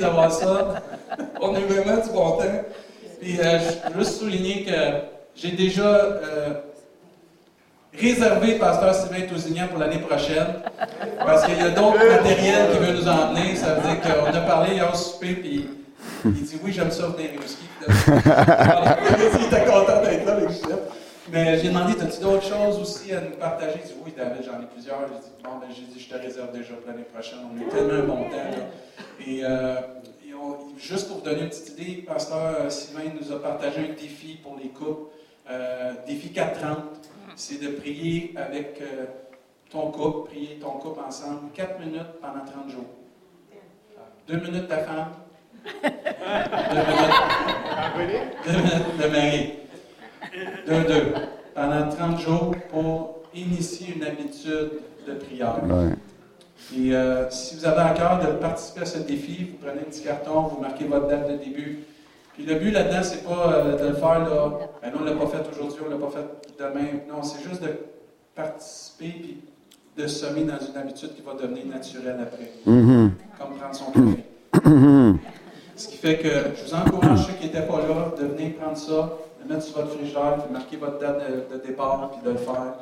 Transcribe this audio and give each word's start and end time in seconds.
d'avoir 0.00 0.32
ça. 0.32 0.82
On 1.40 1.54
est 1.54 1.60
vraiment 1.60 2.02
du 2.02 2.10
bon 2.10 2.32
temps. 2.32 2.64
Puis 3.20 3.38
euh, 3.40 3.58
je 3.88 3.92
veux 3.92 4.04
juste 4.04 4.18
souligner 4.18 4.64
que 4.64 4.72
j'ai 5.34 5.52
déjà 5.52 5.86
euh, 5.86 6.54
réservé 7.98 8.58
Pasteur 8.58 8.94
Sylvain 8.94 9.26
Tousignan 9.26 9.68
pour 9.68 9.78
l'année 9.78 9.98
prochaine. 9.98 10.46
Parce 11.18 11.44
qu'il 11.44 11.58
y 11.58 11.60
a 11.60 11.70
d'autres 11.70 11.98
matériels 11.98 12.70
qu'il 12.72 12.80
veut 12.80 12.92
nous 12.94 13.08
emmener. 13.08 13.56
Ça 13.56 13.74
veut 13.74 13.82
dire 13.82 14.00
qu'on 14.00 14.26
a 14.26 14.40
parlé 14.40 14.74
hier 14.74 14.90
au 14.92 14.96
souper, 14.96 15.34
puis 15.34 15.68
il 16.24 16.32
dit 16.32 16.60
oui, 16.62 16.72
j'aime 16.72 16.90
ça 16.90 17.06
venir 17.08 17.30
au 17.38 17.66
il 17.88 19.46
était 19.46 19.64
content 19.64 20.02
d'être 20.02 20.26
là 20.26 20.32
avec 20.32 20.48
le 20.48 20.76
Mais 21.32 21.58
j'ai 21.58 21.68
demandé, 21.68 21.92
as-tu 22.00 22.20
d'autres 22.20 22.42
choses 22.42 22.78
aussi 22.80 23.12
à 23.12 23.20
nous 23.20 23.36
partager? 23.36 23.80
Il 23.84 23.86
dit 23.86 23.94
oui, 24.04 24.12
j'en 24.16 24.62
ai 24.62 24.66
plusieurs. 24.66 24.98
J'ai 25.08 25.20
dit, 25.20 25.34
bon, 25.44 25.50
ben, 25.60 25.68
j'ai 25.70 25.82
dit, 25.82 26.00
je 26.00 26.14
te 26.14 26.20
réserve 26.20 26.52
déjà 26.52 26.74
pour 26.74 26.90
l'année 26.90 27.06
prochaine. 27.12 27.38
On 27.52 27.56
est 27.60 27.68
tellement 27.68 28.14
bon 28.14 28.24
temps. 28.24 29.05
Et, 29.24 29.44
euh, 29.44 29.76
juste 30.78 31.08
pour 31.08 31.18
vous 31.18 31.22
donner 31.24 31.42
une 31.42 31.48
petite 31.48 31.78
idée, 31.78 32.02
Pasteur 32.02 32.70
Sylvain 32.70 33.10
nous 33.18 33.32
a 33.32 33.40
partagé 33.40 33.78
un 33.80 33.94
défi 33.94 34.38
pour 34.42 34.56
les 34.62 34.68
couples. 34.68 35.10
Euh, 35.48 35.92
défi 36.06 36.32
430, 36.32 36.78
c'est 37.34 37.62
de 37.62 37.68
prier 37.68 38.34
avec 38.36 38.80
euh, 38.80 39.06
ton 39.70 39.90
couple, 39.90 40.30
prier 40.30 40.58
ton 40.60 40.72
couple 40.72 41.00
ensemble 41.00 41.50
4 41.54 41.78
minutes 41.80 42.20
pendant 42.20 42.44
30 42.44 42.70
jours. 42.70 42.84
2 44.28 44.36
minutes 44.40 44.68
ta 44.68 44.78
femme, 44.78 45.12
2 45.64 45.70
minutes, 48.00 48.22
deux 48.44 48.52
minutes 48.52 48.98
de 49.00 49.08
mari. 49.08 49.52
2, 50.66 50.84
2. 50.84 51.14
Pendant 51.54 51.88
30 51.88 52.20
jours 52.20 52.54
pour 52.70 53.22
initier 53.34 53.94
une 53.94 54.02
habitude 54.02 54.72
de 55.06 55.14
prière. 55.14 55.60
Et 56.74 56.94
euh, 56.94 57.30
si 57.30 57.56
vous 57.56 57.64
avez 57.66 57.80
à 57.80 57.90
cœur 57.90 58.20
de 58.20 58.32
participer 58.38 58.80
à 58.80 58.86
ce 58.86 58.98
défi, 58.98 59.52
vous 59.52 59.66
prenez 59.66 59.80
un 59.80 59.84
petit 59.84 60.02
carton, 60.02 60.42
vous 60.42 60.60
marquez 60.60 60.84
votre 60.84 61.06
date 61.06 61.30
de 61.30 61.36
début. 61.36 61.84
Puis 62.34 62.44
le 62.44 62.56
but 62.56 62.70
là-dedans, 62.70 63.02
c'est 63.02 63.24
pas 63.24 63.52
euh, 63.52 63.78
de 63.78 63.88
le 63.88 63.94
faire 63.94 64.18
là. 64.18 64.52
Ben 64.82 64.90
non, 64.90 64.98
on 65.00 65.04
ne 65.04 65.10
l'a 65.10 65.16
pas 65.16 65.26
fait 65.26 65.44
aujourd'hui, 65.50 65.80
on 65.84 65.90
ne 65.90 65.94
l'a 65.94 66.06
pas 66.06 66.12
fait 66.12 66.58
demain. 66.58 66.88
Non, 67.08 67.22
c'est 67.22 67.48
juste 67.48 67.62
de 67.62 67.68
participer 68.34 69.10
puis 69.10 69.40
de 69.96 70.06
semer 70.06 70.42
dans 70.42 70.58
une 70.58 70.76
habitude 70.76 71.14
qui 71.14 71.22
va 71.22 71.34
devenir 71.34 71.66
naturelle 71.66 72.18
après. 72.20 72.50
Mm-hmm. 72.66 73.10
Comme 73.38 73.56
prendre 73.56 73.74
son 73.74 73.92
café. 73.92 74.24
Mm-hmm. 74.54 75.16
Ce 75.76 75.88
qui 75.88 75.96
fait 75.96 76.18
que 76.18 76.28
je 76.28 76.64
vous 76.64 76.74
encourage, 76.74 77.26
ceux 77.26 77.32
qui 77.34 77.46
n'étaient 77.46 77.66
pas 77.66 77.78
là, 77.78 78.12
de 78.18 78.26
venir 78.26 78.54
prendre 78.56 78.76
ça, 78.76 79.12
de 79.42 79.52
mettre 79.52 79.64
sur 79.64 79.76
votre 79.76 79.94
frigidaire, 79.94 80.38
puis 80.42 80.52
marquer 80.52 80.76
votre 80.76 80.98
date 80.98 81.22
de, 81.52 81.66
départ, 81.66 82.10
puis 82.12 82.26
de 82.26 82.30
le 82.32 82.38
faire. 82.38 82.74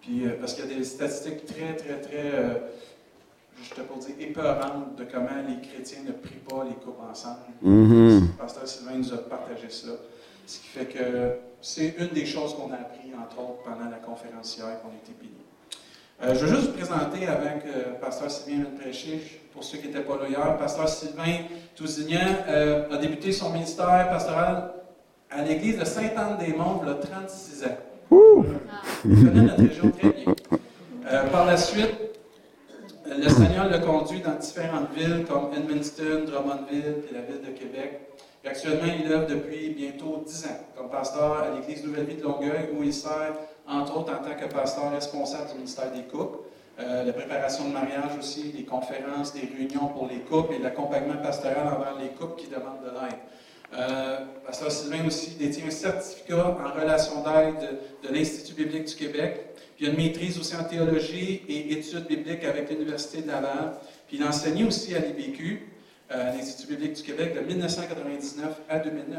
Puis, 0.00 0.26
euh, 0.26 0.30
parce 0.40 0.54
qu'il 0.54 0.64
y 0.68 0.74
a 0.74 0.78
des 0.78 0.84
statistiques 0.84 1.46
très, 1.46 1.76
très, 1.76 2.00
très 2.00 2.62
je 3.62 3.74
te 3.74 3.80
pour 3.82 3.98
dire, 3.98 4.14
épeurante 4.20 4.96
de 4.96 5.04
comment 5.04 5.28
les 5.46 5.66
chrétiens 5.66 6.00
ne 6.06 6.12
prient 6.12 6.42
pas 6.48 6.64
les 6.64 6.74
couples 6.74 7.02
ensemble. 7.10 7.38
Mm-hmm. 7.64 8.20
Le 8.20 8.38
pasteur 8.38 8.66
Sylvain 8.66 8.96
nous 8.96 9.12
a 9.12 9.18
partagé 9.18 9.68
ça. 9.70 9.88
Ce 10.46 10.58
qui 10.58 10.66
fait 10.66 10.86
que 10.86 11.36
c'est 11.60 11.94
une 11.98 12.08
des 12.08 12.26
choses 12.26 12.54
qu'on 12.54 12.72
a 12.72 12.76
appris, 12.76 13.12
entre 13.16 13.38
autres, 13.38 13.62
pendant 13.64 13.88
la 13.88 13.98
conférence 13.98 14.56
hier 14.56 14.80
qu'on 14.82 14.88
était 14.88 15.16
bénis. 15.20 15.32
Euh, 16.22 16.34
je 16.34 16.46
veux 16.46 16.54
juste 16.54 16.70
vous 16.70 16.76
présenter 16.76 17.26
avant 17.26 17.58
que 17.58 18.00
Pasteur 18.00 18.30
Sylvain 18.30 18.62
vienne 18.62 18.74
prêcher, 18.78 19.40
pour 19.52 19.64
ceux 19.64 19.78
qui 19.78 19.88
n'étaient 19.88 20.00
pas 20.00 20.16
là 20.16 20.28
hier. 20.28 20.58
Pasteur 20.58 20.88
Sylvain 20.88 21.46
Tousignan 21.74 22.20
euh, 22.48 22.92
a 22.92 22.96
débuté 22.98 23.32
son 23.32 23.50
ministère 23.50 24.08
pastoral 24.10 24.72
à 25.30 25.42
l'église 25.42 25.78
de 25.78 25.84
Sainte-Anne-des-Monts 25.84 26.82
il 26.84 26.90
a 26.90 26.94
36 26.94 27.64
ans. 27.64 27.68
Il 29.04 29.24
connaît 29.24 29.40
notre 29.42 29.62
région 29.62 29.90
très 29.90 30.10
bien. 30.10 30.34
Euh, 31.10 31.24
par 31.30 31.46
la 31.46 31.56
suite, 31.56 32.11
le 33.06 33.28
Seigneur 33.28 33.68
l'a 33.68 33.78
conduit 33.78 34.20
dans 34.20 34.34
différentes 34.34 34.92
villes 34.94 35.24
comme 35.28 35.52
Edmundston, 35.54 36.24
Drummondville 36.26 37.04
et 37.10 37.14
la 37.14 37.20
ville 37.22 37.40
de 37.40 37.50
Québec. 37.58 38.00
Actuellement, 38.44 38.92
il 39.00 39.10
œuvre 39.12 39.26
depuis 39.26 39.70
bientôt 39.70 40.22
dix 40.26 40.46
ans 40.46 40.66
comme 40.76 40.90
pasteur 40.90 41.38
à 41.38 41.54
l'Église 41.54 41.84
Nouvelle-Vie 41.84 42.16
de 42.16 42.22
Longueuil, 42.22 42.70
où 42.76 42.82
il 42.82 42.92
sert, 42.92 43.34
entre 43.68 43.98
autres, 43.98 44.12
en 44.12 44.22
tant 44.22 44.34
que 44.34 44.52
pasteur 44.52 44.90
responsable 44.92 45.50
du 45.50 45.54
ministère 45.54 45.92
des 45.92 46.02
couples, 46.02 46.38
euh, 46.80 47.04
la 47.04 47.12
préparation 47.12 47.68
de 47.68 47.72
mariage 47.72 48.18
aussi, 48.18 48.52
les 48.56 48.64
conférences, 48.64 49.32
des 49.32 49.48
réunions 49.56 49.88
pour 49.88 50.08
les 50.08 50.20
couples 50.20 50.54
et 50.54 50.58
l'accompagnement 50.58 51.20
pastoral 51.22 51.68
envers 51.68 51.96
les 52.00 52.08
couples 52.08 52.40
qui 52.40 52.48
demandent 52.48 52.82
de 52.82 52.90
l'aide. 52.90 53.18
Euh, 53.74 54.18
pasteur 54.44 54.70
Sylvain 54.70 55.06
aussi 55.06 55.36
détient 55.36 55.66
un 55.66 55.70
certificat 55.70 56.56
en 56.58 56.78
relation 56.78 57.22
d'aide 57.22 57.78
de 58.02 58.14
l'Institut 58.14 58.54
biblique 58.54 58.86
du 58.86 58.94
Québec 58.94 59.51
il 59.82 59.88
a 59.88 59.90
une 59.90 59.96
maîtrise 59.96 60.38
aussi 60.38 60.54
en 60.54 60.62
théologie 60.62 61.42
et 61.48 61.72
études 61.72 62.06
bibliques 62.06 62.44
avec 62.44 62.70
l'Université 62.70 63.22
de 63.22 63.26
Laval. 63.26 63.72
Puis 64.06 64.16
il 64.16 64.22
a 64.22 64.28
enseigné 64.28 64.62
aussi 64.62 64.94
à 64.94 65.00
l'IBQ, 65.00 65.60
euh, 66.12 66.32
l'Institut 66.36 66.68
biblique 66.68 66.92
du 66.92 67.02
Québec, 67.02 67.34
de 67.34 67.40
1999 67.40 68.60
à 68.68 68.78
2009. 68.78 69.18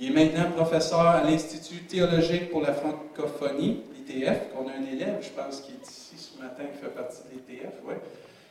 Il 0.00 0.10
est 0.10 0.14
maintenant 0.14 0.50
professeur 0.50 1.06
à 1.06 1.22
l'Institut 1.22 1.84
théologique 1.84 2.50
pour 2.50 2.62
la 2.62 2.72
francophonie, 2.72 3.82
l'ITF, 3.94 4.52
qu'on 4.52 4.66
a 4.66 4.72
un 4.72 4.92
élève, 4.92 5.18
je 5.22 5.28
pense, 5.40 5.60
qui 5.60 5.70
est 5.70 5.88
ici 5.88 6.16
ce 6.16 6.42
matin, 6.42 6.64
qui 6.64 6.84
fait 6.84 6.92
partie 6.92 7.18
de 7.22 7.54
l'ITF. 7.54 7.74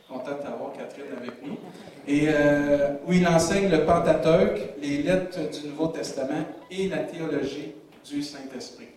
Content 0.07 0.37
d'avoir 0.41 0.71
Catherine 0.71 1.11
avec 1.17 1.45
nous. 1.45 1.57
Et 2.07 2.27
euh, 2.29 2.93
où 3.07 3.11
il 3.11 3.27
enseigne 3.27 3.69
le 3.69 3.83
Pentateuque, 3.83 4.75
les 4.81 5.03
lettres 5.03 5.39
du 5.51 5.67
Nouveau 5.67 5.87
Testament 5.87 6.45
et 6.71 6.87
la 6.87 6.99
théologie 6.99 7.73
du 8.09 8.23
Saint-Esprit. 8.23 8.87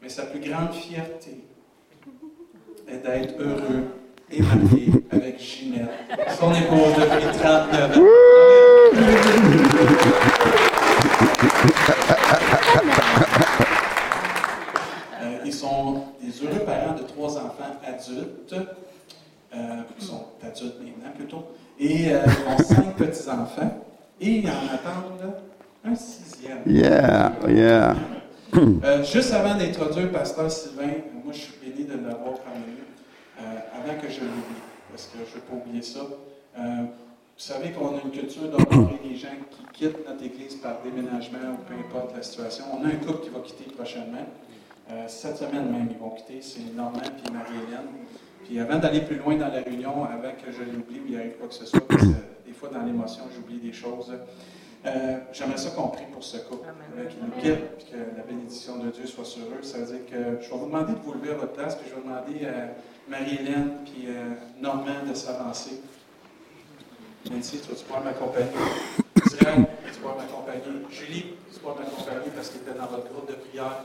Mais 0.00 0.10
sa 0.10 0.26
plus 0.26 0.40
grande 0.40 0.74
fierté, 0.74 1.47
est 2.90 2.98
d'être 2.98 3.34
heureux 3.38 3.84
et 4.30 4.42
marié 4.42 4.90
avec 5.10 5.38
Ginette, 5.40 5.88
son 6.38 6.52
épouse 6.52 6.94
depuis 6.96 7.38
39 7.38 7.96
ans. 7.96 8.02
Euh, 15.20 15.38
ils 15.44 15.52
sont 15.52 16.02
des 16.22 16.44
heureux 16.46 16.64
parents 16.64 16.94
de 16.94 17.02
trois 17.02 17.36
enfants 17.36 17.76
adultes. 17.86 18.54
Euh, 19.54 19.56
ils 19.98 20.04
sont 20.04 20.26
adultes 20.42 20.80
maintenant 20.80 21.12
plutôt. 21.14 21.44
Et 21.78 22.12
euh, 22.12 22.20
ils 22.26 22.52
ont 22.52 22.58
cinq 22.64 22.96
petits-enfants. 22.96 23.84
Et 24.20 24.30
ils 24.30 24.48
en 24.48 24.74
attendent 24.74 25.34
un 25.84 25.94
sixième. 25.94 26.58
Yeah, 26.66 27.32
yeah. 27.48 27.94
Euh, 28.56 29.04
juste 29.04 29.32
avant 29.32 29.54
d'introduire 29.56 30.10
Pasteur 30.10 30.50
Sylvain, 30.50 30.94
moi 31.24 31.32
je 31.32 31.38
suis 31.38 31.54
béni 31.62 31.84
de 31.84 31.94
l'avoir 31.94 32.38
parmi 32.40 32.64
avant 33.38 34.00
que 34.00 34.08
je 34.08 34.20
l'oublie, 34.20 34.62
parce 34.90 35.06
que 35.06 35.18
je 35.18 35.20
ne 35.20 35.34
veux 35.34 35.40
pas 35.40 35.54
oublier 35.54 35.82
ça. 35.82 36.00
Euh, 36.58 36.60
vous 36.82 37.44
savez 37.44 37.70
qu'on 37.70 37.96
a 37.96 38.00
une 38.02 38.10
culture 38.10 38.42
d'honorer 38.42 38.98
les 39.04 39.16
gens 39.16 39.28
qui 39.50 39.62
quittent 39.72 40.08
notre 40.08 40.24
Église 40.24 40.56
par 40.56 40.82
déménagement 40.82 41.38
ou 41.52 41.62
peu 41.68 41.74
importe 41.74 42.16
la 42.16 42.22
situation. 42.22 42.64
On 42.72 42.84
a 42.84 42.88
un 42.88 42.96
couple 42.96 43.24
qui 43.24 43.30
va 43.30 43.38
quitter 43.40 43.70
prochainement. 43.70 44.26
Euh, 44.90 45.04
cette 45.06 45.36
semaine 45.36 45.70
même, 45.70 45.88
ils 45.90 45.98
vont 45.98 46.10
quitter. 46.10 46.40
C'est 46.40 46.74
Normand 46.74 46.98
et 46.98 47.30
Marie-Hélène. 47.30 47.86
Puis 48.44 48.58
avant 48.58 48.78
d'aller 48.78 49.02
plus 49.02 49.16
loin 49.18 49.36
dans 49.36 49.48
la 49.48 49.60
réunion, 49.60 50.04
avant 50.04 50.32
que 50.32 50.50
je 50.50 50.62
l'oublie 50.64 51.00
ou 51.00 51.08
il 51.08 51.16
arrive 51.16 51.36
quoi 51.38 51.48
que 51.48 51.54
ce 51.54 51.66
soit, 51.66 51.86
parce 51.86 52.02
que 52.02 52.08
des 52.46 52.52
fois 52.52 52.70
dans 52.70 52.82
l'émotion, 52.82 53.22
j'oublie 53.34 53.58
des 53.58 53.72
choses. 53.72 54.12
Euh, 54.86 55.18
j'aimerais 55.32 55.56
ça 55.56 55.70
qu'on 55.70 55.88
prie 55.88 56.06
pour 56.12 56.22
ce 56.22 56.38
couple 56.38 56.68
qui 57.10 57.16
nous 57.20 57.30
quitte, 57.40 57.58
et 57.80 57.90
que 57.90 58.16
la 58.16 58.22
bénédiction 58.22 58.78
de 58.78 58.90
Dieu 58.90 59.06
soit 59.06 59.24
sur 59.24 59.42
eux. 59.42 59.62
Ça 59.62 59.78
veut 59.78 59.86
dire 59.86 60.06
que 60.06 60.42
je 60.42 60.50
vais 60.50 60.56
vous 60.56 60.66
demander 60.66 60.92
de 60.92 60.98
vous 60.98 61.12
lever 61.14 61.30
à 61.30 61.34
votre 61.34 61.52
place, 61.52 61.76
puis 61.76 61.90
je 61.90 61.94
vais 61.94 62.02
demander 62.02 62.46
à 62.46 62.74
Marie-Hélène 63.10 63.78
puis 63.84 64.06
euh, 64.06 64.34
Normand 64.60 65.04
de 65.08 65.14
s'avancer. 65.14 65.80
Nancy, 67.30 67.60
tu 67.60 67.68
vas 67.68 67.74
pouvoir 67.74 68.04
m'accompagner. 68.04 68.46
Israël, 69.26 69.66
tu 69.84 69.86
vas 69.86 69.92
pouvoir 69.92 70.16
m'accompagner. 70.16 70.62
Julie, 70.90 71.22
tu 71.22 71.54
vas 71.54 71.58
pouvoir 71.58 71.76
m'accompagner 71.78 72.30
parce 72.34 72.50
qu'elle 72.50 72.62
était 72.62 72.78
dans 72.78 72.86
votre 72.86 73.08
groupe 73.12 73.28
de 73.28 73.34
prière. 73.34 73.84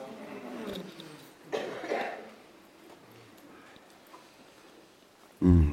Mm. 5.42 5.72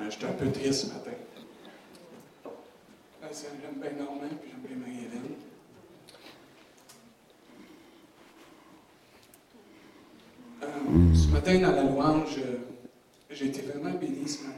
Euh, 0.00 0.10
J'étais 0.10 0.26
un 0.26 0.32
peu 0.32 0.50
triste 0.50 0.86
ce 0.86 0.86
matin. 0.86 1.10
J'aime 3.30 3.80
bien 3.80 3.90
Normand, 4.04 4.28
puis 4.40 4.50
j'aime 4.50 4.60
bien 4.66 4.76
Marie-Hélène. 4.76 5.34
Euh, 10.62 11.14
ce 11.14 11.28
matin, 11.28 11.58
dans 11.60 11.72
la 11.72 11.82
louange, 11.82 12.40
j'ai 13.30 13.46
été 13.46 13.62
vraiment 13.62 13.98
béni 13.98 14.26
ce 14.26 14.44
matin. 14.44 14.54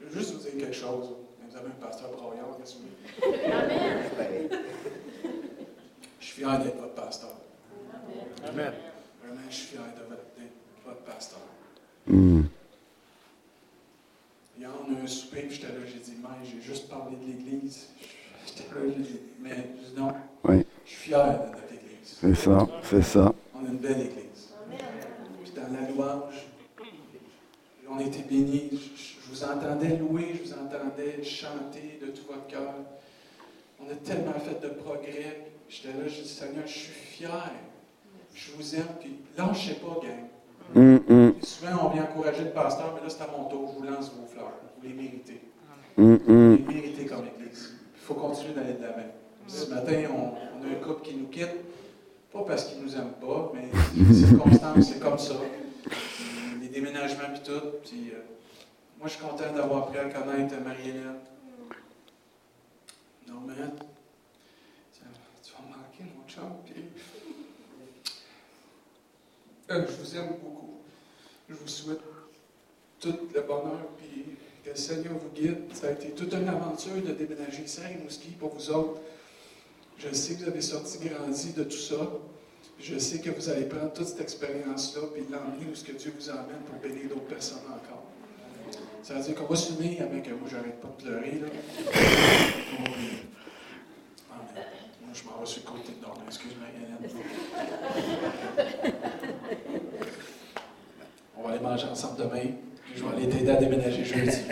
Je 0.00 0.06
veux 0.06 0.18
juste 0.20 0.32
vous 0.32 0.38
dire 0.40 0.52
quelque 0.58 0.74
chose. 0.74 1.10
Vous 1.46 1.56
avez 1.56 1.66
un 1.66 1.86
pasteur 1.86 2.12
broyant, 2.12 2.58
qu'est-ce 2.58 2.76
que 2.76 3.24
Amen. 3.52 4.48
Je 6.18 6.24
suis 6.24 6.40
fier 6.40 6.58
d'être 6.60 6.78
votre 6.80 6.94
pasteur. 6.94 7.34
Amen. 8.48 8.72
Vraiment, 9.22 9.40
je 9.50 9.54
suis 9.54 9.66
fier 9.66 9.82
d'être 9.82 10.08
votre 10.86 11.00
pasteur. 11.02 11.40
Mm. 12.06 12.42
Hier, 14.58 14.70
on 14.88 14.94
a 14.94 15.00
un 15.02 15.06
souper, 15.06 15.42
puis 15.42 15.56
j'étais 15.56 15.68
là, 15.68 15.84
j'ai 15.86 15.98
dit, 15.98 16.13
j'ai 16.42 16.60
juste 16.60 16.88
parlé 16.88 17.16
de 17.16 17.26
l'Église. 17.26 17.88
J'ai 18.46 19.02
dit, 19.02 19.20
mais 19.40 19.70
non. 19.96 20.12
Oui. 20.44 20.64
Je 20.84 20.90
suis 20.90 20.98
fier 21.10 21.26
de 21.26 21.46
notre 21.46 21.72
Église. 21.72 22.18
C'est 22.20 22.34
ça, 22.34 22.68
c'est 22.82 23.02
ça. 23.02 23.34
On 23.54 23.64
a 23.64 23.68
une 23.68 23.78
belle 23.78 24.00
Église 24.00 24.24
dans 25.54 25.72
la 25.72 25.88
louange. 25.88 26.46
On 27.88 27.98
a 27.98 28.02
été 28.02 28.22
bénis. 28.22 28.70
Je, 28.72 29.30
vous 29.30 29.44
entendais 29.44 29.96
louer, 29.96 30.34
je 30.34 30.48
vous 30.48 30.52
entendais 30.52 31.22
chanter 31.24 31.98
de 32.00 32.06
tout 32.08 32.26
votre 32.28 32.46
cœur. 32.46 32.74
On 33.80 33.90
a 33.90 33.94
tellement 33.96 34.34
fait 34.34 34.60
de 34.62 34.72
progrès. 34.74 35.50
J'étais 35.68 35.88
là, 35.88 36.06
je 36.06 36.22
dis, 36.22 36.28
Seigneur, 36.28 36.66
je 36.66 36.72
suis 36.72 36.92
fier. 36.92 37.50
Je 38.34 38.52
vous 38.52 38.74
aime, 38.74 38.86
puis 39.00 39.16
lâchez 39.36 39.74
pas, 39.74 40.00
gang. 40.02 40.28
Mm, 40.74 41.12
mm, 41.12 41.34
Souvent, 41.42 41.86
on 41.86 41.88
vient 41.90 42.04
encourager 42.04 42.44
le 42.44 42.50
pasteur, 42.50 42.92
mais 42.94 43.00
là, 43.00 43.08
c'est 43.08 43.22
à 43.22 43.28
mon 43.28 43.44
tour. 43.44 43.72
Je 43.74 43.78
vous 43.78 43.92
lance 43.92 44.12
vos 44.12 44.26
fleurs. 44.26 44.52
Vous 44.80 44.88
les 44.88 44.94
méritez. 44.94 45.40
Mm, 45.96 46.18
mm. 46.26 46.66
méritez 46.66 47.06
comme 47.06 47.26
Église. 47.26 47.74
Il 47.94 48.00
faut 48.00 48.14
continuer 48.14 48.54
d'aller 48.54 48.74
de 48.74 48.82
l'avant. 48.82 49.14
Ce 49.46 49.68
matin, 49.70 50.04
on, 50.10 50.64
a 50.64 50.70
un 50.70 50.74
couple 50.82 51.02
qui 51.02 51.14
nous 51.16 51.28
quitte. 51.28 51.54
Pas 52.32 52.44
parce 52.44 52.64
qu'ils 52.64 52.82
nous 52.82 52.94
aiment 52.96 53.14
pas, 53.20 53.52
mais 53.54 53.68
les 53.94 54.14
circonstances, 54.14 54.88
c'est 54.88 54.98
comme 54.98 55.18
ça. 55.18 55.34
Les 56.60 56.68
déménagements 56.68 57.30
puis 57.32 57.42
tout. 57.44 57.66
Puis, 57.84 58.10
euh, 58.12 58.22
moi, 58.98 59.06
je 59.06 59.12
suis 59.12 59.22
content 59.22 59.52
d'avoir 59.54 59.90
pu 59.90 59.98
à 59.98 60.04
connaître 60.06 60.54
Marie-Hélène. 60.64 61.20
Non, 63.28 63.40
mais 63.46 63.54
tu, 64.92 65.52
vas 65.52 65.62
me 65.62 65.76
manquer, 65.76 66.04
mon 66.16 66.26
chum. 66.28 66.56
Euh, 69.70 69.86
je 69.86 69.92
vous 69.92 70.16
aime 70.16 70.28
beaucoup. 70.42 70.80
Je 71.48 71.54
vous 71.54 71.68
souhaite 71.68 72.00
tout 73.00 73.14
le 73.34 73.40
bonheur, 73.42 73.86
puis 73.96 74.36
que 74.64 74.70
le 74.70 74.76
Seigneur 74.76 75.12
vous 75.14 75.28
guide. 75.34 75.58
Ça 75.74 75.88
a 75.88 75.90
été 75.92 76.10
toute 76.10 76.32
une 76.32 76.48
aventure 76.48 76.94
de 76.94 77.12
déménager 77.12 77.62
ici 77.64 77.80
à 77.84 77.88
Rimouski 77.88 78.30
pour 78.30 78.54
vous 78.54 78.70
autres. 78.70 79.00
Je 79.98 80.12
sais 80.12 80.34
que 80.34 80.44
vous 80.44 80.48
avez 80.48 80.62
sorti 80.62 80.98
grandi 81.06 81.52
de 81.52 81.64
tout 81.64 81.76
ça. 81.76 82.10
Je 82.80 82.98
sais 82.98 83.20
que 83.20 83.30
vous 83.30 83.48
allez 83.48 83.66
prendre 83.66 83.92
toute 83.92 84.08
cette 84.08 84.20
expérience-là 84.20 85.02
puis 85.12 85.22
l'emmener 85.30 85.70
où 85.70 85.74
ce 85.74 85.84
que 85.84 85.92
Dieu 85.92 86.12
vous 86.18 86.30
emmène 86.30 86.62
pour 86.66 86.78
bénir 86.80 87.08
d'autres 87.08 87.26
personnes 87.26 87.62
encore. 87.68 88.02
Ça 89.02 89.14
veut 89.14 89.22
dire 89.22 89.34
qu'on 89.34 89.44
va 89.44 89.54
s'unir 89.54 90.02
avec 90.02 90.28
moi, 90.28 90.48
j'arrête 90.50 90.80
pas 90.80 90.88
de 90.88 91.02
pleurer. 91.04 91.42
Moi, 95.02 95.12
je 95.12 95.24
m'en 95.24 95.38
vais 95.38 95.46
sur 95.46 95.62
le 95.62 95.70
côté 95.70 95.92
de 95.92 96.02
nord. 96.02 96.18
Excuse-moi. 96.26 96.66
On 101.36 101.42
va 101.42 101.50
aller 101.50 101.60
manger 101.60 101.86
ensemble 101.86 102.18
demain. 102.18 102.50
Je 102.96 103.02
vais 103.02 103.16
aller 103.16 103.28
t'aider 103.28 103.50
à 103.50 103.56
déménager 103.56 104.04
jeudi. 104.04 104.30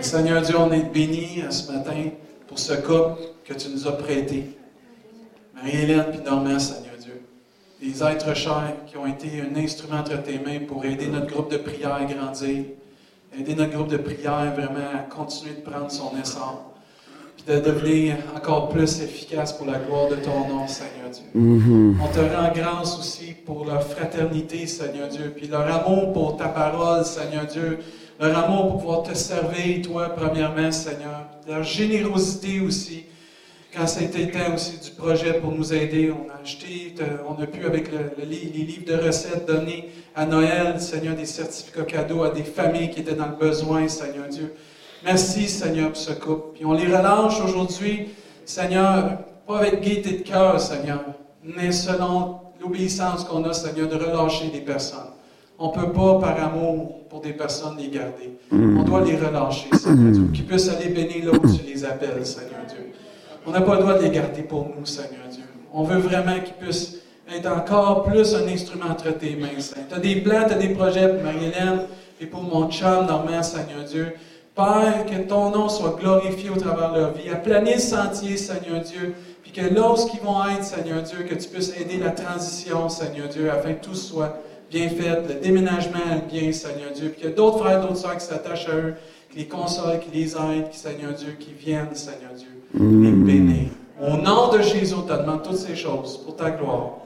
Seigneur 0.00 0.42
Dieu, 0.42 0.56
on 0.58 0.72
est 0.72 0.84
bénis 0.92 1.42
euh, 1.42 1.50
ce 1.50 1.70
matin 1.72 2.10
pour 2.46 2.58
ce 2.58 2.72
couple 2.74 3.20
que 3.44 3.52
tu 3.54 3.68
nous 3.68 3.86
as 3.86 3.92
prêté. 3.92 4.56
Marie-Hélène 5.54 6.06
puis 6.10 6.20
Normand, 6.20 6.58
Seigneur 6.58 6.96
Dieu. 6.98 7.22
Des 7.80 8.02
êtres 8.02 8.34
chers 8.34 8.74
qui 8.86 8.96
ont 8.96 9.06
été 9.06 9.40
un 9.40 9.54
instrument 9.56 9.98
entre 9.98 10.22
tes 10.22 10.38
mains 10.38 10.60
pour 10.66 10.84
aider 10.84 11.08
notre 11.08 11.26
groupe 11.26 11.50
de 11.50 11.58
prière 11.58 11.94
à 11.94 12.04
grandir. 12.04 12.64
Aider 13.38 13.54
notre 13.54 13.72
groupe 13.72 13.88
de 13.88 13.96
prière 13.98 14.54
vraiment 14.54 14.90
à 14.94 14.98
continuer 15.00 15.54
de 15.54 15.60
prendre 15.60 15.90
son 15.90 16.12
essor. 16.20 16.74
De 17.48 17.58
devenir 17.60 18.16
encore 18.36 18.68
plus 18.68 19.00
efficace 19.00 19.54
pour 19.54 19.66
la 19.66 19.78
gloire 19.78 20.08
de 20.10 20.16
ton 20.16 20.40
nom, 20.48 20.68
Seigneur 20.68 21.08
Dieu. 21.10 21.24
Mhm. 21.32 21.98
On 21.98 22.08
te 22.08 22.18
rend 22.20 22.52
grâce 22.54 22.98
aussi 22.98 23.32
pour 23.46 23.64
leur 23.64 23.82
fraternité, 23.82 24.66
Seigneur 24.66 25.08
Dieu, 25.08 25.32
puis 25.34 25.46
leur 25.48 25.62
amour 25.62 26.12
pour 26.12 26.36
ta 26.36 26.48
parole, 26.48 27.06
Seigneur 27.06 27.46
Dieu, 27.46 27.78
leur 28.20 28.36
amour 28.44 28.68
pour 28.72 28.78
pouvoir 28.80 29.02
te 29.02 29.14
servir, 29.16 29.80
toi, 29.80 30.10
premièrement, 30.14 30.70
Seigneur, 30.70 31.24
leur 31.48 31.62
générosité 31.62 32.60
aussi, 32.60 33.04
quand 33.74 33.86
c'était 33.86 34.26
temps 34.30 34.54
aussi 34.54 34.78
du 34.84 34.90
projet 34.90 35.32
pour 35.40 35.52
nous 35.52 35.72
aider, 35.72 36.12
on 36.12 36.28
a 36.30 36.42
acheté, 36.42 36.94
on 37.26 37.42
a 37.42 37.46
pu, 37.46 37.64
avec 37.64 37.90
le- 37.90 38.10
le 38.18 38.24
les 38.28 38.36
livres 38.66 38.84
de 38.86 38.94
recettes, 39.06 39.46
donner 39.46 39.88
à 40.14 40.26
Noël, 40.26 40.78
Seigneur, 40.80 41.14
des 41.16 41.24
certificats 41.24 41.84
cadeaux 41.84 42.24
à 42.24 42.30
des 42.30 42.42
familles 42.44 42.90
qui 42.90 43.00
étaient 43.00 43.14
dans 43.14 43.28
le 43.28 43.36
besoin, 43.36 43.88
Seigneur 43.88 44.28
Dieu. 44.28 44.52
Merci, 45.04 45.48
Seigneur, 45.48 45.88
pour 45.88 45.96
ce 45.96 46.12
couple. 46.12 46.54
Puis 46.54 46.64
on 46.64 46.72
les 46.72 46.86
relâche 46.86 47.40
aujourd'hui, 47.40 48.08
Seigneur, 48.44 49.18
pas 49.46 49.58
avec 49.58 49.80
gaieté 49.80 50.18
de 50.18 50.22
cœur, 50.22 50.60
Seigneur, 50.60 51.04
mais 51.42 51.72
selon 51.72 52.40
l'obéissance 52.60 53.24
qu'on 53.24 53.44
a, 53.44 53.52
Seigneur, 53.52 53.88
de 53.88 53.96
relâcher 53.96 54.48
des 54.48 54.60
personnes. 54.60 54.98
On 55.58 55.68
ne 55.68 55.72
peut 55.72 55.92
pas, 55.92 56.18
par 56.18 56.42
amour 56.42 57.06
pour 57.08 57.20
des 57.20 57.32
personnes, 57.32 57.76
les 57.78 57.88
garder. 57.88 58.38
On 58.52 58.82
doit 58.82 59.02
les 59.04 59.16
relâcher, 59.16 59.68
Seigneur 59.72 60.12
Dieu. 60.12 60.28
Qu'ils 60.32 60.46
puissent 60.46 60.68
aller 60.68 60.88
bénir 60.90 61.32
là 61.32 61.38
où 61.38 61.56
tu 61.56 61.64
les 61.66 61.84
appelles, 61.84 62.24
Seigneur 62.26 62.60
Dieu. 62.68 62.92
On 63.46 63.50
n'a 63.50 63.60
pas 63.60 63.74
le 63.76 63.80
droit 63.80 63.94
de 63.94 64.02
les 64.02 64.10
garder 64.10 64.42
pour 64.42 64.68
nous, 64.76 64.84
Seigneur 64.84 65.26
Dieu. 65.30 65.44
On 65.72 65.84
veut 65.84 65.98
vraiment 65.98 66.38
qu'ils 66.40 66.54
puissent 66.54 66.96
être 67.34 67.50
encore 67.50 68.04
plus 68.04 68.34
un 68.34 68.46
instrument 68.48 68.86
entre 68.90 69.10
tes 69.16 69.36
mains, 69.36 69.58
Seigneur. 69.58 69.88
Tu 69.88 69.94
as 69.94 70.00
des 70.00 70.16
plans, 70.16 70.44
tu 70.46 70.54
as 70.54 70.58
des 70.58 70.68
projets 70.70 71.08
pour 71.08 71.22
Marie-Hélène 71.22 71.82
et 72.20 72.26
pour 72.26 72.42
mon 72.42 72.70
chum, 72.70 73.06
Normand, 73.06 73.42
Seigneur 73.42 73.84
Dieu. 73.88 74.14
Père, 74.58 75.06
que 75.06 75.22
ton 75.28 75.50
nom 75.50 75.68
soit 75.68 75.96
glorifié 76.00 76.50
au 76.50 76.56
travers 76.56 76.92
de 76.92 76.98
leur 76.98 77.12
vie. 77.12 77.30
Aplanir 77.30 77.76
le 77.76 77.80
sentier, 77.80 78.36
Seigneur 78.36 78.80
Dieu. 78.80 79.14
Puis 79.44 79.52
que 79.52 79.72
lorsqu'ils 79.72 80.18
vont 80.18 80.44
être, 80.48 80.64
Seigneur 80.64 81.02
Dieu, 81.02 81.18
que 81.30 81.36
tu 81.36 81.48
puisses 81.48 81.72
aider 81.80 81.98
la 82.02 82.10
transition, 82.10 82.88
Seigneur 82.88 83.28
Dieu, 83.28 83.48
afin 83.52 83.74
que 83.74 83.84
tout 83.84 83.94
soit 83.94 84.36
bien 84.68 84.88
fait, 84.88 85.22
le 85.28 85.34
déménagement 85.40 86.00
bien, 86.28 86.50
Seigneur 86.50 86.90
Dieu. 86.92 87.10
Puis 87.10 87.20
qu'il 87.20 87.30
y 87.30 87.32
a 87.32 87.36
d'autres 87.36 87.58
frères, 87.60 87.80
d'autres 87.82 87.98
sœurs 87.98 88.16
qui 88.16 88.26
s'attachent 88.26 88.68
à 88.68 88.74
eux, 88.74 88.94
qui 89.30 89.38
les 89.38 89.46
consolent, 89.46 90.00
qui 90.00 90.10
les 90.18 90.34
aident, 90.34 90.70
qui, 90.72 90.78
Seigneur 90.78 91.12
Dieu, 91.12 91.36
qui 91.38 91.52
viennent, 91.52 91.94
Seigneur 91.94 92.32
Dieu, 92.36 92.48
les 92.74 93.12
bénir. 93.12 93.68
Au 94.02 94.16
nom 94.16 94.48
de 94.48 94.60
Jésus, 94.60 94.92
on 94.98 95.02
te 95.02 95.12
demande 95.12 95.44
toutes 95.44 95.58
ces 95.58 95.76
choses 95.76 96.18
pour 96.24 96.34
ta 96.34 96.50
gloire. 96.50 96.96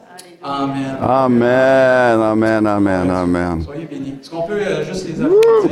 Amen. 0.42 0.96
Amen, 1.02 2.18
amen, 2.18 2.66
amen, 2.66 3.10
amen. 3.10 3.62
Soyez 3.62 3.84
bénis. 3.84 4.14
Est-ce 4.22 4.30
qu'on 4.30 4.42
peut 4.42 4.54
euh, 4.54 4.84
juste 4.84 5.06
les 5.06 5.20
applaudir? 5.20 5.70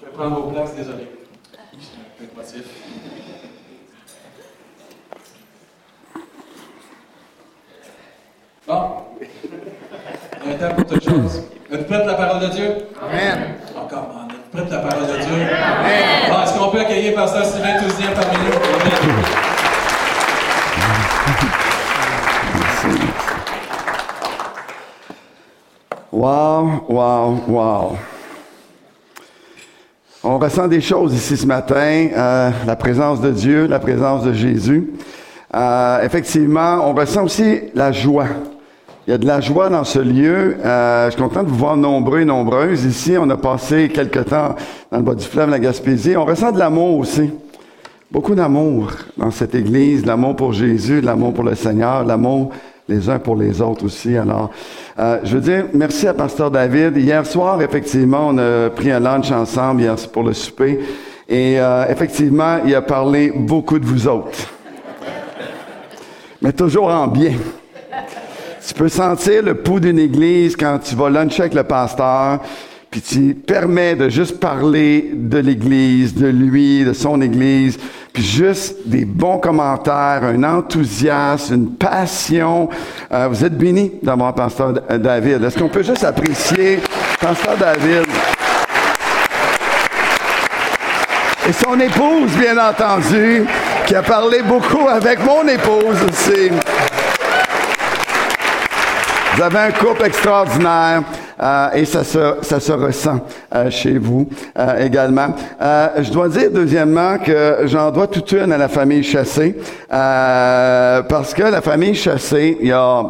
Je 0.00 0.04
vais 0.06 0.12
prendre 0.12 0.40
vos 0.40 0.50
places, 0.50 0.74
désolé. 0.74 1.08
Je 1.78 1.84
suis 1.84 1.96
un 1.98 2.18
peu 2.18 2.24
émotif. 2.32 2.64
Bon. 8.66 8.82
Il 10.44 10.50
y 10.50 10.52
a 10.52 10.54
un 10.54 10.58
temps 10.58 10.74
pour 10.74 10.86
toute 10.86 11.04
chose. 11.04 11.42
Êtes-vous 11.70 11.84
prêts 11.84 11.98
pour 11.98 12.06
la 12.06 12.14
parole 12.14 12.40
de 12.42 12.46
Dieu? 12.48 12.74
Amen. 13.02 13.54
Encore, 13.76 14.08
man. 14.14 14.28
Êtes-vous 14.30 14.50
prêts 14.52 14.62
pour 14.62 14.72
la 14.72 14.78
parole 14.78 15.06
de 15.06 15.16
Dieu? 15.24 15.46
Bon, 16.28 16.42
Est-ce 16.42 16.58
qu'on 16.58 16.68
peut 16.70 16.80
accueillir 16.80 17.14
Pasteur 17.14 17.44
Sylvain 17.44 17.78
Touzien 17.80 18.10
parmi 18.12 18.36
nous? 18.38 18.52
Amen. 18.52 19.24
Wow, 26.12 26.84
wow, 26.88 27.40
wow. 27.46 27.98
Ressent 30.56 30.68
des 30.68 30.80
choses 30.80 31.12
ici 31.12 31.36
ce 31.36 31.46
matin, 31.46 32.08
euh, 32.16 32.50
la 32.66 32.76
présence 32.76 33.20
de 33.20 33.30
Dieu, 33.30 33.66
la 33.66 33.78
présence 33.78 34.22
de 34.24 34.32
Jésus. 34.32 34.90
Euh, 35.54 36.02
effectivement, 36.02 36.78
on 36.82 36.94
ressent 36.94 37.24
aussi 37.24 37.60
la 37.74 37.92
joie. 37.92 38.24
Il 39.06 39.10
y 39.10 39.12
a 39.12 39.18
de 39.18 39.26
la 39.26 39.42
joie 39.42 39.68
dans 39.68 39.84
ce 39.84 39.98
lieu. 39.98 40.56
Euh, 40.64 41.08
je 41.08 41.10
suis 41.10 41.20
content 41.20 41.42
de 41.42 41.50
vous 41.50 41.56
voir 41.56 41.76
nombreux 41.76 42.20
et 42.20 42.24
nombreuses 42.24 42.86
ici. 42.86 43.16
On 43.20 43.28
a 43.28 43.36
passé 43.36 43.90
quelque 43.90 44.20
temps 44.20 44.54
dans 44.90 44.96
le 44.96 45.02
bas 45.04 45.14
du 45.14 45.26
fleuve, 45.26 45.50
la 45.50 45.58
Gaspésie. 45.58 46.16
On 46.16 46.24
ressent 46.24 46.52
de 46.52 46.58
l'amour 46.58 47.00
aussi. 47.00 47.30
Beaucoup 48.10 48.34
d'amour 48.34 48.92
dans 49.18 49.30
cette 49.30 49.54
Église, 49.54 50.06
l'amour 50.06 50.36
pour 50.36 50.54
Jésus, 50.54 51.02
l'amour 51.02 51.34
pour 51.34 51.44
le 51.44 51.54
Seigneur, 51.54 52.02
l'amour 52.02 52.50
les 52.88 53.10
uns 53.10 53.18
pour 53.18 53.36
les 53.36 53.60
autres 53.60 53.84
aussi. 53.84 54.16
Alors, 54.16 54.50
euh, 54.98 55.18
je 55.24 55.34
veux 55.34 55.42
dire 55.42 55.66
merci 55.74 56.08
à 56.08 56.14
Pasteur 56.14 56.50
David. 56.50 56.96
Hier 56.96 57.24
soir, 57.26 57.60
effectivement, 57.60 58.28
on 58.28 58.38
a 58.38 58.70
pris 58.70 58.90
un 58.90 59.00
lunch 59.00 59.30
ensemble 59.30 59.82
hier 59.82 59.96
pour 60.12 60.22
le 60.22 60.32
souper. 60.32 60.80
Et 61.28 61.60
euh, 61.60 61.84
effectivement, 61.90 62.58
il 62.64 62.74
a 62.74 62.82
parlé 62.82 63.30
beaucoup 63.34 63.78
de 63.78 63.84
vous 63.84 64.08
autres. 64.08 64.38
Mais 66.40 66.52
toujours 66.52 66.88
en 66.88 67.08
bien. 67.08 67.32
Tu 68.66 68.74
peux 68.74 68.88
sentir 68.88 69.42
le 69.42 69.54
pouls 69.54 69.80
d'une 69.80 69.98
église 69.98 70.56
quand 70.56 70.78
tu 70.78 70.94
vas 70.94 71.10
luncher 71.10 71.42
avec 71.42 71.54
le 71.54 71.64
pasteur, 71.64 72.40
puis 72.96 73.36
tu 73.44 73.94
de 73.96 74.08
juste 74.08 74.40
parler 74.40 75.10
de 75.12 75.36
l'église, 75.36 76.14
de 76.14 76.28
lui, 76.28 76.82
de 76.82 76.94
son 76.94 77.20
église, 77.20 77.78
puis 78.10 78.22
juste 78.22 78.76
des 78.86 79.04
bons 79.04 79.36
commentaires, 79.36 80.22
un 80.24 80.42
enthousiasme, 80.42 81.54
une 81.54 81.74
passion. 81.74 82.70
Euh, 83.12 83.28
vous 83.28 83.44
êtes 83.44 83.58
bénis 83.58 83.92
d'avoir 84.02 84.34
pasteur 84.34 84.72
David. 84.72 85.44
Est-ce 85.44 85.58
qu'on 85.58 85.68
peut 85.68 85.82
juste 85.82 86.04
apprécier 86.04 86.80
pasteur 87.20 87.58
David? 87.58 88.06
Et 91.46 91.52
son 91.52 91.78
épouse, 91.78 92.30
bien 92.40 92.56
entendu, 92.56 93.44
qui 93.84 93.94
a 93.94 94.02
parlé 94.02 94.40
beaucoup 94.42 94.88
avec 94.88 95.18
mon 95.22 95.46
épouse 95.46 95.98
aussi. 96.08 96.48
Vous 99.34 99.42
avez 99.42 99.58
un 99.58 99.72
couple 99.72 100.06
extraordinaire. 100.06 101.02
Euh, 101.40 101.68
et 101.74 101.84
ça 101.84 102.02
se, 102.02 102.36
ça 102.42 102.60
se 102.60 102.72
ressent 102.72 103.20
euh, 103.54 103.68
chez 103.70 103.98
vous 103.98 104.26
euh, 104.58 104.84
également. 104.84 105.28
je 105.60 106.10
dois 106.10 106.28
dire 106.28 106.50
deuxièmement 106.50 107.18
que 107.18 107.58
j'en 107.64 107.90
dois 107.90 108.06
toute 108.06 108.32
une 108.32 108.52
à 108.52 108.58
la 108.58 108.68
famille 108.68 109.02
Chassé, 109.02 109.56
parce 109.88 111.34
que 111.34 111.42
la 111.42 111.60
famille 111.60 111.94
Chassé, 111.94 112.56
il 112.60 112.68
y 112.68 112.72
a 112.72 113.04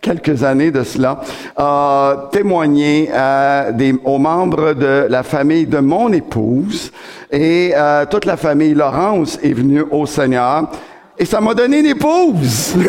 quelques 0.00 0.42
années 0.42 0.70
de 0.70 0.84
cela, 0.84 1.20
a 1.56 2.28
témoigné 2.30 3.10
des, 3.74 3.94
aux 4.04 4.18
membres 4.18 4.72
de 4.72 5.06
la 5.08 5.22
famille 5.22 5.66
de 5.66 5.78
mon 5.78 6.12
épouse 6.12 6.92
et 7.30 7.74
toute 8.10 8.24
la 8.24 8.36
famille 8.36 8.74
Laurence 8.74 9.38
est 9.42 9.52
venue 9.52 9.84
au 9.90 10.06
Seigneur. 10.06 10.70
Et 11.18 11.24
ça 11.24 11.40
m'a 11.40 11.54
donné 11.54 11.78
une 11.80 11.86
épouse. 11.86 12.74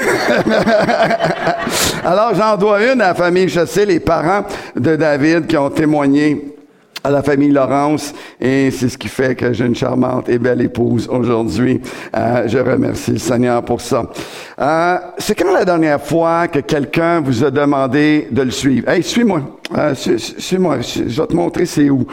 Alors 2.07 2.33
j'en 2.33 2.55
dois 2.55 2.81
une 2.85 3.01
à 3.01 3.07
la 3.09 3.13
famille 3.13 3.49
Chassé, 3.49 3.85
les 3.85 3.99
parents 3.99 4.45
de 4.77 4.95
David 4.95 5.45
qui 5.45 5.57
ont 5.57 5.69
témoigné 5.69 6.55
à 7.03 7.09
la 7.09 7.21
famille 7.21 7.51
Laurence 7.51 8.13
et 8.39 8.71
c'est 8.71 8.87
ce 8.87 8.97
qui 8.97 9.09
fait 9.09 9.35
que 9.35 9.51
j'ai 9.51 9.65
une 9.65 9.75
charmante 9.75 10.29
et 10.29 10.39
belle 10.39 10.61
épouse 10.61 11.09
aujourd'hui. 11.11 11.81
Euh, 12.15 12.47
je 12.47 12.59
remercie 12.59 13.11
le 13.11 13.17
Seigneur 13.17 13.61
pour 13.61 13.81
ça. 13.81 14.09
Euh, 14.57 14.97
c'est 15.17 15.35
quand 15.35 15.51
la 15.51 15.65
dernière 15.65 16.01
fois 16.01 16.47
que 16.47 16.59
quelqu'un 16.59 17.19
vous 17.19 17.43
a 17.43 17.51
demandé 17.51 18.29
de 18.31 18.41
le 18.41 18.51
suivre? 18.51 18.87
Hey, 18.87 19.03
suis-moi. 19.03 19.41
Euh, 19.77 19.93
suis-moi. 19.93 20.77
Je 20.79 21.03
vais 21.03 21.27
te 21.27 21.35
montrer 21.35 21.65
c'est 21.65 21.89
où. 21.89 22.07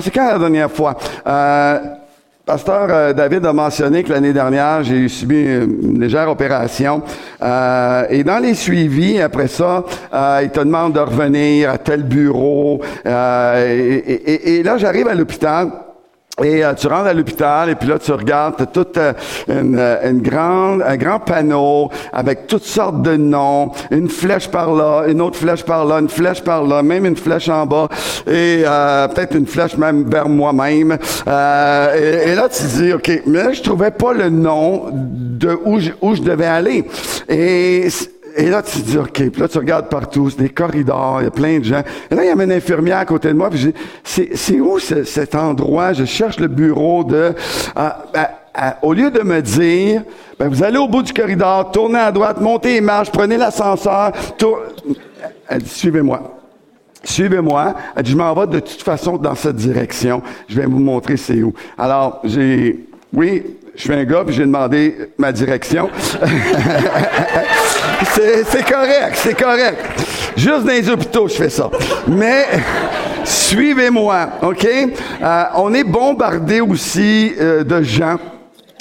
C'est 0.00 0.12
quand 0.12 0.28
la 0.28 0.38
dernière 0.38 0.70
fois? 0.70 0.96
Euh, 2.50 2.52
Pasteur 2.52 2.88
euh, 2.90 3.12
David 3.12 3.46
a 3.46 3.52
mentionné 3.52 4.02
que 4.02 4.12
l'année 4.12 4.32
dernière, 4.32 4.82
j'ai 4.82 5.08
subi 5.08 5.40
une 5.40 6.00
légère 6.00 6.28
opération. 6.28 7.02
Euh, 7.40 8.04
et 8.10 8.24
dans 8.24 8.38
les 8.38 8.54
suivis, 8.54 9.20
après 9.20 9.46
ça, 9.46 9.84
euh, 10.12 10.40
il 10.42 10.50
te 10.50 10.58
demande 10.58 10.94
de 10.94 11.00
revenir 11.00 11.70
à 11.70 11.78
tel 11.78 12.02
bureau. 12.02 12.80
et, 13.04 14.62
là, 14.64 14.78
j'arrive 14.78 15.08
à 15.08 15.14
l'hôpital. 15.14 15.70
Et 16.42 16.62
tu 16.76 16.86
rentres 16.86 17.08
à 17.08 17.14
l'hôpital 17.14 17.70
et 17.70 17.74
puis 17.74 17.88
là 17.88 17.98
tu 17.98 18.12
regardes, 18.12 18.56
tu 18.56 18.66
toute 18.66 18.98
une, 19.48 19.78
une, 19.78 20.22
grande, 20.22 20.82
un 20.82 20.96
grand 20.96 21.20
panneau 21.20 21.90
avec 22.12 22.46
toutes 22.46 22.64
sortes 22.64 23.02
de 23.02 23.16
noms, 23.16 23.72
une 23.90 24.08
flèche 24.08 24.48
par 24.48 24.72
là, 24.72 25.04
une 25.08 25.20
autre 25.20 25.36
flèche 25.36 25.64
par 25.64 25.84
là, 25.84 25.98
une 25.98 26.08
flèche 26.08 26.42
par 26.42 26.64
là, 26.64 26.82
même 26.82 27.04
une 27.06 27.16
flèche 27.16 27.48
en 27.48 27.66
bas 27.66 27.88
et 28.26 28.64
peut-être 29.14 29.36
une 29.36 29.46
flèche 29.46 29.76
même 29.76 30.08
vers 30.08 30.28
moi-même. 30.28 30.92
Et, 31.26 32.30
et, 32.30 32.34
là 32.34 32.48
tu 32.48 32.62
dis 32.64 32.92
ok, 32.92 33.22
mais 33.26 33.42
là, 33.42 33.52
je 33.52 33.62
trouvais 33.62 33.90
pas 33.90 34.12
le 34.12 34.30
nom 34.30 34.84
de 34.92 35.58
où 35.64 35.78
je, 35.78 35.90
où 36.00 36.14
je 36.14 36.22
devais 36.22 36.46
aller. 36.46 36.84
Et 37.28 37.88
et 38.36 38.48
là, 38.48 38.62
tu 38.62 38.80
te 38.80 38.86
dis, 38.86 38.98
OK, 38.98 39.30
puis 39.30 39.40
là, 39.40 39.48
tu 39.48 39.58
regardes 39.58 39.88
partout, 39.88 40.30
c'est 40.30 40.40
des 40.40 40.48
corridors, 40.48 41.20
il 41.20 41.24
y 41.24 41.28
a 41.28 41.30
plein 41.30 41.58
de 41.58 41.64
gens. 41.64 41.82
Et 42.10 42.14
là, 42.14 42.24
il 42.24 42.26
y 42.26 42.30
a 42.30 42.42
une 42.42 42.52
infirmière 42.52 42.98
à 42.98 43.04
côté 43.04 43.28
de 43.28 43.34
moi, 43.34 43.50
puis 43.50 43.58
je 43.58 43.68
dis, 43.68 44.30
c'est 44.34 44.60
où 44.60 44.78
cet 44.78 45.34
endroit? 45.34 45.92
Je 45.92 46.04
cherche 46.04 46.38
le 46.38 46.48
bureau 46.48 47.04
de... 47.04 47.34
au 48.82 48.92
lieu 48.92 49.10
de 49.10 49.20
me 49.20 49.40
dire, 49.40 50.02
ben, 50.38 50.48
vous 50.48 50.62
allez 50.62 50.78
au 50.78 50.88
bout 50.88 51.02
du 51.02 51.12
corridor, 51.12 51.70
tournez 51.70 51.98
à 51.98 52.12
droite, 52.12 52.40
montez 52.40 52.74
les 52.74 52.80
marches, 52.80 53.10
prenez 53.10 53.36
l'ascenseur, 53.36 54.12
Elle 55.48 55.62
dit, 55.62 55.68
suivez-moi. 55.68 56.36
Suivez-moi. 57.02 57.74
Elle 57.96 58.02
dit, 58.02 58.10
je 58.12 58.16
m'en 58.16 58.34
vais 58.34 58.46
de 58.46 58.60
toute 58.60 58.82
façon 58.82 59.16
dans 59.16 59.34
cette 59.34 59.56
direction. 59.56 60.22
Je 60.48 60.56
vais 60.56 60.66
vous 60.66 60.78
montrer 60.78 61.16
c'est 61.16 61.42
où. 61.42 61.54
Alors, 61.78 62.20
j'ai, 62.24 62.86
oui, 63.12 63.56
je 63.74 63.82
suis 63.82 63.92
un 63.92 64.04
gars, 64.04 64.22
puis 64.26 64.34
j'ai 64.34 64.44
demandé 64.44 64.94
ma 65.18 65.32
direction. 65.32 65.90
c'est 68.12 68.64
correct, 68.70 69.14
c'est 69.14 69.38
correct. 69.38 69.78
Juste 70.36 70.64
dans 70.64 70.72
les 70.72 70.88
hôpitaux, 70.88 71.28
je 71.28 71.34
fais 71.34 71.50
ça. 71.50 71.70
Mais 72.06 72.46
suivez-moi, 73.24 74.28
OK? 74.42 74.66
Euh, 74.66 75.44
on 75.56 75.74
est 75.74 75.84
bombardé 75.84 76.60
aussi 76.60 77.32
euh, 77.40 77.64
de 77.64 77.82
gens 77.82 78.16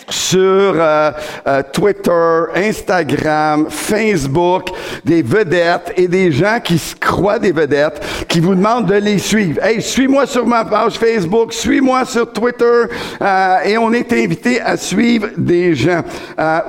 sur 0.09 0.73
euh, 0.75 1.11
euh, 1.47 1.63
Twitter, 1.71 2.43
Instagram, 2.55 3.67
Facebook, 3.69 4.69
des 5.05 5.21
vedettes 5.21 5.93
et 5.97 6.07
des 6.07 6.31
gens 6.31 6.59
qui 6.63 6.77
se 6.77 6.95
croient 6.95 7.39
des 7.39 7.51
vedettes, 7.51 8.01
qui 8.27 8.39
vous 8.39 8.55
demandent 8.55 8.87
de 8.87 8.95
les 8.95 9.19
suivre. 9.19 9.63
Hey, 9.63 9.81
suis-moi 9.81 10.25
sur 10.25 10.45
ma 10.45 10.65
page 10.65 10.93
Facebook, 10.93 11.53
suis-moi 11.53 12.05
sur 12.05 12.31
Twitter, 12.31 12.83
euh, 13.21 13.57
et 13.65 13.77
on 13.77 13.91
est 13.93 14.11
invité 14.13 14.61
à 14.61 14.77
suivre 14.77 15.27
des 15.37 15.75
gens. 15.75 16.01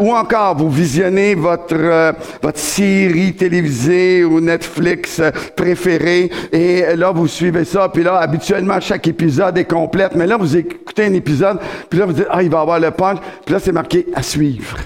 ou 0.00 0.14
encore, 0.14 0.56
vous 0.56 0.70
visionnez 0.70 1.34
votre 1.34 2.14
votre 2.42 2.58
série 2.58 3.34
télévisée 3.34 4.24
ou 4.24 4.40
Netflix 4.40 5.20
préférée, 5.56 6.30
et 6.52 6.96
là 6.96 7.12
vous 7.12 7.26
suivez 7.26 7.64
ça, 7.64 7.88
puis 7.88 8.02
là 8.02 8.18
habituellement 8.18 8.80
chaque 8.80 9.06
épisode 9.06 9.56
est 9.58 9.64
complète, 9.64 10.14
mais 10.14 10.26
là 10.26 10.36
vous 10.36 10.56
écoutez 10.56 11.04
un 11.04 11.14
épisode, 11.14 11.58
puis 11.88 11.98
là 11.98 12.06
vous 12.06 12.12
dites 12.12 12.26
ah 12.30 12.42
il 12.42 12.50
va 12.50 12.60
avoir 12.60 12.80
le 12.80 12.90
punch. 12.90 13.18
Puis 13.44 13.52
là, 13.52 13.60
c'est 13.60 13.72
marqué 13.72 14.06
à 14.14 14.22
suivre. 14.22 14.76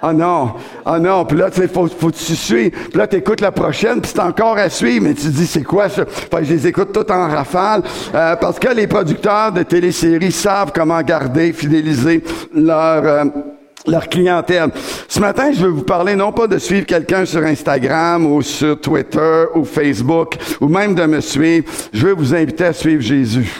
Ah 0.00 0.12
non, 0.12 0.52
ah 0.86 0.98
non, 1.00 1.24
puis 1.24 1.36
là, 1.36 1.50
tu 1.50 1.60
sais, 1.60 1.68
faut, 1.68 1.88
faut 1.88 2.10
que 2.10 2.16
tu 2.16 2.36
suives. 2.36 2.70
Puis 2.70 2.98
là, 2.98 3.06
tu 3.06 3.16
écoutes 3.16 3.40
la 3.40 3.50
prochaine, 3.50 4.00
puis 4.00 4.12
c'est 4.14 4.20
encore 4.20 4.56
à 4.56 4.68
suivre, 4.68 5.04
mais 5.04 5.14
tu 5.14 5.24
te 5.24 5.28
dis, 5.28 5.46
c'est 5.46 5.64
quoi 5.64 5.88
ça? 5.88 6.04
Fait 6.06 6.44
je 6.44 6.52
les 6.52 6.66
écoute 6.68 6.92
toutes 6.92 7.10
en 7.10 7.28
rafale, 7.28 7.82
euh, 8.14 8.36
parce 8.36 8.58
que 8.58 8.72
les 8.72 8.86
producteurs 8.86 9.52
de 9.52 9.64
téléséries 9.64 10.32
savent 10.32 10.72
comment 10.74 11.00
garder, 11.02 11.52
fidéliser 11.52 12.22
leur... 12.54 13.04
Euh, 13.04 13.24
leur 13.86 14.06
clientèle. 14.08 14.70
Ce 15.08 15.18
matin, 15.18 15.50
je 15.50 15.60
veux 15.60 15.70
vous 15.70 15.82
parler 15.82 16.14
non 16.14 16.30
pas 16.30 16.46
de 16.46 16.58
suivre 16.58 16.84
quelqu'un 16.84 17.24
sur 17.24 17.42
Instagram 17.42 18.26
ou 18.26 18.42
sur 18.42 18.78
Twitter 18.78 19.44
ou 19.54 19.64
Facebook 19.64 20.34
ou 20.60 20.68
même 20.68 20.94
de 20.94 21.06
me 21.06 21.20
suivre. 21.20 21.64
Je 21.92 22.06
veux 22.06 22.12
vous 22.12 22.34
inviter 22.34 22.66
à 22.66 22.72
suivre 22.74 23.00
Jésus 23.00 23.50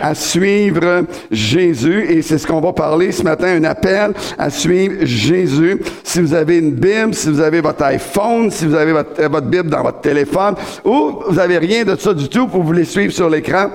à 0.00 0.14
suivre 0.14 1.04
Jésus. 1.30 2.06
Et 2.08 2.22
c'est 2.22 2.38
ce 2.38 2.46
qu'on 2.46 2.60
va 2.60 2.72
parler 2.72 3.12
ce 3.12 3.22
matin, 3.22 3.48
un 3.48 3.64
appel 3.64 4.12
à 4.38 4.50
suivre 4.50 5.04
Jésus. 5.04 5.80
Si 6.02 6.20
vous 6.20 6.34
avez 6.34 6.58
une 6.58 6.72
Bible, 6.72 7.14
si 7.14 7.28
vous 7.28 7.40
avez 7.40 7.60
votre 7.60 7.82
iPhone, 7.84 8.50
si 8.50 8.66
vous 8.66 8.74
avez 8.74 8.92
votre, 8.92 9.22
votre 9.22 9.46
Bible 9.46 9.70
dans 9.70 9.82
votre 9.82 10.00
téléphone, 10.00 10.54
ou 10.84 11.20
vous 11.28 11.38
avez 11.38 11.58
rien 11.58 11.84
de 11.84 11.96
ça 11.96 12.14
du 12.14 12.28
tout, 12.28 12.46
vous 12.46 12.72
les 12.72 12.84
suivre 12.84 13.12
sur 13.12 13.28
l'écran. 13.28 13.70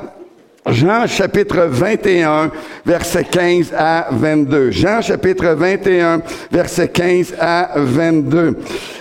Jean 0.68 1.08
chapitre 1.08 1.68
21, 1.70 2.52
verset 2.86 3.24
15 3.24 3.74
à 3.76 4.10
22. 4.12 4.70
Jean 4.70 5.02
chapitre 5.02 5.56
21, 5.56 6.22
verset 6.52 6.88
15 6.90 7.34
à 7.40 7.72
22. 7.78 8.58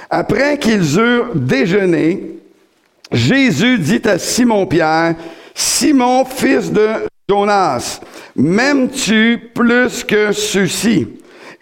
Après 0.08 0.58
qu'ils 0.58 0.98
eurent 0.98 1.34
déjeuné, 1.34 2.38
Jésus 3.12 3.78
dit 3.78 4.00
à 4.04 4.18
Simon-Pierre, 4.18 5.16
Simon, 5.54 6.24
fils 6.24 6.72
de 6.72 7.09
Jonas, 7.30 8.00
m'aimes-tu 8.34 9.52
plus 9.54 10.02
que 10.02 10.32
ceci? 10.32 11.06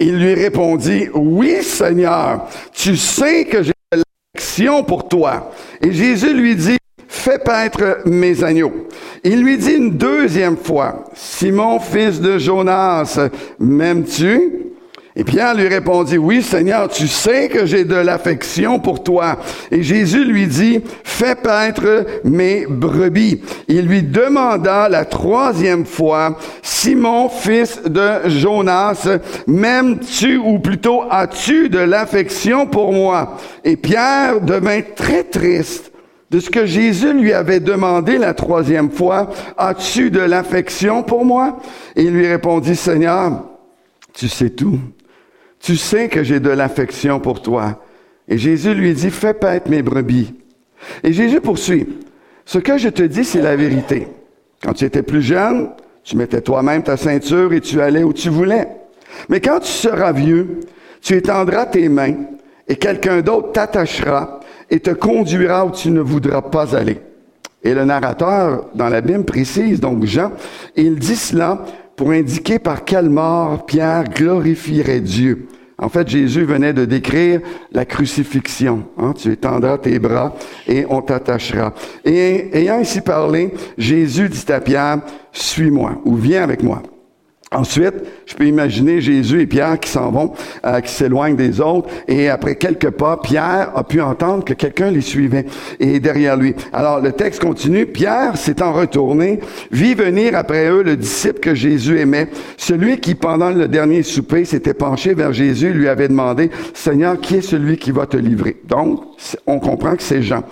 Il 0.01 0.19
lui 0.19 0.33
répondit, 0.33 1.11
oui 1.13 1.63
Seigneur, 1.63 2.47
tu 2.73 2.97
sais 2.97 3.45
que 3.45 3.63
j'ai 3.63 3.75
de 3.93 4.03
l'action 4.35 4.83
pour 4.83 5.07
toi. 5.09 5.53
Et 5.83 5.93
Jésus 5.93 6.33
lui 6.33 6.57
dit, 6.57 6.79
fais 7.07 7.39
paître 7.39 7.99
mes 8.07 8.43
agneaux. 8.43 8.89
Il 9.23 9.43
lui 9.43 9.59
dit 9.59 9.73
une 9.73 9.91
deuxième 9.91 10.57
fois, 10.57 11.05
Simon, 11.13 11.81
fils 11.81 12.19
de 12.19 12.39
Jonas, 12.39 13.19
m'aimes-tu? 13.59 14.68
Et 15.19 15.25
Pierre 15.25 15.57
lui 15.57 15.67
répondit, 15.67 16.17
oui 16.17 16.43
Seigneur, 16.43 16.89
tu 16.89 17.09
sais 17.09 17.49
que 17.49 17.67
j'ai 17.67 17.85
de 17.85 17.97
l'affection 17.97 18.79
pour 18.79 19.03
toi. 19.03 19.41
Et 19.73 19.83
Jésus 19.83 20.25
lui 20.25 20.47
dit, 20.47 20.81
fais 21.03 21.35
paître 21.35 22.07
mes 22.23 22.67
brebis. 22.67 23.43
Il 23.67 23.87
lui 23.89 24.05
demanda 24.05 24.89
la 24.89 25.05
troisième 25.05 25.85
fois, 25.87 26.39
Simon, 26.63 27.29
fils 27.29 27.83
de 27.83 28.29
Jonas, 28.29 29.09
m'aimes-tu 29.49 30.37
ou 30.37 30.61
plutôt 30.61 31.03
as-tu 31.11 31.69
de 31.69 31.81
l'affection 31.81 32.67
pour 32.67 32.93
moi? 32.93 33.39
Et 33.65 33.77
Pierre 33.77 34.41
devint 34.41 34.83
très 34.95 35.25
triste 35.25 35.91
de 36.31 36.39
ce 36.39 36.49
que 36.49 36.65
Jésus 36.65 37.13
lui 37.13 37.33
avait 37.33 37.59
demandé 37.59 38.19
la 38.19 38.35
troisième 38.35 38.93
fois, 38.93 39.31
as-tu 39.57 40.13
de 40.13 40.21
l'affection 40.21 41.03
pour 41.03 41.25
moi? 41.25 41.59
Et 41.97 42.05
il 42.05 42.13
lui 42.13 42.29
répondit, 42.29 42.77
Seigneur, 42.77 43.47
tu 44.15 44.29
sais 44.29 44.51
tout. 44.51 44.79
Tu 45.61 45.77
sais 45.77 46.09
que 46.09 46.23
j'ai 46.23 46.41
de 46.41 46.51
l'affection 46.51 47.21
pour 47.21 47.43
toi. 47.43 47.83
Et 48.29 48.39
Jésus 48.39 48.75
lui 48.75 48.93
dit, 48.95 49.11
fais 49.11 49.35
paître 49.35 49.71
mes 49.71 49.83
brebis. 49.83 50.35
Et 51.03 51.13
Jésus 51.13 51.41
poursuit, 51.41 51.87
ce 52.45 52.59
que 52.59 52.79
je 52.79 52.89
te 52.89 53.03
dis, 53.03 53.25
c'est 53.25 53.43
la 53.43 53.57
vérité. 53.57 54.09
Quand 54.63 54.73
tu 54.73 54.85
étais 54.85 55.03
plus 55.03 55.23
jeune, 55.23 55.71
tu 56.05 56.17
mettais 56.17 56.41
toi-même 56.41 56.83
ta 56.83 56.97
ceinture 56.97 57.53
et 57.53 57.61
tu 57.61 57.81
allais 57.81 58.05
où 58.05 58.13
tu 58.13 58.29
voulais. 58.29 58.69
Mais 59.29 59.41
quand 59.41 59.61
tu 59.61 59.71
seras 59.71 60.13
vieux, 60.13 60.61
tu 61.01 61.15
étendras 61.15 61.67
tes 61.67 61.89
mains 61.89 62.15
et 62.67 62.77
quelqu'un 62.77 63.21
d'autre 63.21 63.53
t'attachera 63.53 64.41
et 64.71 64.81
te 64.81 64.91
conduira 64.91 65.65
où 65.65 65.71
tu 65.71 65.91
ne 65.91 66.01
voudras 66.01 66.43
pas 66.43 66.77
aller. 66.77 67.01
Et 67.63 67.75
le 67.75 67.85
narrateur 67.85 68.67
dans 68.75 68.89
la 68.89 69.01
Bible 69.01 69.25
précise, 69.25 69.81
donc 69.81 70.05
Jean, 70.05 70.33
il 70.77 70.97
dit 70.97 71.17
cela 71.17 71.65
pour 71.99 72.13
indiquer 72.13 72.61
par 72.61 72.85
quelle 72.85 73.11
mort 73.11 73.67
Pierre 73.67 74.05
glorifierait 74.05 75.01
Dieu 75.01 75.49
En 75.79 75.89
fait, 75.89 76.09
Jésus 76.09 76.45
venait 76.45 76.73
de 76.73 76.85
décrire 76.85 77.41
la 77.73 77.85
crucifixion. 77.85 78.85
Hein. 78.97 79.15
Tu 79.19 79.33
étendras 79.33 79.79
tes 79.79 79.99
bras 79.99 80.33
et 80.69 80.87
on 80.89 81.03
t'attachera. 81.03 81.75
Et 82.05 82.57
ayant 82.57 82.77
ainsi 82.77 83.01
parlé, 83.01 83.53
Jésus 83.77 84.29
dit 84.29 84.53
à 84.53 84.61
Pierre, 84.61 85.01
suis-moi 85.33 86.01
ou 86.05 86.15
viens 86.15 86.45
avec 86.45 86.63
moi. 86.63 86.83
Ensuite, 87.51 87.95
je 88.27 88.35
peux 88.35 88.45
imaginer 88.45 89.01
Jésus 89.01 89.41
et 89.41 89.47
Pierre 89.47 89.81
qui 89.81 89.89
s'en 89.89 90.11
vont, 90.11 90.35
euh, 90.67 90.81
qui 90.81 90.93
s'éloignent 90.93 91.37
des 91.37 91.63
autres, 91.63 91.89
et 92.07 92.29
après 92.29 92.57
quelques 92.57 92.91
pas, 92.91 93.17
Pierre 93.17 93.73
a 93.75 93.85
pu 93.85 94.03
entendre 94.03 94.45
que 94.45 94.53
quelqu'un 94.53 94.91
les 94.91 95.01
suivait 95.01 95.47
et 95.81 95.99
derrière 95.99 96.37
lui. 96.37 96.55
Alors 96.75 97.01
le 97.01 97.13
texte 97.13 97.41
continue. 97.41 97.87
Pierre 97.87 98.37
s'étant 98.37 98.75
retourné, 98.75 99.41
vit 99.71 99.95
venir 99.95 100.37
après 100.37 100.69
eux 100.69 100.83
le 100.83 100.97
disciple 100.97 101.41
que 101.41 101.55
Jésus 101.55 101.99
aimait, 101.99 102.29
celui 102.59 103.01
qui 103.01 103.15
pendant 103.15 103.51
le 103.51 103.67
dernier 103.67 104.03
souper 104.03 104.45
s'était 104.45 104.75
penché 104.75 105.15
vers 105.15 105.33
Jésus, 105.33 105.73
lui 105.73 105.89
avait 105.89 106.09
demandé 106.09 106.51
Seigneur, 106.75 107.19
qui 107.19 107.37
est 107.37 107.41
celui 107.41 107.79
qui 107.79 107.93
va 107.93 108.07
te 108.07 108.19
livrer 108.19 108.57
Donc, 108.67 109.01
on 109.47 109.59
comprend 109.59 109.97
que 109.97 110.03
c'est 110.03 110.23
Jean. 110.23 110.43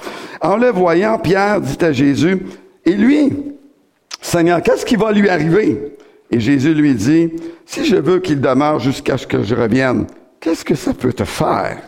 En 0.40 0.56
le 0.56 0.70
voyant, 0.70 1.18
Pierre 1.18 1.60
dit 1.60 1.84
à 1.84 1.92
Jésus 1.92 2.38
Et 2.86 2.94
lui, 2.94 3.32
Seigneur, 4.22 4.62
qu'est-ce 4.62 4.86
qui 4.86 4.96
va 4.96 5.12
lui 5.12 5.28
arriver 5.28 5.95
et 6.30 6.40
Jésus 6.40 6.74
lui 6.74 6.94
dit, 6.94 7.30
si 7.64 7.84
je 7.84 7.96
veux 7.96 8.20
qu'il 8.20 8.40
demeure 8.40 8.80
jusqu'à 8.80 9.16
ce 9.16 9.26
que 9.26 9.42
je 9.42 9.54
revienne, 9.54 10.06
qu'est-ce 10.40 10.64
que 10.64 10.74
ça 10.74 10.92
peut 10.92 11.12
te 11.12 11.24
faire? 11.24 11.78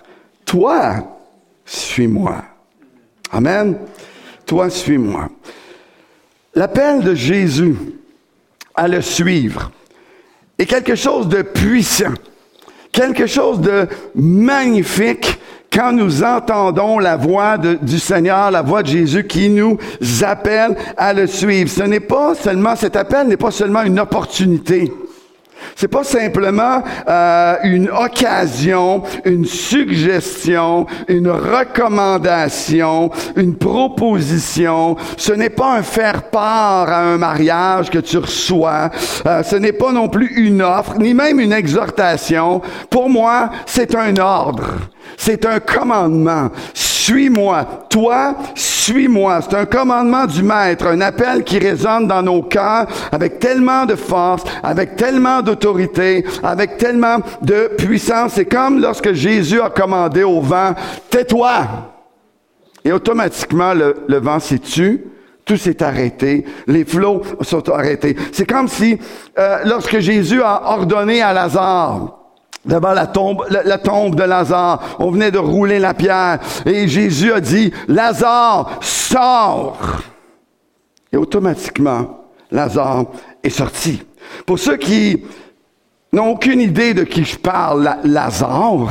Toi, 0.45 1.19
suis-moi. 1.65 2.45
Amen. 3.33 3.79
Toi, 4.47 4.71
suis-moi. 4.71 5.29
L'appel 6.55 7.03
de 7.03 7.15
Jésus 7.15 7.77
à 8.75 8.89
le 8.89 9.03
suivre 9.03 9.71
est 10.59 10.67
quelque 10.67 10.95
chose 10.95 11.29
de 11.29 11.43
puissant, 11.43 12.15
quelque 12.93 13.27
chose 13.27 13.61
de 13.61 13.87
magnifique 14.15 15.38
quand 15.79 15.93
nous 15.93 16.25
entendons 16.25 16.99
la 16.99 17.17
voix 17.17 17.57
du 17.57 18.01
Seigneur, 18.01 18.51
la 18.51 18.63
voix 18.63 18.83
de 18.83 18.89
Jésus 18.89 19.25
qui 19.29 19.49
nous 19.49 19.79
appelle 20.23 20.77
à 20.97 21.13
le 21.13 21.29
suivre. 21.29 21.71
Ce 21.71 21.85
n'est 21.85 22.01
pas 22.01 22.35
seulement, 22.35 22.75
cet 22.75 22.97
appel 22.97 23.29
n'est 23.29 23.37
pas 23.37 23.53
seulement 23.53 23.83
une 23.83 24.01
opportunité. 24.01 24.93
C'est 25.77 25.89
pas 25.89 26.05
simplement 26.05 26.83
euh, 27.09 27.57
une 27.65 27.89
occasion, 27.89 29.03
une 29.25 29.45
suggestion, 29.45 30.87
une 31.09 31.29
recommandation, 31.29 33.11
une 33.37 33.57
proposition. 33.57 34.97
Ce 35.17 35.33
n'est 35.33 35.51
pas 35.51 35.77
un 35.77 35.83
faire-part 35.83 36.89
à 36.89 37.01
un 37.01 37.19
mariage 37.19 37.91
que 37.91 37.99
tu 37.99 38.19
reçois. 38.19 38.91
Euh, 39.27 39.43
ce 39.43 39.57
n'est 39.57 39.73
pas 39.73 39.93
non 39.93 40.09
plus 40.09 40.33
une 40.37 40.63
offre, 40.63 40.99
ni 40.99 41.15
même 41.15 41.41
une 41.41 41.53
exhortation. 41.53 42.61
Pour 42.91 43.09
moi, 43.09 43.51
c'est 43.67 43.95
un 43.95 44.17
ordre. 44.17 44.67
C'est 45.17 45.47
un 45.47 45.61
commandement. 45.61 46.51
Suis-moi. 47.09 47.87
Toi, 47.89 48.35
suis-moi. 48.55 49.41
C'est 49.41 49.57
un 49.57 49.65
commandement 49.65 50.27
du 50.27 50.43
Maître, 50.43 50.89
un 50.89 51.01
appel 51.01 51.43
qui 51.43 51.59
résonne 51.59 52.07
dans 52.07 52.21
nos 52.21 52.43
cœurs 52.43 52.87
avec 53.11 53.39
tellement 53.39 53.87
de 53.87 53.95
force, 53.95 54.43
avec 54.63 54.95
tellement 54.97 55.41
d'autorité, 55.41 56.23
avec 56.43 56.77
tellement 56.77 57.21
de 57.41 57.71
puissance. 57.79 58.33
C'est 58.35 58.45
comme 58.45 58.83
lorsque 58.83 59.15
Jésus 59.15 59.59
a 59.59 59.71
commandé 59.71 60.23
au 60.23 60.43
vent, 60.43 60.75
tais-toi. 61.09 61.67
Et 62.85 62.93
automatiquement, 62.93 63.73
le, 63.73 64.19
vent 64.19 64.39
s'est 64.39 64.59
tu. 64.59 65.03
Tout 65.47 65.57
s'est 65.57 65.83
arrêté. 65.83 66.45
Les 66.67 66.85
flots 66.85 67.23
sont 67.41 67.67
arrêtés. 67.71 68.17
C'est 68.33 68.47
comme 68.47 68.69
si, 68.69 68.99
euh, 69.39 69.61
lorsque 69.65 69.99
Jésus 69.99 70.43
a 70.43 70.73
ordonné 70.73 71.23
à 71.23 71.33
Lazare, 71.33 72.18
tombe, 73.13 73.47
la, 73.51 73.79
tombe 73.79 74.15
de 74.15 74.23
Lazare. 74.23 74.97
On 74.99 75.11
venait 75.11 75.31
de 75.31 75.39
rouler 75.39 75.79
la 75.79 75.95
pierre 75.95 76.41
et 76.67 76.89
Jésus 76.89 77.33
a 77.33 77.41
dit, 77.41 77.73
Lazare, 77.87 78.79
sors! 78.81 79.79
Et 81.13 81.17
automatiquement, 81.17 82.25
Lazare 82.51 83.05
est 83.43 83.51
sorti. 83.51 84.03
Pour 84.47 84.59
ceux 84.59 84.77
qui 84.77 85.25
n'ont 86.13 86.31
aucune 86.31 86.61
idée 86.61 86.95
de 86.95 87.05
qui 87.05 87.25
je 87.25 87.39
parle, 87.39 87.97
Lazare, 88.05 88.91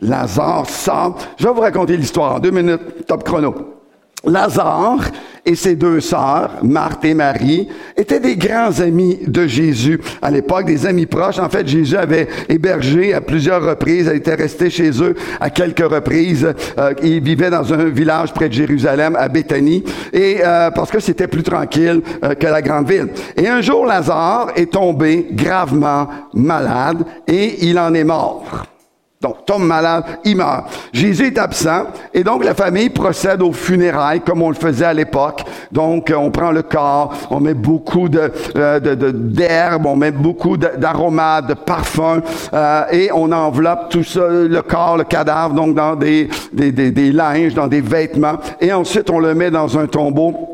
Lazare 0.00 0.68
sort. 0.68 1.18
Je 1.38 1.46
vais 1.46 1.54
vous 1.54 1.60
raconter 1.60 1.96
l'histoire 1.96 2.36
en 2.36 2.38
deux 2.38 2.50
minutes, 2.50 3.06
top 3.06 3.24
chrono. 3.24 3.79
Lazare 4.24 5.10
et 5.46 5.54
ses 5.54 5.74
deux 5.74 6.00
sœurs, 6.00 6.58
Marthe 6.62 7.04
et 7.04 7.14
Marie, 7.14 7.68
étaient 7.96 8.20
des 8.20 8.36
grands 8.36 8.80
amis 8.80 9.18
de 9.26 9.46
Jésus 9.46 9.98
à 10.20 10.30
l'époque, 10.30 10.66
des 10.66 10.86
amis 10.86 11.06
proches. 11.06 11.38
En 11.38 11.48
fait, 11.48 11.66
Jésus 11.66 11.96
avait 11.96 12.28
hébergé 12.48 13.14
à 13.14 13.20
plusieurs 13.20 13.64
reprises, 13.64 14.06
elle 14.06 14.16
était 14.16 14.34
resté 14.34 14.68
chez 14.68 14.90
eux 15.02 15.14
à 15.40 15.48
quelques 15.50 15.90
reprises. 15.90 16.52
Euh, 16.78 16.92
il 17.02 17.22
vivait 17.22 17.50
dans 17.50 17.72
un 17.72 17.84
village 17.86 18.34
près 18.34 18.48
de 18.48 18.54
Jérusalem, 18.54 19.16
à 19.16 19.28
Béthanie, 19.28 19.82
et 20.12 20.38
euh, 20.44 20.70
parce 20.70 20.90
que 20.90 21.00
c'était 21.00 21.28
plus 21.28 21.42
tranquille 21.42 22.02
euh, 22.22 22.34
que 22.34 22.46
la 22.46 22.62
grande 22.62 22.88
ville. 22.88 23.08
Et 23.36 23.48
un 23.48 23.62
jour, 23.62 23.86
Lazare 23.86 24.52
est 24.56 24.72
tombé 24.72 25.28
gravement 25.32 26.08
malade 26.34 27.04
et 27.26 27.66
il 27.66 27.78
en 27.78 27.94
est 27.94 28.04
mort. 28.04 28.66
Donc, 29.22 29.44
tombe 29.44 29.64
malade, 29.64 30.04
il 30.24 30.36
meurt. 30.36 30.64
Jésus 30.94 31.26
est 31.26 31.38
absent 31.38 31.88
et 32.14 32.24
donc 32.24 32.42
la 32.42 32.54
famille 32.54 32.88
procède 32.88 33.42
aux 33.42 33.52
funérailles 33.52 34.22
comme 34.22 34.40
on 34.40 34.48
le 34.48 34.54
faisait 34.54 34.86
à 34.86 34.94
l'époque. 34.94 35.44
Donc, 35.70 36.10
on 36.16 36.30
prend 36.30 36.52
le 36.52 36.62
corps, 36.62 37.12
on 37.28 37.38
met 37.38 37.52
beaucoup 37.52 38.08
de 38.08 38.32
euh, 38.56 38.80
d'herbes, 38.80 39.84
on 39.84 39.94
met 39.94 40.10
beaucoup 40.10 40.56
d'aromates, 40.56 41.48
de 41.48 41.52
parfums 41.52 42.22
euh, 42.54 42.84
et 42.92 43.10
on 43.12 43.30
enveloppe 43.30 43.90
tout 43.90 44.04
ça, 44.04 44.26
le 44.26 44.62
corps, 44.62 44.96
le 44.96 45.04
cadavre, 45.04 45.54
donc 45.54 45.74
dans 45.74 45.96
des, 45.96 46.30
des, 46.54 46.72
des, 46.72 46.90
des 46.90 47.12
linges, 47.12 47.52
dans 47.52 47.66
des 47.66 47.82
vêtements 47.82 48.38
et 48.58 48.72
ensuite 48.72 49.10
on 49.10 49.18
le 49.18 49.34
met 49.34 49.50
dans 49.50 49.78
un 49.78 49.86
tombeau 49.86 50.49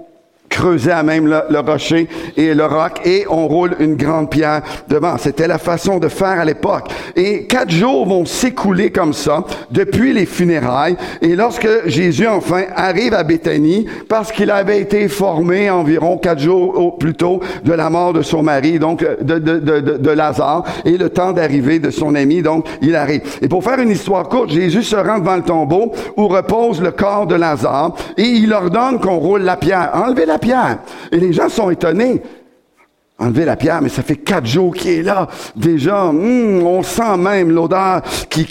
creuser 0.57 0.91
à 0.91 1.03
même 1.03 1.27
le, 1.27 1.61
rocher 1.61 2.09
et 2.37 2.55
le 2.55 2.65
roc 2.65 3.03
et 3.05 3.27
on 3.29 3.47
roule 3.47 3.77
une 3.79 3.95
grande 3.95 4.31
pierre 4.31 4.63
devant. 4.89 5.19
C'était 5.19 5.47
la 5.47 5.59
façon 5.59 5.99
de 5.99 6.09
faire 6.09 6.41
à 6.41 6.47
l'époque. 6.47 6.89
Et 7.15 7.47
quatre 7.47 7.71
jours 7.71 8.07
vont 8.07 8.25
s'écouler 8.25 8.91
comme 8.91 9.13
ça 9.13 9.45
depuis 9.71 10.15
les 10.15 10.25
funérailles. 10.25 10.97
Et 11.21 11.37
lorsque 11.37 11.69
Jésus 11.85 12.27
enfin 12.27 12.63
arrive 12.75 13.13
à 13.13 13.23
Béthanie, 13.23 13.87
parce 14.09 14.33
qu'il 14.33 14.51
avait 14.51 14.81
été 14.81 15.09
formé 15.09 15.69
environ 15.69 16.17
quatre 16.17 16.41
jours 16.41 16.97
plus 16.97 17.15
tôt 17.15 17.41
de 17.63 17.73
la 17.75 17.91
mort 17.91 18.15
de 18.15 18.23
son 18.23 18.43
mari, 18.43 18.79
donc 18.79 19.05
de, 19.21 19.39
de, 19.39 19.59
de, 19.59 19.81
de 19.99 20.11
Lazare, 20.11 20.65
et 20.87 20.97
le 20.97 21.11
temps 21.11 21.33
d'arrivée 21.33 21.81
de 21.81 21.91
son 21.91 22.15
ami, 22.15 22.41
donc 22.41 22.67
il 22.81 22.97
arrive. 22.97 23.21
Et 23.43 23.49
pour 23.49 23.63
faire 23.63 23.79
une 23.79 23.91
histoire 23.91 24.27
courte, 24.29 24.51
Jésus 24.51 24.85
se 24.85 24.97
rend 24.97 25.19
devant 25.19 25.37
le 25.37 25.43
tombeau 25.43 25.93
où 26.17 26.29
repose 26.29 26.81
le 26.81 26.93
corps 26.93 27.27
de 27.27 27.35
Lazare 27.35 27.95
et 28.17 28.23
il 28.23 28.53
ordonne 28.55 28.99
qu'on 29.01 29.17
roule 29.17 29.43
la 29.43 29.59
pierre. 29.59 29.91
Enlevez 29.93 30.25
la 30.25 30.39
pierre. 30.39 30.46
Et 31.13 31.19
les 31.19 31.33
gens 31.33 31.49
sont 31.49 31.71
étonnés. 31.71 32.23
Enlever 33.19 33.47
la 33.47 33.57
pierre, 33.57 33.81
mais 33.81 33.89
ça 33.89 34.03
fait 34.03 34.17
quatre 34.17 34.45
jours 34.45 34.75
qu'il 34.75 34.91
est 34.91 35.03
là. 35.03 35.27
Déjà, 35.57 36.13
hmm, 36.13 36.63
on 36.63 36.83
sent 36.83 37.17
même 37.17 37.51
l'odeur 37.51 38.03
qui, 38.29 38.45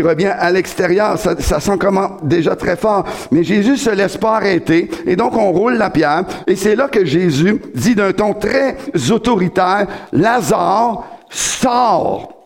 revient 0.00 0.32
à 0.34 0.50
l'extérieur. 0.50 1.18
Ça, 1.18 1.38
ça 1.38 1.60
sent 1.60 1.76
comment? 1.78 2.16
Déjà 2.22 2.56
très 2.56 2.76
fort. 2.76 3.04
Mais 3.30 3.44
Jésus 3.44 3.76
se 3.76 3.90
laisse 3.90 4.16
pas 4.16 4.36
arrêter. 4.36 4.90
Et 5.06 5.14
donc, 5.14 5.36
on 5.36 5.52
roule 5.52 5.74
la 5.74 5.90
pierre. 5.90 6.24
Et 6.46 6.56
c'est 6.56 6.74
là 6.74 6.88
que 6.88 7.04
Jésus 7.04 7.60
dit 7.74 7.94
d'un 7.94 8.12
ton 8.12 8.32
très 8.32 8.78
autoritaire, 9.10 9.86
Lazare, 10.10 11.04
sort. 11.28 12.39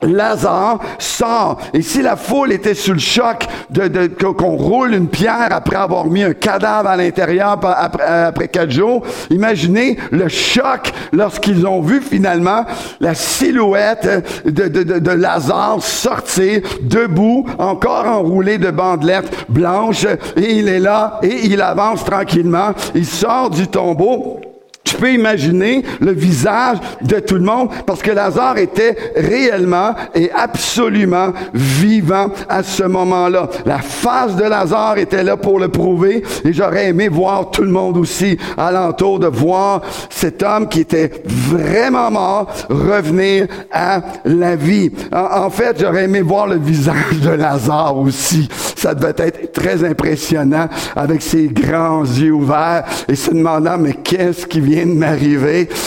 Lazare 0.00 0.78
sort. 0.98 1.58
Et 1.74 1.82
si 1.82 2.02
la 2.02 2.14
foule 2.16 2.52
était 2.52 2.74
sous 2.74 2.92
le 2.92 3.00
choc 3.00 3.46
de, 3.70 3.88
de 3.88 4.06
qu'on 4.06 4.56
roule 4.56 4.94
une 4.94 5.08
pierre 5.08 5.48
après 5.50 5.76
avoir 5.76 6.06
mis 6.06 6.22
un 6.22 6.34
cadavre 6.34 6.88
à 6.88 6.96
l'intérieur 6.96 7.58
après, 7.64 8.04
après 8.04 8.48
quatre 8.48 8.70
jours, 8.70 9.02
imaginez 9.30 9.98
le 10.12 10.28
choc 10.28 10.92
lorsqu'ils 11.12 11.66
ont 11.66 11.80
vu 11.80 12.00
finalement 12.00 12.64
la 13.00 13.14
silhouette 13.14 14.08
de, 14.44 14.68
de, 14.68 14.82
de, 14.84 14.98
de 15.00 15.10
Lazare 15.10 15.82
sortir 15.82 16.60
debout, 16.82 17.46
encore 17.58 18.06
enroulé 18.06 18.58
de 18.58 18.70
bandelettes 18.70 19.46
blanches, 19.48 20.06
et 20.36 20.58
il 20.58 20.68
est 20.68 20.78
là, 20.78 21.18
et 21.22 21.46
il 21.46 21.60
avance 21.60 22.04
tranquillement, 22.04 22.70
il 22.94 23.06
sort 23.06 23.50
du 23.50 23.66
tombeau, 23.66 24.40
tu 24.88 24.96
peux 24.96 25.12
imaginer 25.12 25.84
le 26.00 26.12
visage 26.12 26.78
de 27.02 27.20
tout 27.20 27.34
le 27.34 27.42
monde 27.42 27.68
parce 27.84 28.00
que 28.00 28.10
Lazare 28.10 28.56
était 28.56 28.96
réellement 29.16 29.94
et 30.14 30.30
absolument 30.32 31.32
vivant 31.52 32.28
à 32.48 32.62
ce 32.62 32.84
moment-là. 32.84 33.50
La 33.66 33.78
face 33.78 34.34
de 34.36 34.44
Lazare 34.44 34.96
était 34.96 35.22
là 35.22 35.36
pour 35.36 35.58
le 35.58 35.68
prouver 35.68 36.22
et 36.44 36.52
j'aurais 36.54 36.88
aimé 36.88 37.08
voir 37.08 37.50
tout 37.50 37.62
le 37.62 37.70
monde 37.70 37.98
aussi 37.98 38.38
alentour 38.56 39.18
de 39.18 39.26
voir 39.26 39.82
cet 40.08 40.42
homme 40.42 40.68
qui 40.68 40.80
était 40.80 41.10
vraiment 41.26 42.10
mort 42.10 42.46
revenir 42.70 43.46
à 43.70 44.00
la 44.24 44.56
vie. 44.56 44.90
En, 45.12 45.50
fait, 45.50 45.76
j'aurais 45.80 46.04
aimé 46.04 46.22
voir 46.22 46.46
le 46.46 46.56
visage 46.56 47.20
de 47.22 47.30
Lazare 47.30 47.96
aussi. 47.98 48.48
ça 48.74 48.94
devait 48.94 49.14
être 49.18 49.52
très 49.52 49.84
impressionnant 49.84 50.68
avec 50.96 51.20
ses 51.20 51.48
grands 51.48 52.04
yeux 52.04 52.32
ouverts 52.32 52.84
et 53.06 53.16
se 53.16 53.30
demandant, 53.30 53.76
mais 53.76 53.92
qu'est-ce 53.92 54.46
qui 54.46 54.60
vient 54.60 54.77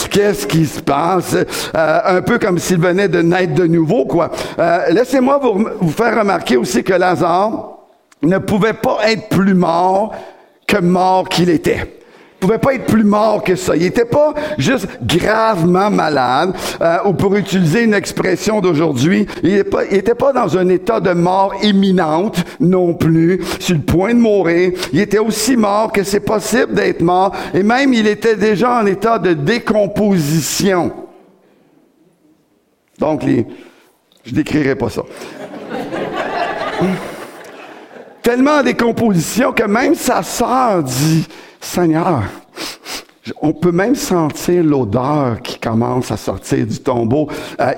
Qu'est-ce 0.10 0.48
qui 0.48 0.66
se 0.66 0.82
passe? 0.82 1.36
Euh, 1.36 2.00
un 2.06 2.22
peu 2.22 2.40
comme 2.40 2.60
s'il 2.60 2.80
venait 2.80 3.08
de 3.08 3.22
naître 3.22 3.54
de 3.54 3.68
nouveau, 3.68 4.06
quoi. 4.06 4.32
Euh, 4.60 4.90
laissez-moi 4.90 5.40
vous 5.80 5.92
faire 5.92 6.20
remarquer 6.20 6.58
aussi 6.58 6.84
que 6.84 6.94
Lazare 6.94 7.78
ne 8.22 8.38
pouvait 8.38 8.74
pas 8.74 8.98
être 9.08 9.30
plus 9.30 9.54
mort 9.54 10.14
que 10.68 10.78
mort 10.78 11.28
qu'il 11.28 11.50
était 11.50 12.01
pouvait 12.42 12.58
pas 12.58 12.74
être 12.74 12.88
plus 12.88 13.04
mort 13.04 13.44
que 13.44 13.56
ça. 13.56 13.76
Il 13.76 13.84
était 13.84 14.04
pas 14.04 14.34
juste 14.58 14.88
gravement 15.04 15.92
malade, 15.92 16.54
euh, 16.82 16.98
ou 17.06 17.14
pour 17.14 17.36
utiliser 17.36 17.84
une 17.84 17.94
expression 17.94 18.60
d'aujourd'hui, 18.60 19.28
il 19.44 19.54
était 19.54 19.70
pas, 19.70 19.86
il 19.86 20.02
pas 20.02 20.34
dans 20.34 20.58
un 20.58 20.68
état 20.70 21.00
de 21.00 21.12
mort 21.14 21.54
imminente 21.62 22.44
non 22.60 22.96
plus, 22.96 23.42
sur 23.60 23.76
le 23.76 23.82
point 23.82 24.16
de 24.16 24.20
mourir. 24.20 24.72
Il 24.92 25.00
était 25.00 25.20
aussi 25.20 25.56
mort 25.56 25.92
que 25.92 26.04
c'est 26.04 26.20
possible 26.20 26.74
d'être 26.74 27.02
mort, 27.02 27.32
et 27.54 27.62
même 27.62 27.94
il 27.94 28.08
était 28.08 28.36
déjà 28.36 28.82
en 28.82 28.88
état 28.88 29.20
de 29.20 29.34
décomposition. 29.34 30.92
Donc, 32.98 33.24
les, 33.24 33.46
je 34.26 34.34
décrirai 34.34 34.76
pas 34.76 34.90
ça. 34.90 35.04
Tellement 38.24 38.58
en 38.58 38.64
décomposition 38.64 39.52
que 39.52 39.64
même 39.64 39.96
sa 39.96 40.24
sœur 40.24 40.84
dit, 40.84 41.28
Seigneur, 41.62 42.24
on 43.42 43.54
peut 43.54 43.72
même 43.72 43.96
sentir 43.96 44.64
l'odeur 44.64 45.42
qui 45.42 45.60
commence 45.60 46.12
à 46.12 46.18
sortir 46.18 46.66
du 46.66 46.80
tombeau. 46.80 47.30
Euh, 47.60 47.72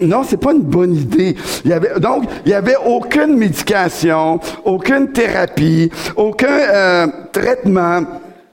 non, 0.00 0.22
c'est 0.26 0.38
pas 0.38 0.52
une 0.52 0.62
bonne 0.62 0.96
idée. 0.96 1.36
Il 1.64 1.72
avait, 1.72 2.00
donc, 2.00 2.24
il 2.46 2.50
y 2.50 2.54
avait 2.54 2.76
aucune 2.84 3.36
médication, 3.36 4.40
aucune 4.64 5.12
thérapie, 5.12 5.90
aucun 6.16 6.48
euh, 6.48 7.06
traitement 7.30 8.02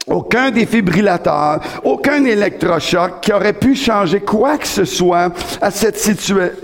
aucun 0.07 0.49
défibrillateur, 0.51 1.61
aucun 1.83 2.25
électrochoc 2.25 3.21
qui 3.21 3.31
aurait 3.31 3.53
pu 3.53 3.75
changer 3.75 4.19
quoi 4.19 4.57
que 4.57 4.67
ce 4.67 4.83
soit 4.83 5.31
à 5.61 5.71
cette 5.71 5.97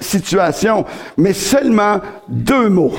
situation, 0.02 0.86
mais 1.18 1.34
seulement 1.34 2.02
deux 2.28 2.68
mots. 2.70 2.94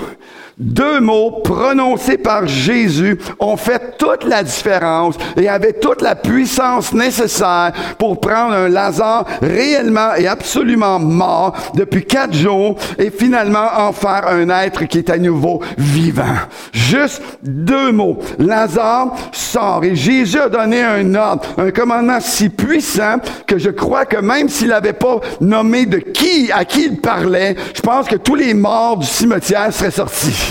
Deux 0.59 0.99
mots 0.99 1.41
prononcés 1.45 2.19
par 2.19 2.49
Jésus 2.49 3.17
ont 3.39 3.57
fait 3.57 3.97
toute 3.97 4.25
la 4.25 4.43
différence 4.43 5.15
et 5.37 5.49
avaient 5.49 5.75
toute 5.75 6.03
la 6.03 6.17
puissance 6.17 6.93
nécessaire 6.93 7.73
pour 7.97 8.21
prendre 8.21 8.55
un 8.55 8.69
Lazare 8.69 9.25
réellement 9.41 10.15
et 10.17 10.27
absolument 10.27 10.99
mort 10.99 11.55
depuis 11.75 12.05
quatre 12.05 12.35
jours 12.35 12.77
et 12.99 13.11
finalement 13.11 13.69
en 13.77 13.93
faire 13.93 14.27
un 14.27 14.49
être 14.49 14.85
qui 14.87 14.99
est 14.99 15.11
à 15.11 15.19
nouveau 15.19 15.63
vivant. 15.77 16.25
Juste 16.73 17.23
deux 17.43 17.93
mots. 17.93 18.19
Lazare 18.41 19.15
sort 19.31 19.85
et 19.85 19.95
Jésus 19.95 20.41
a 20.41 20.49
donné 20.49 20.83
un 20.83 21.15
ordre, 21.15 21.43
un 21.57 21.71
commandement 21.71 22.19
si 22.21 22.49
puissant 22.49 23.19
que 23.47 23.59
je 23.59 23.71
crois 23.71 24.07
que 24.07 24.17
même 24.17 24.49
s'il 24.49 24.69
n'avait 24.69 24.93
pas 24.93 25.21
nommé 25.41 25.87
de 25.87 25.99
qui, 25.99 26.51
à 26.51 26.65
qui 26.65 26.87
il 26.87 27.01
parlait, 27.01 27.55
je 27.75 27.81
pense 27.81 28.09
que 28.09 28.17
tous 28.17 28.35
les 28.35 28.55
morts 28.55 28.97
du 28.97 29.07
cimetière 29.07 29.73
seraient 29.73 29.93
sortis. 29.93 30.48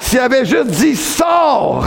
S'il 0.00 0.20
avait 0.20 0.44
juste 0.44 0.70
dit 0.70 0.96
sors, 0.96 1.86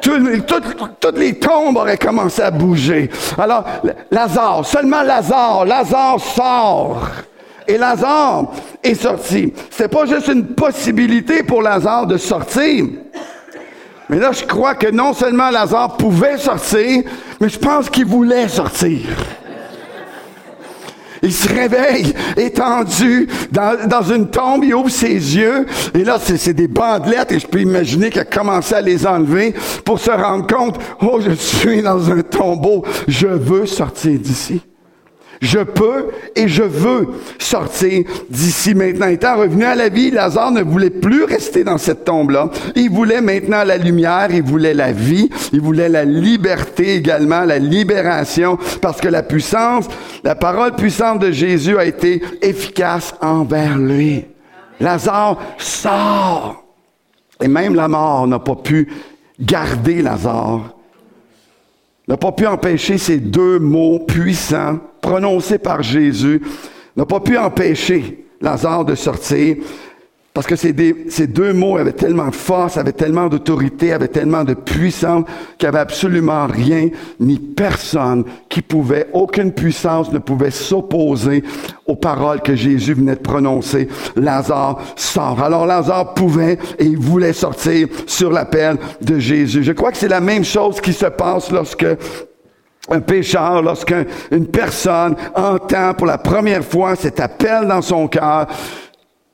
toutes, 0.00 1.18
les 1.18 1.38
tombes 1.38 1.76
auraient 1.76 1.98
commencé 1.98 2.42
à 2.42 2.50
bouger. 2.50 3.10
Alors, 3.38 3.64
Lazare, 4.10 4.64
seulement 4.64 5.02
Lazare, 5.02 5.66
Lazare 5.66 6.20
sort. 6.20 7.02
Et 7.68 7.76
Lazare 7.76 8.46
est 8.82 8.94
sorti. 8.94 9.52
C'est 9.70 9.88
pas 9.88 10.06
juste 10.06 10.28
une 10.28 10.46
possibilité 10.46 11.42
pour 11.42 11.62
Lazare 11.62 12.06
de 12.06 12.16
sortir. 12.16 12.86
Mais 14.08 14.18
là, 14.18 14.32
je 14.32 14.44
crois 14.44 14.74
que 14.74 14.90
non 14.90 15.12
seulement 15.12 15.50
Lazare 15.50 15.96
pouvait 15.96 16.38
sortir, 16.38 17.04
mais 17.40 17.48
je 17.48 17.58
pense 17.58 17.88
qu'il 17.88 18.06
voulait 18.06 18.48
sortir. 18.48 19.00
Il 21.22 21.32
se 21.32 21.48
réveille, 21.48 22.14
étendu, 22.36 23.28
dans, 23.52 23.88
dans, 23.88 24.02
une 24.02 24.30
tombe, 24.30 24.64
il 24.64 24.74
ouvre 24.74 24.90
ses 24.90 25.12
yeux, 25.12 25.66
et 25.94 26.04
là, 26.04 26.18
c'est 26.18 26.54
des 26.54 26.68
bandelettes, 26.68 27.32
et 27.32 27.38
je 27.38 27.46
peux 27.46 27.60
imaginer 27.60 28.10
qu'il 28.10 28.22
a 28.22 28.24
commencé 28.24 28.74
à 28.74 28.80
les 28.80 29.06
enlever 29.06 29.54
pour 29.84 29.98
se 29.98 30.10
rendre 30.10 30.46
compte, 30.46 30.78
oh, 31.02 31.20
je 31.20 31.32
suis 31.32 31.82
dans 31.82 32.10
un 32.10 32.22
tombeau, 32.22 32.84
je 33.06 33.26
veux 33.26 33.66
sortir 33.66 34.18
d'ici. 34.18 34.62
Je 35.40 35.60
peux 35.60 36.08
et 36.36 36.48
je 36.48 36.62
veux 36.62 37.08
sortir 37.38 38.04
d'ici 38.28 38.74
maintenant. 38.74 39.06
Étant 39.06 39.38
revenu 39.38 39.64
à 39.64 39.74
la 39.74 39.88
vie, 39.88 40.10
Lazare 40.10 40.50
ne 40.52 40.62
voulait 40.62 40.90
plus 40.90 41.24
rester 41.24 41.64
dans 41.64 41.78
cette 41.78 42.04
tombe-là. 42.04 42.50
Il 42.76 42.90
voulait 42.90 43.22
maintenant 43.22 43.64
la 43.64 43.78
lumière, 43.78 44.28
il 44.30 44.42
voulait 44.42 44.74
la 44.74 44.92
vie, 44.92 45.30
il 45.54 45.62
voulait 45.62 45.88
la 45.88 46.04
liberté 46.04 46.94
également, 46.96 47.40
la 47.40 47.58
libération, 47.58 48.58
parce 48.82 49.00
que 49.00 49.08
la 49.08 49.22
puissance, 49.22 49.86
la 50.24 50.34
parole 50.34 50.74
puissante 50.74 51.20
de 51.20 51.30
Jésus 51.30 51.78
a 51.78 51.86
été 51.86 52.22
efficace 52.42 53.14
envers 53.22 53.78
lui. 53.78 54.26
Lazare 54.78 55.38
sort. 55.56 56.64
Et 57.42 57.48
même 57.48 57.74
la 57.74 57.88
mort 57.88 58.26
n'a 58.26 58.38
pas 58.38 58.56
pu 58.56 58.88
garder 59.40 60.02
Lazare 60.02 60.74
n'a 62.08 62.16
pas 62.16 62.32
pu 62.32 62.46
empêcher 62.46 62.98
ces 62.98 63.18
deux 63.18 63.58
mots 63.58 64.00
puissants 64.00 64.78
prononcés 65.00 65.58
par 65.58 65.82
Jésus, 65.82 66.42
n'a 66.96 67.06
pas 67.06 67.20
pu 67.20 67.38
empêcher 67.38 68.26
Lazare 68.40 68.84
de 68.84 68.94
sortir. 68.94 69.56
Parce 70.32 70.46
que 70.46 70.54
ces, 70.54 70.72
deux 71.26 71.52
mots 71.52 71.76
avaient 71.76 71.92
tellement 71.92 72.28
de 72.28 72.34
force, 72.34 72.76
avaient 72.76 72.92
tellement 72.92 73.26
d'autorité, 73.26 73.92
avaient 73.92 74.06
tellement 74.06 74.44
de 74.44 74.54
puissance 74.54 75.24
qu'il 75.58 75.68
n'y 75.68 75.74
avait 75.74 75.80
absolument 75.80 76.46
rien 76.46 76.88
ni 77.18 77.36
personne 77.36 78.24
qui 78.48 78.62
pouvait, 78.62 79.08
aucune 79.12 79.50
puissance 79.52 80.12
ne 80.12 80.18
pouvait 80.18 80.52
s'opposer 80.52 81.42
aux 81.84 81.96
paroles 81.96 82.42
que 82.42 82.54
Jésus 82.54 82.94
venait 82.94 83.16
de 83.16 83.20
prononcer. 83.20 83.88
Lazare 84.14 84.78
sort. 84.94 85.42
Alors 85.42 85.66
Lazare 85.66 86.14
pouvait 86.14 86.58
et 86.78 86.84
il 86.84 86.98
voulait 86.98 87.32
sortir 87.32 87.88
sur 88.06 88.30
l'appel 88.30 88.76
de 89.00 89.18
Jésus. 89.18 89.64
Je 89.64 89.72
crois 89.72 89.90
que 89.90 89.98
c'est 89.98 90.06
la 90.06 90.20
même 90.20 90.44
chose 90.44 90.80
qui 90.80 90.92
se 90.92 91.06
passe 91.06 91.50
lorsque 91.50 91.86
un 92.88 93.00
pécheur, 93.00 93.62
lorsqu'une 93.62 94.46
personne 94.52 95.16
entend 95.34 95.94
pour 95.94 96.06
la 96.06 96.18
première 96.18 96.64
fois 96.64 96.96
cet 96.96 97.20
appel 97.20 97.66
dans 97.66 97.82
son 97.82 98.08
cœur, 98.08 98.46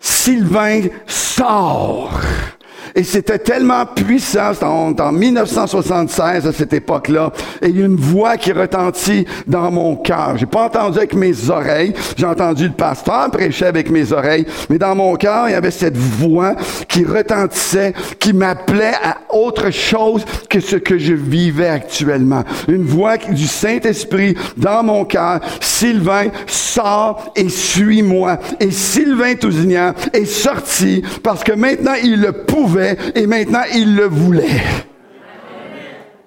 Sylvain 0.01 0.91
sort. 1.07 2.56
Et 2.97 3.05
c'était 3.05 3.39
tellement 3.39 3.85
puissant, 3.85 4.53
en, 4.63 4.95
en 4.99 5.13
1976 5.13 6.47
à 6.47 6.53
cette 6.53 6.73
époque-là, 6.73 7.31
et 7.61 7.69
il 7.69 7.79
y 7.79 7.83
a 7.83 7.85
une 7.85 7.97
voix 7.97 8.39
qui 8.39 8.53
retentit 8.53 9.27
dans 9.47 9.71
mon 9.71 9.97
cœur. 9.97 10.39
J'ai 10.39 10.47
pas 10.47 10.65
entendu 10.65 10.97
avec 10.97 11.15
mes 11.15 11.51
oreilles, 11.51 11.93
j'ai 12.17 12.25
entendu 12.25 12.69
le 12.69 12.73
pasteur 12.73 13.31
prêcher 13.31 13.67
avec 13.67 13.91
mes 13.91 14.13
oreilles, 14.13 14.47
mais 14.71 14.79
dans 14.79 14.95
mon 14.95 15.15
cœur, 15.17 15.47
il 15.49 15.53
y 15.53 15.55
avait 15.55 15.71
cette 15.71 15.97
voix 15.99 16.55
qui 16.89 17.05
retentissait, 17.05 17.93
qui 18.19 18.33
m'appelait 18.33 18.95
à 19.03 19.19
autre 19.35 19.71
chose 19.71 20.25
que 20.49 20.61
ce 20.61 20.77
que 20.77 20.97
je 20.97 21.13
vivais 21.13 21.69
actuellement. 21.69 22.45
Une 22.67 22.85
voix 22.85 23.19
du 23.19 23.47
Saint-Esprit 23.47 24.35
dans 24.57 24.83
mon 24.83 25.05
cœur. 25.05 25.41
Sylvain, 25.61 26.29
sort 26.47 27.33
et 27.37 27.51
suis-moi. 27.51 28.39
Et 28.61 28.71
Sylvain 28.71 29.35
Tousignan 29.35 29.93
est 30.15 30.25
sorti 30.25 31.03
parce 31.23 31.45
que 31.45 31.53
maintenant 31.53 31.95
il 32.03 32.21
le 32.21 32.33
pouvait 32.33 32.86
et 33.15 33.27
maintenant 33.27 33.63
il 33.75 33.97
le 33.97 34.05
voulait. 34.05 34.63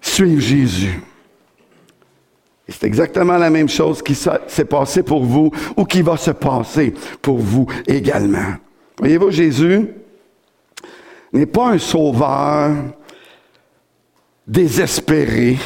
Suivre 0.01 0.41
Jésus. 0.41 0.99
C'est 2.67 2.85
exactement 2.85 3.37
la 3.37 3.49
même 3.49 3.69
chose 3.69 4.01
qui 4.01 4.15
s'est 4.15 4.65
passé 4.65 5.03
pour 5.03 5.23
vous 5.23 5.51
ou 5.75 5.85
qui 5.85 6.01
va 6.01 6.17
se 6.17 6.31
passer 6.31 6.93
pour 7.21 7.39
vous 7.39 7.65
également. 7.87 8.55
Voyez-vous, 8.99 9.31
Jésus 9.31 9.87
n'est 11.33 11.45
pas 11.45 11.69
un 11.69 11.79
sauveur 11.79 12.75
désespéré 14.45 15.57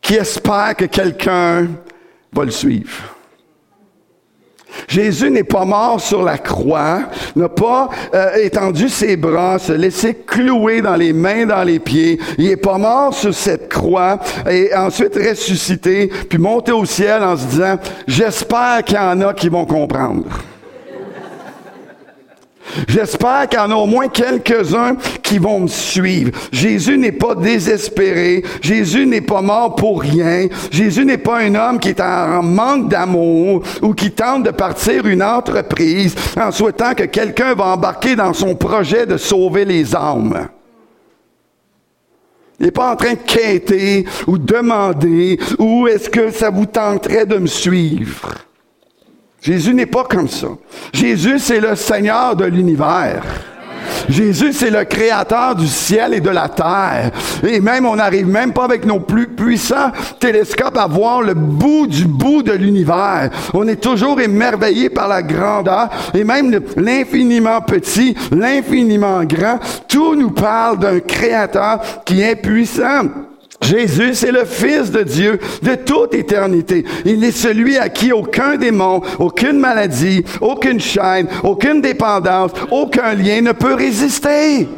qui 0.00 0.14
espère 0.14 0.76
que 0.76 0.84
quelqu'un 0.84 1.68
va 2.32 2.44
le 2.44 2.50
suivre. 2.50 3.13
Jésus 4.88 5.30
n'est 5.30 5.44
pas 5.44 5.64
mort 5.64 6.00
sur 6.00 6.22
la 6.22 6.38
croix, 6.38 7.00
n'a 7.36 7.48
pas 7.48 7.88
euh, 8.14 8.34
étendu 8.36 8.88
ses 8.88 9.16
bras, 9.16 9.58
se 9.58 9.72
laissé 9.72 10.14
clouer 10.14 10.80
dans 10.80 10.96
les 10.96 11.12
mains, 11.12 11.46
dans 11.46 11.62
les 11.62 11.78
pieds. 11.78 12.18
Il 12.38 12.50
est 12.50 12.56
pas 12.56 12.78
mort 12.78 13.14
sur 13.14 13.34
cette 13.34 13.68
croix 13.68 14.18
et 14.48 14.74
ensuite 14.74 15.14
ressuscité, 15.16 16.10
puis 16.28 16.38
monté 16.38 16.72
au 16.72 16.84
ciel 16.84 17.22
en 17.22 17.36
se 17.36 17.46
disant, 17.46 17.76
j'espère 18.06 18.82
qu'il 18.84 18.96
y 18.96 19.00
en 19.00 19.20
a 19.20 19.34
qui 19.34 19.48
vont 19.48 19.66
comprendre. 19.66 20.24
J'espère 22.88 23.48
qu'il 23.48 23.58
y 23.58 23.62
en 23.62 23.70
a 23.70 23.74
au 23.74 23.86
moins 23.86 24.08
quelques-uns 24.08 24.96
qui 25.22 25.38
vont 25.38 25.60
me 25.60 25.68
suivre. 25.68 26.32
Jésus 26.50 26.98
n'est 26.98 27.12
pas 27.12 27.34
désespéré. 27.34 28.42
Jésus 28.60 29.06
n'est 29.06 29.20
pas 29.20 29.42
mort 29.42 29.76
pour 29.76 30.00
rien. 30.00 30.48
Jésus 30.70 31.04
n'est 31.04 31.18
pas 31.18 31.38
un 31.40 31.54
homme 31.54 31.78
qui 31.78 31.90
est 31.90 32.00
en 32.00 32.42
manque 32.42 32.88
d'amour 32.88 33.62
ou 33.82 33.94
qui 33.94 34.10
tente 34.10 34.44
de 34.44 34.50
partir 34.50 35.06
une 35.06 35.22
entreprise 35.22 36.14
en 36.36 36.50
souhaitant 36.50 36.94
que 36.94 37.04
quelqu'un 37.04 37.54
va 37.54 37.66
embarquer 37.66 38.16
dans 38.16 38.32
son 38.32 38.54
projet 38.54 39.06
de 39.06 39.16
sauver 39.16 39.64
les 39.64 39.94
âmes. 39.94 40.48
Il 42.58 42.66
n'est 42.66 42.72
pas 42.72 42.92
en 42.92 42.96
train 42.96 43.14
de 43.14 43.18
quêter 43.18 44.04
ou 44.26 44.38
demander 44.38 45.38
où 45.58 45.86
est-ce 45.88 46.08
que 46.08 46.30
ça 46.30 46.50
vous 46.50 46.66
tenterait 46.66 47.26
de 47.26 47.36
me 47.36 47.46
suivre. 47.46 48.32
Jésus 49.44 49.74
n'est 49.74 49.84
pas 49.84 50.04
comme 50.04 50.26
ça. 50.26 50.46
Jésus, 50.94 51.38
c'est 51.38 51.60
le 51.60 51.76
Seigneur 51.76 52.34
de 52.34 52.46
l'univers. 52.46 53.22
Jésus, 54.08 54.54
c'est 54.54 54.70
le 54.70 54.84
créateur 54.84 55.54
du 55.54 55.66
ciel 55.66 56.14
et 56.14 56.20
de 56.20 56.30
la 56.30 56.48
terre. 56.48 57.10
Et 57.46 57.60
même, 57.60 57.84
on 57.84 57.96
n'arrive 57.96 58.26
même 58.26 58.54
pas 58.54 58.64
avec 58.64 58.86
nos 58.86 59.00
plus 59.00 59.26
puissants 59.26 59.92
télescopes 60.18 60.78
à 60.78 60.86
voir 60.86 61.20
le 61.20 61.34
bout 61.34 61.86
du 61.86 62.06
bout 62.06 62.42
de 62.42 62.52
l'univers. 62.52 63.28
On 63.52 63.68
est 63.68 63.82
toujours 63.82 64.18
émerveillé 64.18 64.88
par 64.88 65.08
la 65.08 65.22
grandeur 65.22 65.90
et 66.14 66.24
même 66.24 66.58
l'infiniment 66.78 67.60
petit, 67.60 68.16
l'infiniment 68.30 69.24
grand. 69.24 69.58
Tout 69.86 70.14
nous 70.14 70.30
parle 70.30 70.78
d'un 70.78 71.00
créateur 71.00 71.80
qui 72.06 72.22
est 72.22 72.36
puissant. 72.36 73.02
Jésus, 73.62 74.14
c'est 74.14 74.32
le 74.32 74.44
Fils 74.44 74.90
de 74.90 75.02
Dieu 75.02 75.38
de 75.62 75.74
toute 75.74 76.14
éternité. 76.14 76.84
Il 77.04 77.24
est 77.24 77.32
celui 77.32 77.78
à 77.78 77.88
qui 77.88 78.12
aucun 78.12 78.56
démon, 78.56 79.00
aucune 79.18 79.58
maladie, 79.58 80.24
aucune 80.40 80.80
chaîne, 80.80 81.28
aucune 81.42 81.80
dépendance, 81.80 82.50
aucun 82.70 83.14
lien 83.14 83.40
ne 83.40 83.52
peut 83.52 83.74
résister. 83.74 84.68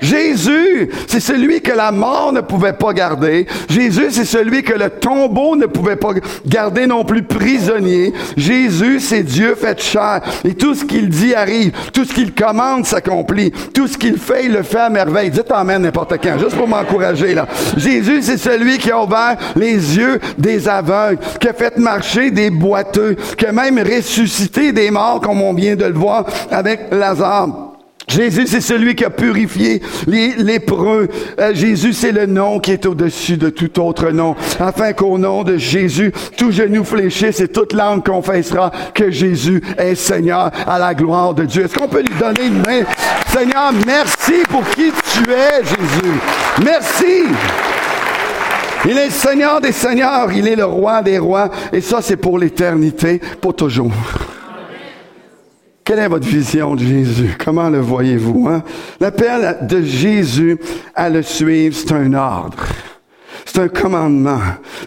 Jésus, 0.00 0.90
c'est 1.06 1.20
celui 1.20 1.60
que 1.60 1.72
la 1.72 1.92
mort 1.92 2.32
ne 2.32 2.40
pouvait 2.40 2.72
pas 2.72 2.92
garder. 2.92 3.46
Jésus, 3.68 4.08
c'est 4.10 4.24
celui 4.24 4.62
que 4.62 4.74
le 4.74 4.90
tombeau 4.90 5.56
ne 5.56 5.66
pouvait 5.66 5.96
pas 5.96 6.10
garder 6.46 6.86
non 6.86 7.04
plus 7.04 7.22
prisonnier. 7.22 8.12
Jésus, 8.36 9.00
c'est 9.00 9.22
Dieu 9.22 9.54
fait 9.54 9.80
chair. 9.80 10.20
Et 10.44 10.54
tout 10.54 10.74
ce 10.74 10.84
qu'il 10.84 11.08
dit 11.08 11.34
arrive. 11.34 11.72
Tout 11.92 12.04
ce 12.04 12.12
qu'il 12.12 12.34
commande 12.34 12.86
s'accomplit. 12.86 13.52
Tout 13.74 13.86
ce 13.86 13.98
qu'il 13.98 14.18
fait, 14.18 14.46
il 14.46 14.52
le 14.52 14.62
fait 14.62 14.78
à 14.78 14.90
merveille. 14.90 15.30
Dites 15.30 15.50
Amen 15.50 15.82
n'importe 15.82 16.14
quand, 16.22 16.38
juste 16.38 16.56
pour 16.56 16.68
m'encourager 16.68 17.34
là. 17.34 17.46
Jésus, 17.76 18.22
c'est 18.22 18.36
celui 18.36 18.78
qui 18.78 18.90
a 18.90 19.02
ouvert 19.02 19.36
les 19.56 19.74
yeux 19.74 20.20
des 20.36 20.68
aveugles, 20.68 21.18
qui 21.40 21.48
a 21.48 21.52
fait 21.52 21.76
marcher 21.78 22.30
des 22.30 22.50
boiteux, 22.50 23.16
qui 23.36 23.46
a 23.46 23.52
même 23.52 23.78
ressuscité 23.78 24.72
des 24.72 24.90
morts, 24.90 25.20
comme 25.20 25.42
on 25.42 25.54
vient 25.54 25.76
de 25.76 25.84
le 25.84 25.94
voir 25.94 26.24
avec 26.50 26.92
Lazare. 26.92 27.67
Jésus, 28.08 28.46
c'est 28.46 28.62
celui 28.62 28.94
qui 28.94 29.04
a 29.04 29.10
purifié 29.10 29.82
les 30.06 30.34
lépreux. 30.36 31.08
Euh, 31.38 31.54
Jésus, 31.54 31.92
c'est 31.92 32.12
le 32.12 32.26
nom 32.26 32.58
qui 32.58 32.72
est 32.72 32.86
au-dessus 32.86 33.36
de 33.36 33.50
tout 33.50 33.80
autre 33.80 34.10
nom, 34.10 34.34
afin 34.58 34.92
qu'au 34.94 35.18
nom 35.18 35.44
de 35.44 35.58
Jésus, 35.58 36.12
tout 36.36 36.50
genou 36.50 36.84
fléchisse 36.84 37.40
et 37.40 37.48
toute 37.48 37.74
langue 37.74 38.04
confessera 38.04 38.72
que 38.94 39.10
Jésus 39.10 39.62
est 39.76 39.94
Seigneur 39.94 40.50
à 40.66 40.78
la 40.78 40.94
gloire 40.94 41.34
de 41.34 41.44
Dieu. 41.44 41.64
Est-ce 41.64 41.78
qu'on 41.78 41.88
peut 41.88 42.02
lui 42.02 42.14
donner 42.18 42.46
une 42.46 42.62
main? 42.62 42.84
Seigneur, 43.28 43.72
merci 43.86 44.42
pour 44.48 44.64
qui 44.70 44.90
tu 45.12 45.30
es, 45.30 45.62
Jésus. 45.62 46.14
Merci. 46.64 47.24
Il 48.86 48.96
est 48.96 49.10
Seigneur 49.10 49.60
des 49.60 49.72
Seigneurs, 49.72 50.32
il 50.32 50.48
est 50.48 50.56
le 50.56 50.64
roi 50.64 51.02
des 51.02 51.18
rois, 51.18 51.50
et 51.72 51.80
ça, 51.80 51.98
c'est 52.00 52.16
pour 52.16 52.38
l'éternité, 52.38 53.20
pour 53.40 53.54
toujours. 53.54 53.92
Quelle 55.88 56.00
est 56.00 56.08
votre 56.08 56.28
vision 56.28 56.74
de 56.74 56.84
Jésus? 56.84 57.34
Comment 57.42 57.70
le 57.70 57.80
voyez-vous? 57.80 58.46
Hein? 58.46 58.62
L'appel 59.00 59.56
de 59.62 59.80
Jésus 59.80 60.58
à 60.94 61.08
le 61.08 61.22
suivre, 61.22 61.74
c'est 61.74 61.92
un 61.92 62.12
ordre. 62.12 62.62
C'est 63.46 63.60
un 63.60 63.68
commandement 63.68 64.38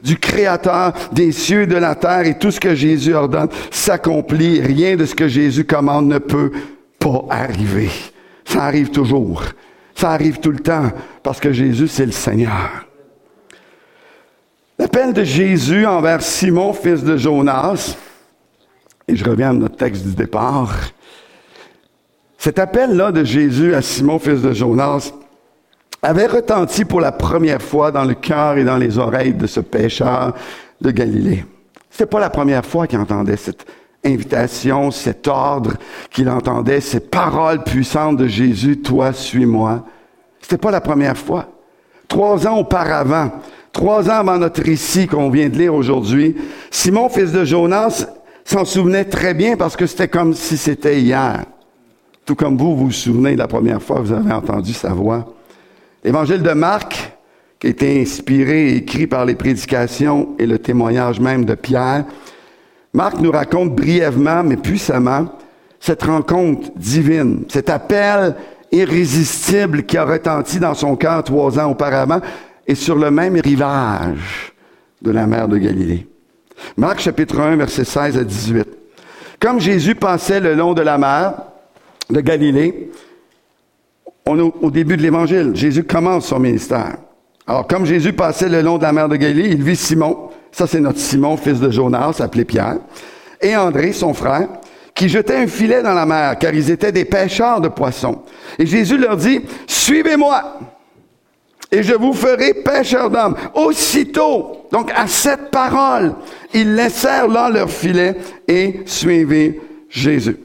du 0.04 0.20
Créateur 0.20 0.94
des 1.12 1.32
cieux 1.32 1.64
et 1.64 1.66
de 1.66 1.76
la 1.76 1.96
terre 1.96 2.28
et 2.28 2.38
tout 2.38 2.52
ce 2.52 2.60
que 2.60 2.76
Jésus 2.76 3.16
ordonne 3.16 3.48
s'accomplit. 3.72 4.62
Rien 4.62 4.96
de 4.96 5.06
ce 5.06 5.16
que 5.16 5.28
Jésus 5.28 5.66
commande 5.66 6.06
ne 6.06 6.20
peut 6.20 6.52
pas 7.00 7.26
arriver. 7.32 7.90
Ça 8.46 8.66
arrive 8.66 8.92
toujours. 8.92 9.42
Ça 9.96 10.12
arrive 10.12 10.40
tout 10.40 10.52
le 10.52 10.60
temps 10.60 10.92
parce 11.24 11.40
que 11.40 11.52
Jésus, 11.52 11.88
c'est 11.88 12.06
le 12.06 12.12
Seigneur. 12.12 12.86
L'appel 14.78 15.14
de 15.14 15.24
Jésus 15.24 15.84
envers 15.84 16.22
Simon, 16.22 16.74
fils 16.74 17.04
de 17.04 17.18
Jonas, 17.18 17.98
et 19.08 19.16
je 19.16 19.26
reviens 19.26 19.50
à 19.50 19.54
notre 19.54 19.78
texte 19.78 20.06
du 20.06 20.14
départ. 20.14 20.74
Cet 22.38 22.60
appel-là 22.60 23.12
de 23.12 23.24
Jésus 23.24 23.76
à 23.76 23.82
Simon, 23.82 24.20
fils 24.20 24.42
de 24.42 24.54
Jonas, 24.54 25.12
avait 26.02 26.26
retenti 26.26 26.86
pour 26.86 27.00
la 27.00 27.12
première 27.12 27.62
fois 27.62 27.92
dans 27.92 28.06
le 28.06 28.16
cœur 28.16 28.58
et 28.58 28.64
dans 28.64 28.78
les 28.78 28.98
oreilles 28.98 29.34
de 29.34 29.46
ce 29.46 29.60
pécheur 29.60 30.34
de 30.80 30.92
Galilée. 30.92 31.46
C'est 31.92 32.10
pas 32.10 32.20
la 32.20 32.30
première 32.30 32.66
fois 32.66 32.88
qu'il 32.88 33.00
entendait 33.00 33.38
cette 33.38 33.66
invitation, 34.04 34.90
cet 34.90 35.28
ordre, 35.28 35.74
qu'il 36.10 36.30
entendait 36.30 36.82
ces 36.82 37.00
paroles 37.00 37.64
puissantes 37.64 38.18
de 38.18 38.28
Jésus, 38.28 38.80
toi, 38.80 39.14
suis-moi. 39.14 39.86
C'était 40.42 40.58
pas 40.58 40.72
la 40.72 40.82
première 40.82 41.18
fois. 41.18 41.48
Trois 42.08 42.48
ans 42.48 42.58
auparavant, 42.58 43.32
trois 43.72 44.10
ans 44.10 44.20
avant 44.20 44.38
notre 44.38 44.64
récit 44.64 45.08
qu'on 45.08 45.30
vient 45.30 45.50
de 45.50 45.58
lire 45.58 45.76
aujourd'hui, 45.76 46.36
Simon, 46.72 47.10
fils 47.10 47.32
de 47.32 47.46
Jonas, 47.46 48.08
s'en 48.52 48.66
souvenait 48.66 49.06
très 49.06 49.34
bien 49.34 49.56
parce 49.56 49.78
que 49.78 49.88
c'était 49.88 50.10
comme 50.10 50.34
si 50.34 50.58
c'était 50.58 51.00
hier. 51.00 51.46
Tout 52.26 52.36
comme 52.36 52.58
vous, 52.58 52.76
vous 52.76 52.86
vous 52.88 52.92
souvenez 52.92 53.38
la 53.38 53.48
première 53.48 53.82
fois 53.82 53.98
que 53.98 54.02
vous 54.02 54.12
avez 54.12 54.34
entendu 54.34 54.74
sa 54.74 54.90
voix. 54.90 55.26
L'évangile 56.04 56.44
de 56.44 56.52
Marc, 56.52 57.14
qui 57.60 57.68
a 57.68 57.70
été 57.70 58.02
inspiré 58.02 58.72
et 58.72 58.76
écrit 58.78 59.08
par 59.08 59.24
les 59.24 59.36
prédications 59.36 60.36
et 60.38 60.46
le 60.46 60.60
témoignage 60.60 61.22
même 61.22 61.46
de 61.46 61.56
Pierre, 61.56 62.04
Marc 62.94 63.22
nous 63.22 63.32
raconte 63.32 63.74
brièvement, 63.74 64.44
mais 64.44 64.58
puissamment, 64.58 65.30
cette 65.80 66.04
rencontre 66.04 66.72
divine, 66.76 67.46
cet 67.48 67.70
appel 67.70 68.36
irrésistible 68.70 69.84
qui 69.84 69.96
a 69.96 70.04
retenti 70.04 70.60
dans 70.60 70.74
son 70.74 70.98
cœur 70.98 71.24
trois 71.24 71.58
ans 71.58 71.72
auparavant 71.72 72.20
et 72.68 72.76
sur 72.76 72.96
le 72.98 73.12
même 73.12 73.40
rivage 73.40 74.52
de 75.02 75.12
la 75.12 75.26
mer 75.26 75.48
de 75.48 75.58
Galilée. 75.58 76.11
Marc 76.78 77.00
chapitre 77.00 77.40
1, 77.40 77.56
versets 77.56 77.84
16 77.84 78.18
à 78.18 78.24
18. 78.24 78.68
Comme 79.40 79.60
Jésus 79.60 79.96
passait 79.96 80.40
le 80.40 80.54
long 80.54 80.74
de 80.74 80.82
la 80.82 80.98
mer 80.98 81.34
de 82.10 82.22
Galilée, 82.22 82.92
on 84.26 84.38
est 84.38 84.54
au 84.62 84.72
début 84.72 84.98
de 84.98 85.02
l'Évangile. 85.02 85.52
Jésus 85.56 85.84
commence 85.84 86.28
son 86.28 86.40
ministère. 86.40 86.98
Alors, 87.48 87.68
comme 87.68 87.86
Jésus 87.86 88.14
passait 88.14 88.50
le 88.50 88.62
long 88.62 88.78
de 88.78 88.84
la 88.84 88.94
mer 88.94 89.10
de 89.10 89.16
Galilée, 89.16 89.50
il 89.50 89.64
vit 89.64 89.76
Simon, 89.76 90.30
ça 90.52 90.68
c'est 90.68 90.80
notre 90.80 91.00
Simon, 91.00 91.38
fils 91.38 91.60
de 91.60 91.72
Jonas, 91.72 92.18
appelé 92.20 92.46
Pierre, 92.46 92.78
et 93.42 93.56
André, 93.56 93.92
son 93.94 94.14
frère, 94.14 94.48
qui 94.94 95.10
jetaient 95.10 95.38
un 95.38 95.48
filet 95.48 95.82
dans 95.82 95.94
la 95.94 96.06
mer, 96.06 96.38
car 96.38 96.54
ils 96.54 96.70
étaient 96.70 96.92
des 96.92 97.06
pêcheurs 97.06 97.62
de 97.62 97.68
poissons. 97.68 98.22
Et 98.60 98.66
Jésus 98.66 98.98
leur 98.98 99.18
dit, 99.18 99.42
suivez-moi 99.66 100.60
et 101.72 101.84
je 101.84 101.94
vous 101.94 102.14
ferai 102.14 102.54
pêcheur 102.54 103.10
d'hommes. 103.10 103.36
Aussitôt, 103.54 104.68
donc 104.72 104.92
à 104.96 105.08
cette 105.08 105.52
parole, 105.52 106.14
ils 106.54 106.76
laissèrent 106.76 107.28
là 107.28 107.50
leur 107.50 107.70
filet 107.70 108.18
et 108.48 108.82
suivirent 108.86 109.54
Jésus. 109.90 110.38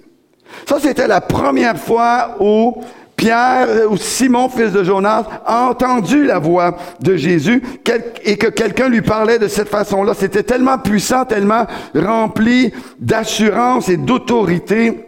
Ça, 0.66 0.78
c'était 0.80 1.08
la 1.08 1.20
première 1.20 1.76
fois 1.76 2.36
où 2.40 2.80
Pierre 3.16 3.90
ou 3.90 3.96
Simon, 3.96 4.48
fils 4.48 4.72
de 4.72 4.84
Jonas, 4.84 5.24
a 5.44 5.68
entendu 5.68 6.26
la 6.26 6.38
voix 6.38 6.76
de 7.00 7.16
Jésus 7.16 7.62
et 8.24 8.36
que 8.36 8.48
quelqu'un 8.48 8.88
lui 8.88 9.00
parlait 9.00 9.38
de 9.38 9.48
cette 9.48 9.68
façon-là. 9.68 10.12
C'était 10.14 10.42
tellement 10.42 10.78
puissant, 10.78 11.24
tellement 11.24 11.66
rempli 11.94 12.72
d'assurance 13.00 13.88
et 13.88 13.96
d'autorité 13.96 15.05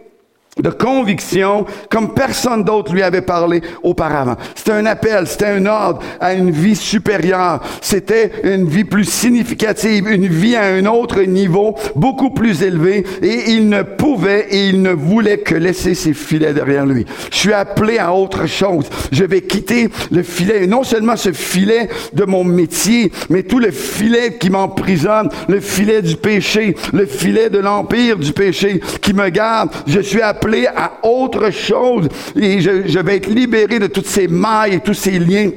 de 0.61 0.69
conviction 0.69 1.65
comme 1.89 2.13
personne 2.13 2.63
d'autre 2.63 2.93
lui 2.93 3.01
avait 3.01 3.21
parlé 3.21 3.61
auparavant. 3.83 4.35
C'était 4.55 4.71
un 4.71 4.85
appel, 4.85 5.27
c'était 5.27 5.45
un 5.45 5.65
ordre 5.65 6.01
à 6.19 6.33
une 6.33 6.51
vie 6.51 6.75
supérieure. 6.75 7.61
C'était 7.81 8.31
une 8.43 8.67
vie 8.67 8.83
plus 8.83 9.05
significative, 9.05 10.07
une 10.07 10.27
vie 10.27 10.55
à 10.55 10.65
un 10.65 10.85
autre 10.85 11.21
niveau, 11.21 11.75
beaucoup 11.95 12.31
plus 12.31 12.63
élevé. 12.63 13.05
Et 13.21 13.51
il 13.51 13.69
ne 13.69 13.81
pouvait 13.83 14.47
et 14.49 14.67
il 14.69 14.81
ne 14.81 14.91
voulait 14.91 15.39
que 15.39 15.55
laisser 15.55 15.93
ses 15.93 16.13
filets 16.13 16.53
derrière 16.53 16.85
lui. 16.85 17.05
Je 17.31 17.37
suis 17.37 17.53
appelé 17.53 17.97
à 17.97 18.13
autre 18.13 18.47
chose. 18.47 18.85
Je 19.11 19.23
vais 19.23 19.41
quitter 19.41 19.89
le 20.11 20.23
filet, 20.23 20.67
non 20.67 20.83
seulement 20.83 21.15
ce 21.15 21.31
filet 21.31 21.89
de 22.13 22.25
mon 22.25 22.43
métier, 22.43 23.11
mais 23.29 23.43
tout 23.43 23.59
le 23.59 23.71
filet 23.71 24.37
qui 24.39 24.49
m'emprisonne, 24.49 25.29
le 25.47 25.59
filet 25.59 26.01
du 26.01 26.15
péché, 26.15 26.75
le 26.93 27.05
filet 27.05 27.49
de 27.49 27.59
l'empire 27.59 28.17
du 28.17 28.33
péché 28.33 28.81
qui 29.01 29.13
me 29.13 29.29
garde. 29.29 29.69
Je 29.87 29.99
suis 29.99 30.21
appelé 30.21 30.48
à 30.67 30.99
autre 31.03 31.51
chose 31.51 32.07
et 32.35 32.61
je, 32.61 32.99
vais 32.99 33.17
être 33.17 33.29
libéré 33.29 33.79
de 33.79 33.87
toutes 33.87 34.07
ces 34.07 34.27
mailles 34.27 34.75
et 34.75 34.79
tous 34.79 34.93
ces 34.93 35.19
liens 35.19 35.49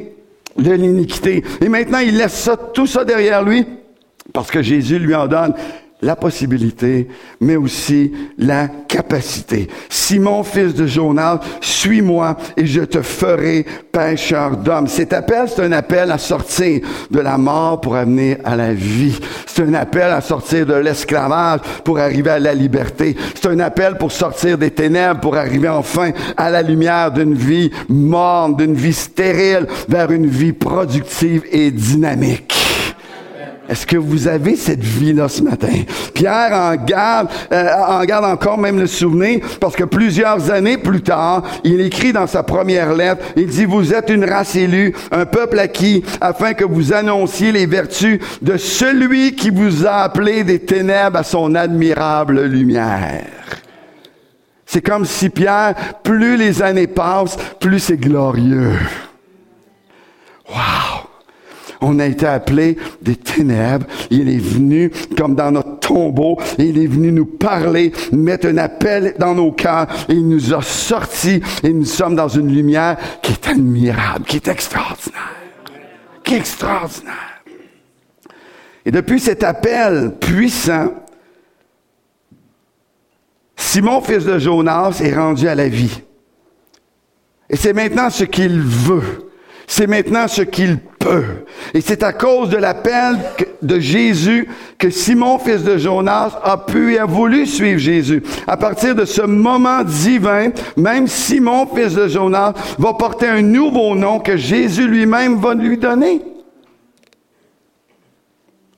de 0.57 0.73
l'iniquité. 0.73 1.43
Et 1.61 1.69
maintenant, 1.69 1.99
il 1.99 2.17
laisse 2.17 2.51
tout 2.75 2.87
ça 2.87 3.05
derrière 3.05 3.43
lui 3.43 3.67
parce 4.33 4.51
que 4.51 4.63
Jésus 4.63 4.99
lui 4.99 5.15
en 5.15 5.27
donne 5.27 5.55
la 6.03 6.17
possibilité, 6.17 7.09
mais 7.41 7.57
aussi 7.57 8.13
la 8.37 8.69
capacité. 8.89 9.69
Simon, 9.89 10.43
fils 10.43 10.75
de 10.75 10.87
Jonas, 10.87 11.41
suis-moi 11.61 12.37
et 12.57 12.67
je 12.67 12.83
te 12.83 13.01
ferai 13.01 13.65
pêcheur 13.93 14.57
d'hommes. 14.57 14.89
Cet 14.89 15.13
appel, 15.13 15.47
c'est 15.49 15.63
un 15.63 15.73
appel 15.73 16.11
à 16.11 16.19
sortir 16.19 16.81
de 17.11 17.21
la 17.21 17.39
mort 17.39 17.81
pour 17.81 17.95
amener 17.95 18.37
à 18.45 18.57
la 18.57 18.75
vie. 18.75 19.19
C'est 19.47 19.63
un 19.63 19.75
appel 19.75 20.11
à 20.11 20.21
sortir 20.21 20.67
de 20.67 20.75
l'esclavage 20.75 21.61
pour 21.85 21.99
arriver 21.99 22.31
à 22.31 22.39
la 22.41 22.55
liberté. 22.55 23.17
C'est 23.35 23.49
un 23.49 23.61
appel 23.61 23.97
pour 23.97 24.11
sortir 24.11 24.59
des 24.59 24.71
ténèbres 24.71 25.21
pour 25.21 25.37
arriver 25.37 25.69
enfin 25.69 26.11
à 26.37 26.51
la 26.51 26.63
lumière 26.63 27.13
d'une 27.13 27.35
vie 27.35 27.71
morte, 27.89 28.57
d'une 28.57 28.75
vie 28.75 28.93
stérile, 28.93 29.67
vers 29.89 30.11
une 30.11 30.27
vie 30.27 30.53
productive 30.53 31.43
et 31.51 31.71
dynamique. 31.71 32.62
Est-ce 33.73 33.87
que 33.87 33.97
vous 33.97 34.29
avez 34.29 34.55
cette 34.55 34.85
vie-là 34.85 35.31
ce 35.31 35.43
matin? 35.43 35.73
Pierre 36.13 36.53
en 36.53 36.77
garde, 36.77 37.29
euh, 37.53 37.71
en 37.89 38.05
garde 38.05 38.27
encore 38.27 38.59
même 38.59 38.79
le 38.79 38.87
souvenir 38.87 39.41
parce 39.59 39.75
que 39.75 39.85
plusieurs 39.85 40.51
années 40.51 40.77
plus 40.77 41.01
tard, 41.01 41.43
il 41.65 41.81
écrit 41.81 42.13
dans 42.13 42.27
sa 42.27 42.43
première 42.43 42.93
lettre, 42.93 43.25
il 43.35 43.47
dit, 43.47 43.65
vous 43.65 43.95
êtes 43.95 44.11
une 44.11 44.27
race 44.27 44.57
élue, 44.57 44.95
un 45.11 45.25
peuple 45.25 45.59
acquis, 45.59 46.05
afin 46.21 46.53
que 46.53 46.67
vous 46.67 46.93
annonciez 46.93 47.51
les 47.51 47.65
vertus 47.65 48.19
de 48.43 48.59
celui 48.59 49.37
qui 49.37 49.49
vous 49.49 49.87
a 49.87 50.03
appelé 50.03 50.45
des 50.45 50.59
ténèbres 50.59 51.21
à 51.21 51.23
son 51.23 51.55
admirable 51.55 52.43
lumière. 52.43 53.25
C'est 54.67 54.83
comme 54.83 55.07
si 55.07 55.31
Pierre, 55.31 55.75
plus 56.03 56.37
les 56.37 56.61
années 56.61 56.89
passent, 56.89 57.39
plus 57.59 57.79
c'est 57.79 57.97
glorieux. 57.97 58.77
Wow! 60.51 61.12
On 61.83 61.99
a 61.99 62.07
été 62.07 62.27
appelés 62.27 62.77
des 63.03 63.17
ténèbres. 63.17 63.87
Il 64.11 64.29
est 64.29 64.39
venu 64.39 64.91
comme 65.17 65.35
dans 65.35 65.51
notre 65.51 65.81
tombeau. 65.81 66.39
Il 66.59 66.79
est 66.79 66.87
venu 66.87 67.13
nous 67.13 67.27
parler, 67.27 67.93
mettre 68.13 68.47
un 68.47 68.57
appel 68.59 69.15
dans 69.19 69.35
nos 69.35 69.53
cœurs. 69.53 69.89
Il 70.09 70.29
nous 70.29 70.55
a 70.55 70.63
sortis 70.63 71.43
et 71.63 71.73
nous 71.73 71.85
sommes 71.85 72.15
dans 72.15 72.29
une 72.29 72.55
lumière 72.55 72.97
qui 73.21 73.33
est 73.33 73.49
admirable, 73.49 74.25
qui 74.25 74.37
est 74.37 74.49
extraordinaire. 74.49 75.35
Qui 76.23 76.35
est 76.35 76.39
extraordinaire. 76.39 77.43
Et 78.85 78.91
depuis 78.91 79.21
cet 79.21 79.45
appel 79.45 80.15
puissant, 80.21 80.95
Simon, 83.57 84.01
fils 84.01 84.25
de 84.25 84.39
Jonas, 84.39 85.01
est 85.03 85.15
rendu 85.15 85.49
à 85.49 85.55
la 85.55 85.69
vie. 85.69 86.03
Et 87.49 87.57
c'est 87.57 87.73
maintenant 87.73 88.11
ce 88.11 88.25
qu'il 88.25 88.61
veut. 88.61 89.32
C'est 89.67 89.87
maintenant 89.87 90.29
ce 90.29 90.43
qu'il 90.43 90.79
peut. 90.79 91.45
Et 91.75 91.81
c'est 91.81 92.03
à 92.03 92.13
cause 92.13 92.51
de 92.51 92.57
l'appel 92.57 93.19
de 93.63 93.79
Jésus 93.79 94.49
que 94.79 94.91
Simon, 94.91 95.39
fils 95.39 95.63
de 95.63 95.79
Jonas, 95.79 96.39
a 96.43 96.59
pu 96.59 96.95
et 96.95 96.99
a 96.99 97.07
voulu 97.07 97.47
suivre 97.47 97.79
Jésus. 97.79 98.23
À 98.47 98.57
partir 98.57 98.95
de 98.95 99.05
ce 99.05 99.23
moment 99.23 99.83
divin, 99.83 100.51
même 100.77 101.07
Simon, 101.07 101.67
fils 101.75 101.95
de 101.95 102.09
Jonas, 102.09 102.55
va 102.79 102.95
porter 102.95 103.27
un 103.27 103.43
nouveau 103.43 103.95
nom 103.95 104.21
que 104.21 104.37
Jésus 104.37 104.87
lui-même 104.87 105.37
va 105.37 105.55
lui 105.55 105.79
donner. 105.79 106.23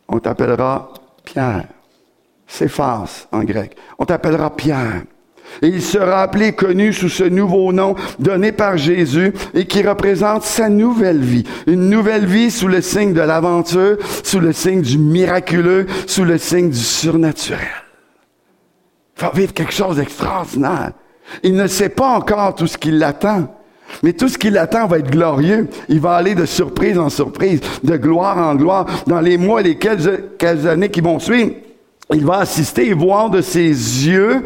On 0.09 0.19
t'appellera 0.19 0.93
Pierre. 1.25 1.65
C'est 2.47 2.69
face 2.69 3.27
en 3.33 3.43
grec. 3.43 3.75
On 3.99 4.05
t'appellera 4.05 4.55
Pierre. 4.55 5.03
Et 5.63 5.69
il 5.69 5.83
sera 5.83 6.23
appelé 6.23 6.53
connu 6.53 6.93
sous 6.93 7.09
ce 7.09 7.25
nouveau 7.25 7.73
nom 7.73 7.95
donné 8.19 8.53
par 8.53 8.77
Jésus 8.77 9.33
et 9.55 9.67
qui 9.67 9.83
représente 9.83 10.43
sa 10.43 10.69
nouvelle 10.69 11.21
vie. 11.21 11.45
Une 11.67 11.89
nouvelle 11.91 12.27
vie 12.27 12.51
sous 12.51 12.69
le 12.69 12.81
signe 12.81 13.13
de 13.13 13.21
l'aventure, 13.21 13.97
sous 14.23 14.41
le 14.41 14.53
signe 14.53 14.83
du 14.83 14.99
miraculeux, 14.99 15.87
sous 16.07 16.25
le 16.25 16.39
signe 16.39 16.71
du 16.71 16.79
surnaturel. 16.79 17.61
Il 19.17 19.23
va 19.23 19.31
vivre 19.35 19.53
quelque 19.53 19.73
chose 19.73 19.97
d'extraordinaire. 19.97 20.93
Il 21.43 21.55
ne 21.55 21.67
sait 21.67 21.89
pas 21.89 22.09
encore 22.09 22.55
tout 22.55 22.67
ce 22.67 22.77
qui 22.77 22.91
l'attend. 22.91 23.49
Mais 24.03 24.13
tout 24.13 24.29
ce 24.29 24.39
qui 24.39 24.51
l'attend 24.51 24.87
va 24.87 24.99
être 24.99 25.11
glorieux. 25.11 25.69
Il 25.89 26.01
va 26.01 26.15
aller 26.15 26.35
de 26.35 26.47
surprise 26.47 26.99
en 26.99 27.11
surprise, 27.11 27.61
de 27.83 27.97
gloire 27.97 28.39
en 28.39 28.55
gloire, 28.55 28.87
dans 29.07 29.21
les 29.21 29.39
mois 29.39 29.61
et 29.61 29.65
les 29.65 29.79
quelques, 29.79 30.67
années 30.67 30.89
qui 30.89 31.01
vont 31.01 31.19
suivre. 31.19 31.53
Il 32.13 32.25
va 32.25 32.39
assister 32.39 32.89
et 32.89 32.95
voir 32.95 33.31
de 33.31 33.41
ses 33.41 33.69
yeux 33.69 34.45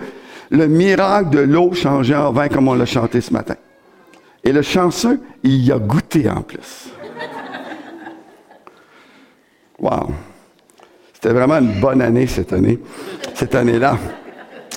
le 0.50 0.66
miracle 0.66 1.30
de 1.30 1.40
l'eau 1.40 1.72
changée 1.74 2.14
en 2.14 2.32
vin 2.32 2.48
comme 2.48 2.68
on 2.68 2.74
l'a 2.74 2.87
chanté 2.87 3.20
ce 3.20 3.32
matin. 3.32 3.56
Et 4.44 4.52
le 4.52 4.62
chanceux, 4.62 5.20
il 5.42 5.64
y 5.64 5.72
a 5.72 5.78
goûté 5.78 6.28
en 6.28 6.42
plus. 6.42 6.90
Wow. 9.78 10.11
C'était 11.12 11.32
vraiment 11.32 11.58
une 11.58 11.80
bonne 11.80 12.00
année 12.00 12.26
cette 12.26 12.52
année, 12.52 12.78
cette 13.34 13.54
année-là. 13.54 13.98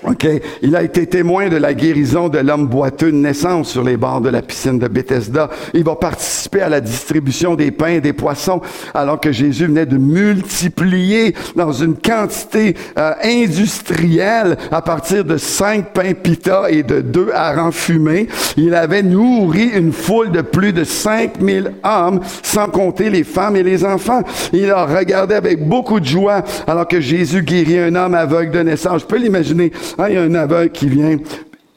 OK? 0.04 0.28
Il 0.64 0.76
a 0.76 0.82
été 0.82 1.06
témoin 1.06 1.50
de 1.50 1.58
la 1.58 1.74
guérison 1.74 2.28
de 2.28 2.40
l'homme 2.40 2.68
boiteux 2.68 3.12
de 3.12 3.18
naissance 3.18 3.70
sur 3.70 3.84
les 3.84 3.98
bords 3.98 4.22
de 4.22 4.30
la 4.30 4.42
piscine 4.42 4.80
de 4.80 4.88
Bethesda. 4.88 5.50
Il 5.74 5.84
va 5.84 5.96
participer 5.96 6.62
à 6.62 6.70
la 6.70 6.82
distribution 6.82 7.56
des 7.56 7.72
pains 7.72 7.88
et 7.88 8.02
des 8.02 8.14
poissons 8.14 8.62
alors 8.94 9.20
que 9.20 9.32
Jésus 9.32 9.68
venait 9.68 9.86
de 9.86 9.98
multiplier 9.98 11.36
dans 11.56 11.72
une 11.72 11.96
quantité 11.96 12.76
euh, 12.98 13.14
industrielle 13.24 14.58
à 14.72 14.82
partir 14.82 15.24
de 15.24 15.38
cinq 15.38 15.94
pains 15.94 16.14
pita 16.14 16.72
et 16.72 16.82
de 16.82 17.02
deux 17.02 17.30
harengs 17.34 17.72
fumés. 17.72 18.28
Il 18.58 18.74
avait 18.74 19.04
nourri 19.04 19.66
une 19.66 19.94
foule 19.94 20.32
de 20.32 20.42
plus 20.42 20.74
de 20.74 20.84
5000 20.84 21.74
hommes 21.84 22.22
sans 22.42 22.68
compter 22.68 23.10
les 23.10 23.24
femmes 23.24 23.56
et 23.56 23.64
les 23.64 23.86
enfants. 23.86 24.24
Il 24.52 24.72
a 24.72 24.86
regardé 24.86 25.36
avec 25.36 25.68
beaucoup 25.68 26.00
de 26.00 26.06
joie 26.06 26.44
alors 26.66 26.88
que 26.88 27.00
Jésus 27.00 27.44
guérit 27.44 27.80
un 27.80 27.96
homme 27.96 28.16
aveugle 28.16 28.52
de 28.52 28.64
naissance. 28.64 29.02
Je 29.02 29.06
peux 29.06 29.18
l'imaginer 29.18 29.72
ah, 29.98 30.10
il 30.10 30.16
y 30.16 30.18
a 30.18 30.22
un 30.22 30.36
aveugle 30.36 30.72
qui 30.72 30.88
vient, 30.88 31.18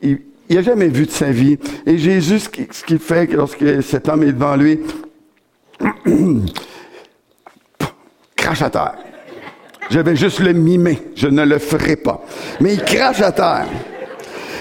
il 0.02 0.18
n'a 0.50 0.62
jamais 0.62 0.88
vu 0.88 1.06
de 1.06 1.10
sa 1.10 1.30
vie. 1.30 1.58
Et 1.86 1.98
Jésus, 1.98 2.40
ce 2.40 2.84
qu'il 2.84 2.98
fait 2.98 3.32
lorsque 3.32 3.82
cet 3.82 4.08
homme 4.08 4.22
est 4.22 4.32
devant 4.32 4.56
lui, 4.56 4.80
crache 8.36 8.62
à 8.62 8.70
terre. 8.70 8.94
Je 9.90 10.00
vais 10.00 10.16
juste 10.16 10.40
le 10.40 10.52
mimer, 10.52 11.02
je 11.14 11.28
ne 11.28 11.44
le 11.44 11.58
ferai 11.58 11.96
pas. 11.96 12.24
Mais 12.60 12.74
il 12.74 12.82
crache 12.82 13.20
à 13.20 13.32
terre. 13.32 13.66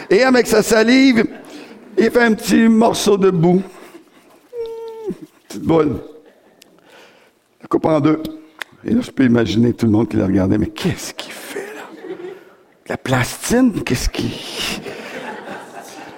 Et 0.09 0.23
avec 0.23 0.47
sa 0.47 0.61
salive, 0.61 1.25
il 1.97 2.11
fait 2.11 2.23
un 2.23 2.33
petit 2.33 2.67
morceau 2.67 3.17
de 3.17 3.29
boue. 3.29 3.61
Petite 5.47 5.63
boule. 5.63 5.97
Il 7.61 7.67
coupe 7.67 7.85
en 7.85 7.99
deux. 7.99 8.21
Et 8.85 8.91
là, 8.91 9.01
je 9.01 9.11
peux 9.11 9.23
imaginer 9.23 9.73
tout 9.73 9.85
le 9.85 9.91
monde 9.91 10.09
qui 10.09 10.17
le 10.17 10.25
regardait, 10.25 10.57
mais 10.57 10.67
qu'est-ce 10.67 11.13
qu'il 11.13 11.31
fait? 11.31 11.52
La 12.89 12.97
plastine, 12.97 13.81
qu'est-ce 13.85 14.09
qui. 14.09 14.81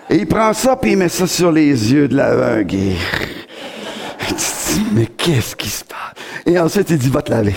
Et 0.10 0.16
il 0.16 0.28
prend 0.28 0.52
ça, 0.52 0.76
puis 0.76 0.94
il 0.94 0.98
met 0.98 1.10
ça 1.10 1.28
sur 1.28 1.52
les 1.52 1.94
yeux 1.94 2.08
de 2.08 2.16
l'aveugle. 2.16 2.76
Il 2.76 4.36
dit, 4.36 4.86
mais 4.94 5.06
qu'est-ce 5.06 5.56
qui 5.56 5.70
se 5.70 5.84
passe? 5.84 6.14
Et 6.44 6.58
ensuite, 6.58 6.90
il 6.90 6.98
dit, 6.98 7.10
va 7.10 7.22
te 7.22 7.32
laver. 7.32 7.54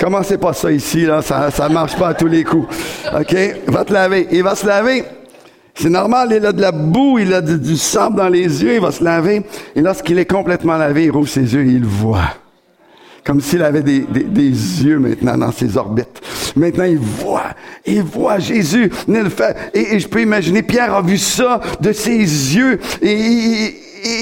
Commencez 0.00 0.36
pas 0.36 0.52
ça 0.52 0.72
ici, 0.72 1.06
là, 1.06 1.22
ça, 1.22 1.52
ça 1.52 1.68
marche 1.68 1.96
pas 1.96 2.08
à 2.08 2.14
tous 2.14 2.26
les 2.26 2.42
coups. 2.42 2.74
OK? 3.12 3.36
Va 3.68 3.84
te 3.84 3.92
laver. 3.92 4.26
Il 4.32 4.42
va 4.42 4.56
se 4.56 4.66
laver. 4.66 5.04
C'est 5.74 5.90
normal, 5.90 6.32
il 6.36 6.44
a 6.44 6.52
de 6.52 6.60
la 6.60 6.72
boue, 6.72 7.20
il 7.20 7.32
a 7.32 7.40
du 7.40 7.76
sable 7.76 8.16
dans 8.16 8.28
les 8.28 8.64
yeux, 8.64 8.74
il 8.74 8.80
va 8.80 8.90
se 8.90 9.04
laver. 9.04 9.44
Et 9.76 9.80
lorsqu'il 9.80 10.18
est 10.18 10.26
complètement 10.26 10.76
lavé, 10.76 11.04
il 11.04 11.10
rouvre 11.12 11.28
ses 11.28 11.54
yeux 11.54 11.62
et 11.62 11.70
il 11.70 11.84
voit 11.84 12.34
comme 13.28 13.42
s'il 13.42 13.62
avait 13.62 13.82
des, 13.82 14.06
yeux 14.82 14.98
maintenant 14.98 15.36
dans 15.36 15.52
ses 15.52 15.76
orbites. 15.76 16.22
Maintenant, 16.56 16.84
il 16.84 16.96
voit, 16.96 17.50
il 17.84 18.02
voit 18.02 18.38
Jésus. 18.38 18.90
Et, 19.74 19.98
je 19.98 20.08
peux 20.08 20.22
imaginer, 20.22 20.62
Pierre 20.62 20.94
a 20.94 21.02
vu 21.02 21.18
ça 21.18 21.60
de 21.78 21.92
ses 21.92 22.16
yeux. 22.16 22.80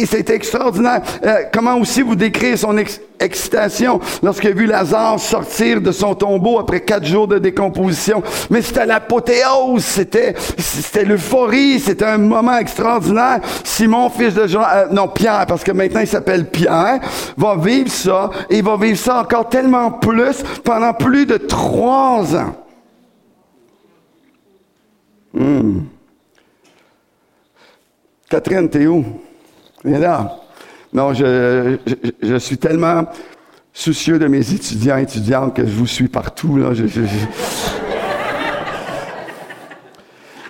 C'est 0.07 0.31
extraordinaire. 0.31 1.03
Euh, 1.25 1.45
comment 1.53 1.77
aussi 1.77 2.03
vous 2.03 2.17
décrire 2.17 2.59
son 2.59 2.77
excitation 3.19 4.01
lorsqu'il 4.23 4.51
a 4.51 4.55
vu 4.55 4.67
Lazare 4.67 5.19
sortir 5.19 5.81
de 5.81 5.93
son 5.93 6.15
tombeau 6.15 6.59
après 6.59 6.81
quatre 6.81 7.05
jours 7.07 7.29
de 7.29 7.39
décomposition. 7.39 8.23
Mais 8.51 8.63
c'était 8.63 8.87
l'apothéose, 8.87 9.85
c'était, 9.85 10.35
c'était 10.59 11.05
l'euphorie, 11.05 11.81
c'était 11.81 12.05
un 12.05 12.19
moment 12.19 12.59
extraordinaire. 12.59 13.41
Simon, 13.65 14.11
fils 14.11 14.35
de 14.35 14.47
Jean, 14.47 14.63
euh, 14.63 14.87
non, 14.91 15.09
Pierre, 15.09 15.47
parce 15.47 15.65
que 15.65 15.73
maintenant 15.73 16.01
il 16.01 16.09
s'appelle 16.09 16.47
Pierre, 16.47 17.01
va 17.37 17.57
vivre 17.57 17.91
ça, 17.91 18.31
et 18.51 18.59
il 18.59 18.65
va 18.65 18.77
vivre 18.77 18.99
ça 18.99 19.21
encore 19.21 19.49
tellement 19.49 19.93
plus 19.93 20.43
pendant 20.65 20.93
plus 20.95 21.27
de 21.27 21.37
trois 21.37 22.35
ans. 22.37 22.55
Hmm. 25.33 25.81
Catherine, 28.29 28.69
t'es 28.69 28.87
où? 28.87 29.05
Mais 29.87 29.99
là, 29.99 30.41
non, 30.93 31.15
je, 31.15 31.79
je, 32.23 32.37
suis 32.37 32.59
tellement 32.59 33.05
soucieux 33.73 34.19
de 34.19 34.27
mes 34.27 34.53
étudiants 34.53 34.99
et 34.99 35.03
étudiantes 35.03 35.55
que 35.55 35.65
je 35.65 35.73
vous 35.73 35.87
suis 35.87 36.09
partout. 36.09 36.57
Là. 36.57 36.73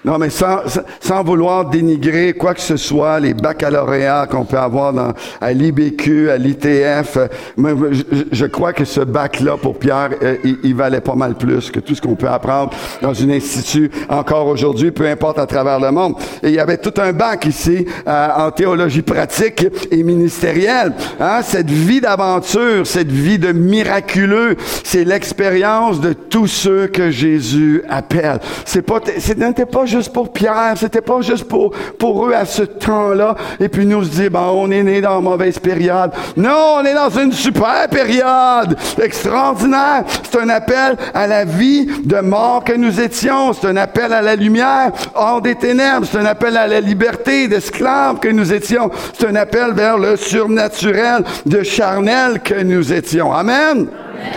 Non, 0.07 0.19
mais 0.19 0.31
sans, 0.31 0.59
sans 1.01 1.25
vouloir 1.25 1.69
dénigrer 1.69 2.33
quoi 2.33 2.55
que 2.55 2.61
ce 2.61 2.77
soit, 2.77 3.19
les 3.19 3.35
baccalauréats 3.35 4.29
qu'on 4.31 4.45
peut 4.45 4.57
avoir 4.57 4.93
dans, 4.93 5.13
à 5.41 5.53
l'IBQ, 5.53 6.31
à 6.31 6.39
l'ITF, 6.39 7.19
je, 7.59 8.23
je, 8.31 8.47
crois 8.47 8.73
que 8.73 8.85
ce 8.85 9.01
bac-là, 9.01 9.57
pour 9.57 9.77
Pierre, 9.77 10.11
euh, 10.23 10.37
il, 10.63 10.77
valait 10.77 11.01
pas 11.01 11.17
mal 11.17 11.35
plus 11.35 11.73
que 11.73 11.81
tout 11.81 11.97
ce 11.97 12.01
qu'on 12.01 12.15
peut 12.15 12.29
apprendre 12.29 12.71
dans 13.03 13.21
un 13.21 13.31
institut 13.31 13.91
encore 14.09 14.47
aujourd'hui, 14.47 14.93
peu 14.93 15.09
importe 15.09 15.41
à 15.41 15.47
travers 15.47 15.81
le 15.81 15.91
monde. 15.91 16.15
Et 16.41 16.51
il 16.51 16.55
y 16.55 16.61
avait 16.61 16.79
tout 16.79 16.95
un 17.01 17.13
bac 17.13 17.45
ici 17.45 17.85
euh, 18.07 18.29
en 18.37 18.53
théologie 18.53 19.03
pratique 19.03 19.67
et 19.91 20.05
ministérielle. 20.05 20.93
Hein? 21.19 21.41
Cette 21.43 21.71
vie 21.71 22.01
d'aventure, 22.01 22.87
cette 22.87 23.11
vie 23.11 23.41
de 23.41 23.51
miraculeux, 23.51 24.57
c'est 24.85 25.03
l'expérience 25.03 26.01
de 26.01 26.13
tous 26.13 26.47
ceux 26.47 26.87
que 26.87 27.11
Jésus 27.11 27.83
appelle. 27.89 28.39
C'est 28.65 28.83
pas, 28.83 29.01
c'était 29.19 29.67
pas 29.67 29.85
pour 30.13 30.33
Pierre, 30.33 30.75
c'était 30.77 31.01
pas 31.01 31.21
juste 31.21 31.45
pour, 31.45 31.71
pour 31.99 32.27
eux 32.27 32.35
à 32.35 32.45
ce 32.45 32.63
temps-là. 32.63 33.35
Et 33.61 33.69
puis 33.69 33.87
nous 33.87 34.05
se 34.05 34.11
dit, 34.11 34.29
bon, 34.29 34.53
on 34.55 34.71
est 34.71 34.83
né 34.83 35.01
dans 35.01 35.19
une 35.19 35.25
mauvaise 35.25 35.59
période. 35.59 36.13
Non, 36.37 36.77
on 36.79 36.85
est 36.85 36.95
dans 36.95 37.11
une 37.11 37.33
super 37.33 37.89
période. 37.91 38.77
Extraordinaire. 39.01 40.05
C'est 40.23 40.39
un 40.41 40.49
appel 40.49 40.97
à 41.15 41.27
la 41.27 41.45
vie 41.45 41.87
de 42.05 42.21
mort 42.21 42.65
que 42.65 42.73
nous 42.73 43.01
étions. 43.01 43.53
C'est 43.53 43.67
un 43.69 43.77
appel 43.77 44.13
à 44.13 44.23
la 44.23 44.37
lumière 44.37 44.93
hors 45.15 45.41
des 45.41 45.55
ténèbres. 45.55 46.07
C'est 46.11 46.19
un 46.19 46.27
appel 46.27 46.57
à 46.57 46.67
la 46.67 46.81
liberté 46.81 47.49
d'esclaves 47.49 48.19
que 48.19 48.29
nous 48.29 48.53
étions. 48.53 48.91
C'est 49.19 49.27
un 49.27 49.37
appel 49.37 49.73
vers 49.73 49.99
le 49.99 50.17
surnaturel, 50.17 51.25
de 51.45 51.63
charnel 51.63 52.41
que 52.41 52.63
nous 52.63 52.93
étions. 52.93 53.33
Amen. 53.33 53.89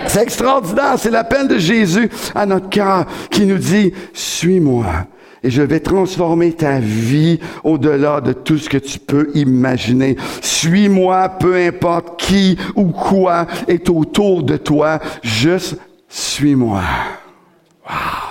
C'est 0.08 0.24
extraordinaire. 0.24 0.96
C'est 0.98 1.12
l'appel 1.12 1.48
de 1.48 1.58
Jésus 1.58 2.10
à 2.36 2.46
notre 2.46 2.70
cœur 2.70 3.06
qui 3.30 3.46
nous 3.46 3.58
dit, 3.58 3.94
suis-moi 4.14 4.86
et 5.44 5.50
je 5.50 5.62
vais 5.62 5.80
transformer 5.80 6.54
ta 6.54 6.80
vie 6.80 7.40
au-delà 7.64 8.22
de 8.22 8.34
tout 8.34 8.58
ce 8.58 8.70
que 8.70 8.78
tu 8.78 9.00
peux 9.00 9.30
imaginer. 9.36 10.18
Suis-moi, 10.42 11.30
peu 11.40 11.56
importe 11.56 12.20
qui 12.20 12.58
ou 12.76 12.86
quoi 12.86 13.48
est 13.68 13.90
autour 13.90 14.44
de 14.44 14.58
toi, 14.58 15.00
juste 15.24 15.78
suis-moi. 16.08 16.82
Wow! 17.88 18.30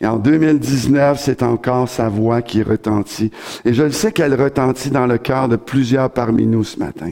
Et 0.00 0.06
en 0.06 0.16
2019, 0.16 1.20
c'est 1.20 1.42
encore 1.42 1.88
sa 1.88 2.08
voix 2.08 2.40
qui 2.40 2.62
retentit. 2.62 3.30
Et 3.66 3.74
je 3.74 3.82
le 3.82 3.92
sais 3.92 4.12
qu'elle 4.12 4.40
retentit 4.40 4.90
dans 4.90 5.06
le 5.06 5.18
cœur 5.18 5.48
de 5.48 5.56
plusieurs 5.56 6.10
parmi 6.10 6.46
nous 6.46 6.64
ce 6.64 6.78
matin. 6.78 7.10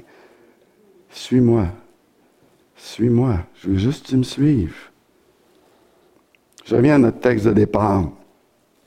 Suis-moi. 1.11 1.67
Suis-moi. 2.77 3.41
Je 3.61 3.69
veux 3.69 3.79
juste 3.79 4.05
que 4.05 4.11
tu 4.11 4.17
me 4.17 4.23
suives. 4.23 4.77
Je 6.65 6.75
reviens 6.75 6.95
à 6.95 6.99
notre 6.99 7.21
texte 7.21 7.47
de 7.47 7.53
départ. 7.53 8.09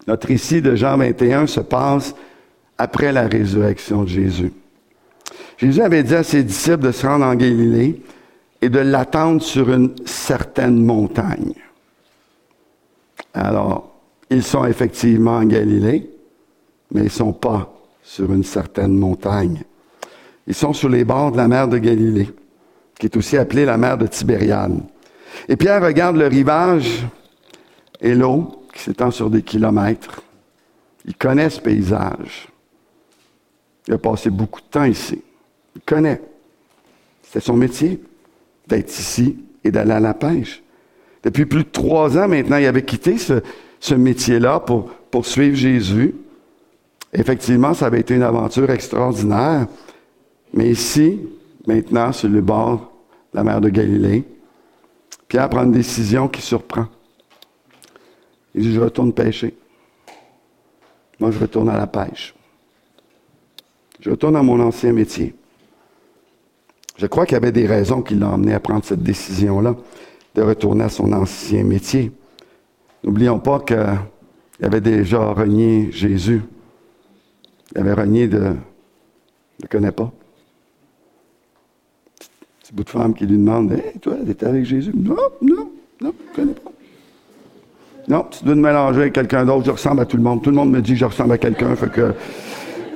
Notre 0.07 0.27
récit 0.27 0.61
de 0.61 0.75
Jean 0.75 0.97
21 0.97 1.47
se 1.47 1.59
passe 1.59 2.15
après 2.77 3.11
la 3.11 3.27
résurrection 3.27 4.03
de 4.03 4.09
Jésus. 4.09 4.51
Jésus 5.57 5.81
avait 5.81 6.03
dit 6.03 6.15
à 6.15 6.23
ses 6.23 6.43
disciples 6.43 6.79
de 6.79 6.91
se 6.91 7.05
rendre 7.05 7.25
en 7.25 7.35
Galilée 7.35 8.01
et 8.61 8.69
de 8.69 8.79
l'attendre 8.79 9.41
sur 9.41 9.71
une 9.71 9.93
certaine 10.05 10.83
montagne. 10.83 11.53
Alors, 13.33 13.91
ils 14.29 14.43
sont 14.43 14.65
effectivement 14.65 15.37
en 15.37 15.45
Galilée, 15.45 16.09
mais 16.91 17.01
ils 17.01 17.05
ne 17.05 17.09
sont 17.09 17.33
pas 17.33 17.71
sur 18.03 18.31
une 18.33 18.43
certaine 18.43 18.97
montagne. 18.97 19.61
Ils 20.47 20.55
sont 20.55 20.73
sur 20.73 20.89
les 20.89 21.03
bords 21.03 21.31
de 21.31 21.37
la 21.37 21.47
mer 21.47 21.67
de 21.67 21.77
Galilée, 21.77 22.29
qui 22.99 23.05
est 23.05 23.15
aussi 23.15 23.37
appelée 23.37 23.65
la 23.65 23.77
mer 23.77 23.97
de 23.97 24.07
Tibériade. 24.07 24.79
Et 25.47 25.55
Pierre 25.55 25.83
regarde 25.83 26.17
le 26.17 26.27
rivage 26.27 27.05
et 28.01 28.15
l'eau, 28.15 28.60
qui 28.73 28.81
s'étend 28.81 29.11
sur 29.11 29.29
des 29.29 29.41
kilomètres. 29.41 30.21
Il 31.05 31.15
connaît 31.15 31.49
ce 31.49 31.59
paysage. 31.59 32.47
Il 33.87 33.93
a 33.93 33.97
passé 33.97 34.29
beaucoup 34.29 34.61
de 34.61 34.67
temps 34.67 34.85
ici. 34.85 35.21
Il 35.75 35.81
connaît. 35.81 36.21
C'était 37.23 37.39
son 37.39 37.55
métier 37.55 38.01
d'être 38.67 38.89
ici 38.89 39.37
et 39.63 39.71
d'aller 39.71 39.91
à 39.91 39.99
la 39.99 40.13
pêche. 40.13 40.61
Depuis 41.23 41.45
plus 41.45 41.63
de 41.63 41.69
trois 41.69 42.17
ans 42.17 42.27
maintenant, 42.27 42.57
il 42.57 42.65
avait 42.65 42.83
quitté 42.83 43.17
ce, 43.17 43.93
métier-là 43.93 44.59
pour, 44.59 44.91
pour 45.11 45.25
suivre 45.25 45.55
Jésus. 45.55 46.15
Effectivement, 47.13 47.73
ça 47.73 47.87
avait 47.87 47.99
été 47.99 48.15
une 48.15 48.23
aventure 48.23 48.69
extraordinaire. 48.69 49.67
Mais 50.53 50.69
ici, 50.69 51.19
maintenant, 51.67 52.11
sur 52.11 52.29
le 52.29 52.41
bord 52.41 52.91
de 53.33 53.37
la 53.37 53.43
mer 53.43 53.61
de 53.61 53.69
Galilée, 53.69 54.23
Pierre 55.27 55.49
prend 55.49 55.63
une 55.63 55.71
décision 55.71 56.27
qui 56.27 56.41
surprend. 56.41 56.87
Il 58.55 58.63
dit, 58.63 58.73
je 58.73 58.79
retourne 58.79 59.13
pêcher. 59.13 59.55
Moi, 61.19 61.31
je 61.31 61.39
retourne 61.39 61.69
à 61.69 61.77
la 61.77 61.87
pêche. 61.87 62.33
Je 63.99 64.09
retourne 64.09 64.35
à 64.35 64.43
mon 64.43 64.59
ancien 64.59 64.91
métier. 64.91 65.35
Je 66.97 67.05
crois 67.05 67.25
qu'il 67.25 67.33
y 67.33 67.37
avait 67.37 67.51
des 67.51 67.67
raisons 67.67 68.01
qui 68.01 68.15
l'ont 68.15 68.33
amené 68.33 68.53
à 68.53 68.59
prendre 68.59 68.83
cette 68.83 69.03
décision-là, 69.03 69.75
de 70.35 70.41
retourner 70.41 70.83
à 70.83 70.89
son 70.89 71.11
ancien 71.13 71.63
métier. 71.63 72.11
N'oublions 73.03 73.39
pas 73.39 73.59
qu'il 73.59 73.77
avait 74.61 74.81
déjà 74.81 75.31
renié 75.31 75.91
Jésus. 75.91 76.41
Il 77.73 77.81
avait 77.81 77.93
renié 77.93 78.27
de... 78.27 78.55
Je 79.59 79.65
ne 79.65 79.67
connais 79.69 79.91
pas. 79.91 80.11
C'est 82.63 82.75
bout 82.75 82.83
de 82.83 82.89
femme 82.89 83.13
qui 83.13 83.25
lui 83.25 83.37
demande 83.37 83.73
Hé, 83.73 83.99
toi, 83.99 84.15
tu 84.23 84.31
étais 84.31 84.45
avec 84.45 84.65
Jésus 84.65 84.91
Non, 84.95 85.15
non, 85.41 85.71
non, 86.01 86.13
je 86.19 86.31
ne 86.31 86.35
connais 86.35 86.53
pas. 86.53 86.71
Non, 88.07 88.25
tu 88.29 88.43
dois 88.43 88.55
te 88.55 88.59
mélanger 88.59 89.01
avec 89.01 89.13
quelqu'un 89.13 89.45
d'autre. 89.45 89.65
Je 89.65 89.71
ressemble 89.71 90.01
à 90.01 90.05
tout 90.05 90.17
le 90.17 90.23
monde. 90.23 90.41
Tout 90.41 90.49
le 90.49 90.55
monde 90.55 90.71
me 90.71 90.81
dit 90.81 90.93
que 90.93 90.99
je 90.99 91.05
ressemble 91.05 91.33
à 91.33 91.37
quelqu'un. 91.37 91.75
Fait 91.75 91.91
que. 91.91 92.13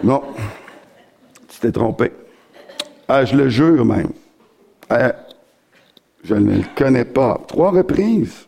Non. 0.04 0.24
Tu 1.48 1.60
t'es 1.60 1.72
trompé. 1.72 2.12
Ah, 3.08 3.24
je 3.24 3.36
le 3.36 3.50
jure 3.50 3.86
même. 3.86 4.12
Ah, 4.90 5.14
je 6.24 6.36
ne 6.36 6.58
le 6.58 6.64
connais 6.76 7.06
pas. 7.06 7.40
Trois 7.48 7.72
reprises. 7.72 8.48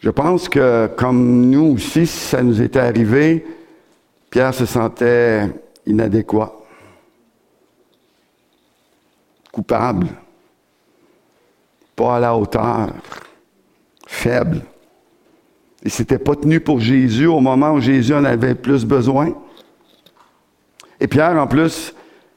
Je 0.00 0.10
pense 0.10 0.48
que, 0.48 0.88
comme 0.96 1.50
nous 1.50 1.74
aussi, 1.74 2.06
si 2.06 2.18
ça 2.28 2.42
nous 2.42 2.60
était 2.60 2.78
arrivé, 2.78 3.44
Pierre 4.30 4.54
se 4.54 4.66
sentait 4.66 5.48
inadéquat, 5.86 6.52
coupable, 9.50 10.06
pas 11.96 12.16
à 12.16 12.20
la 12.20 12.36
hauteur 12.36 12.90
faible. 14.16 14.62
Il 15.82 15.90
s'était 15.90 16.18
pas 16.18 16.34
tenu 16.34 16.58
pour 16.60 16.80
Jésus 16.80 17.26
au 17.26 17.40
moment 17.40 17.72
où 17.72 17.80
Jésus 17.80 18.14
en 18.14 18.24
avait 18.24 18.54
plus 18.54 18.84
besoin. 18.84 19.34
Et 20.98 21.06
Pierre, 21.06 21.36
en 21.36 21.46
plus, 21.46 21.94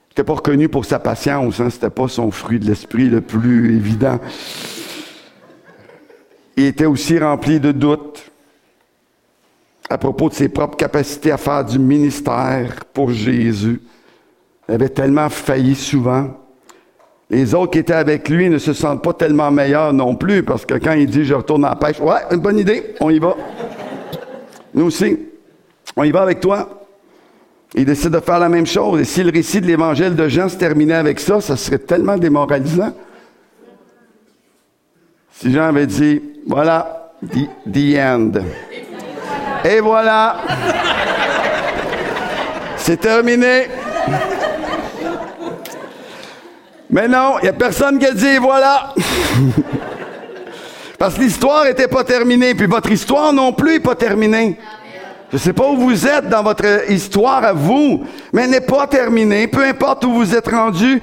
n'était 0.09 0.23
pas 0.23 0.33
reconnu 0.33 0.69
pour 0.69 0.85
sa 0.85 0.99
patience. 0.99 1.59
Hein, 1.59 1.69
C'était 1.69 1.89
pas 1.89 2.07
son 2.07 2.29
fruit 2.31 2.59
de 2.59 2.65
l'esprit 2.65 3.09
le 3.09 3.21
plus 3.21 3.75
évident. 3.75 4.19
Il 6.57 6.65
était 6.65 6.85
aussi 6.85 7.17
rempli 7.17 7.59
de 7.59 7.71
doutes 7.71 8.29
à 9.89 9.97
propos 9.97 10.29
de 10.29 10.35
ses 10.35 10.49
propres 10.49 10.77
capacités 10.77 11.31
à 11.31 11.37
faire 11.37 11.65
du 11.65 11.79
ministère 11.79 12.85
pour 12.93 13.11
Jésus. 13.11 13.81
Il 14.67 14.75
avait 14.75 14.89
tellement 14.89 15.29
failli 15.29 15.73
souvent. 15.73 16.37
Les 17.29 17.53
autres 17.53 17.71
qui 17.71 17.79
étaient 17.79 17.93
avec 17.93 18.27
lui 18.27 18.49
ne 18.49 18.57
se 18.57 18.73
sentent 18.73 19.03
pas 19.03 19.13
tellement 19.13 19.51
meilleurs 19.51 19.93
non 19.93 20.15
plus, 20.15 20.41
parce 20.43 20.65
que 20.65 20.73
quand 20.75 20.93
il 20.93 21.07
dit 21.07 21.25
je 21.25 21.35
retourne 21.35 21.61
la 21.61 21.75
pêche, 21.75 21.99
ouais, 21.99 22.21
une 22.31 22.39
bonne 22.39 22.57
idée, 22.57 22.95
on 22.99 23.09
y 23.11 23.19
va. 23.19 23.35
Nous 24.73 24.85
aussi, 24.85 25.17
on 25.95 26.03
y 26.03 26.11
va 26.11 26.21
avec 26.21 26.39
toi. 26.39 26.79
Il 27.75 27.85
décide 27.85 28.11
de 28.11 28.19
faire 28.19 28.39
la 28.39 28.49
même 28.49 28.65
chose. 28.65 28.99
Et 29.01 29.03
si 29.03 29.21
le 29.21 29.31
récit 29.31 29.61
de 29.61 29.67
l'évangile 29.67 30.15
de 30.15 30.27
Jean 30.27 30.49
se 30.49 30.57
terminait 30.57 30.95
avec 30.95 31.19
ça, 31.19 31.39
ça 31.39 31.55
serait 31.55 31.77
tellement 31.77 32.17
démoralisant. 32.17 32.93
Si 35.31 35.53
Jean 35.53 35.67
avait 35.67 35.85
dit, 35.85 36.21
voilà, 36.47 37.13
the, 37.31 37.95
end. 37.95 38.31
Et 39.63 39.79
voilà. 39.81 40.37
C'est 42.77 42.97
terminé. 42.97 43.67
Mais 46.89 47.07
non, 47.07 47.35
il 47.39 47.43
n'y 47.43 47.49
a 47.49 47.53
personne 47.53 47.99
qui 47.99 48.05
a 48.05 48.11
dit 48.11 48.37
voilà. 48.37 48.93
Parce 50.97 51.15
que 51.15 51.21
l'histoire 51.21 51.65
n'était 51.65 51.87
pas 51.87 52.03
terminée, 52.03 52.55
puis 52.55 52.65
votre 52.65 52.91
histoire 52.91 53.31
non 53.31 53.53
plus 53.53 53.73
n'est 53.73 53.79
pas 53.79 53.95
terminée. 53.95 54.57
Je 55.29 55.35
ne 55.35 55.39
sais 55.39 55.53
pas 55.53 55.69
où 55.69 55.77
vous 55.77 56.07
êtes 56.07 56.27
dans 56.27 56.41
votre 56.41 56.91
histoire 56.91 57.43
à 57.43 57.53
vous, 57.53 58.03
mais 58.33 58.43
elle 58.43 58.49
n'est 58.49 58.61
pas 58.61 58.87
terminée. 58.87 59.47
Peu 59.47 59.63
importe 59.63 60.03
où 60.05 60.11
vous 60.11 60.35
êtes 60.35 60.47
rendu 60.47 61.01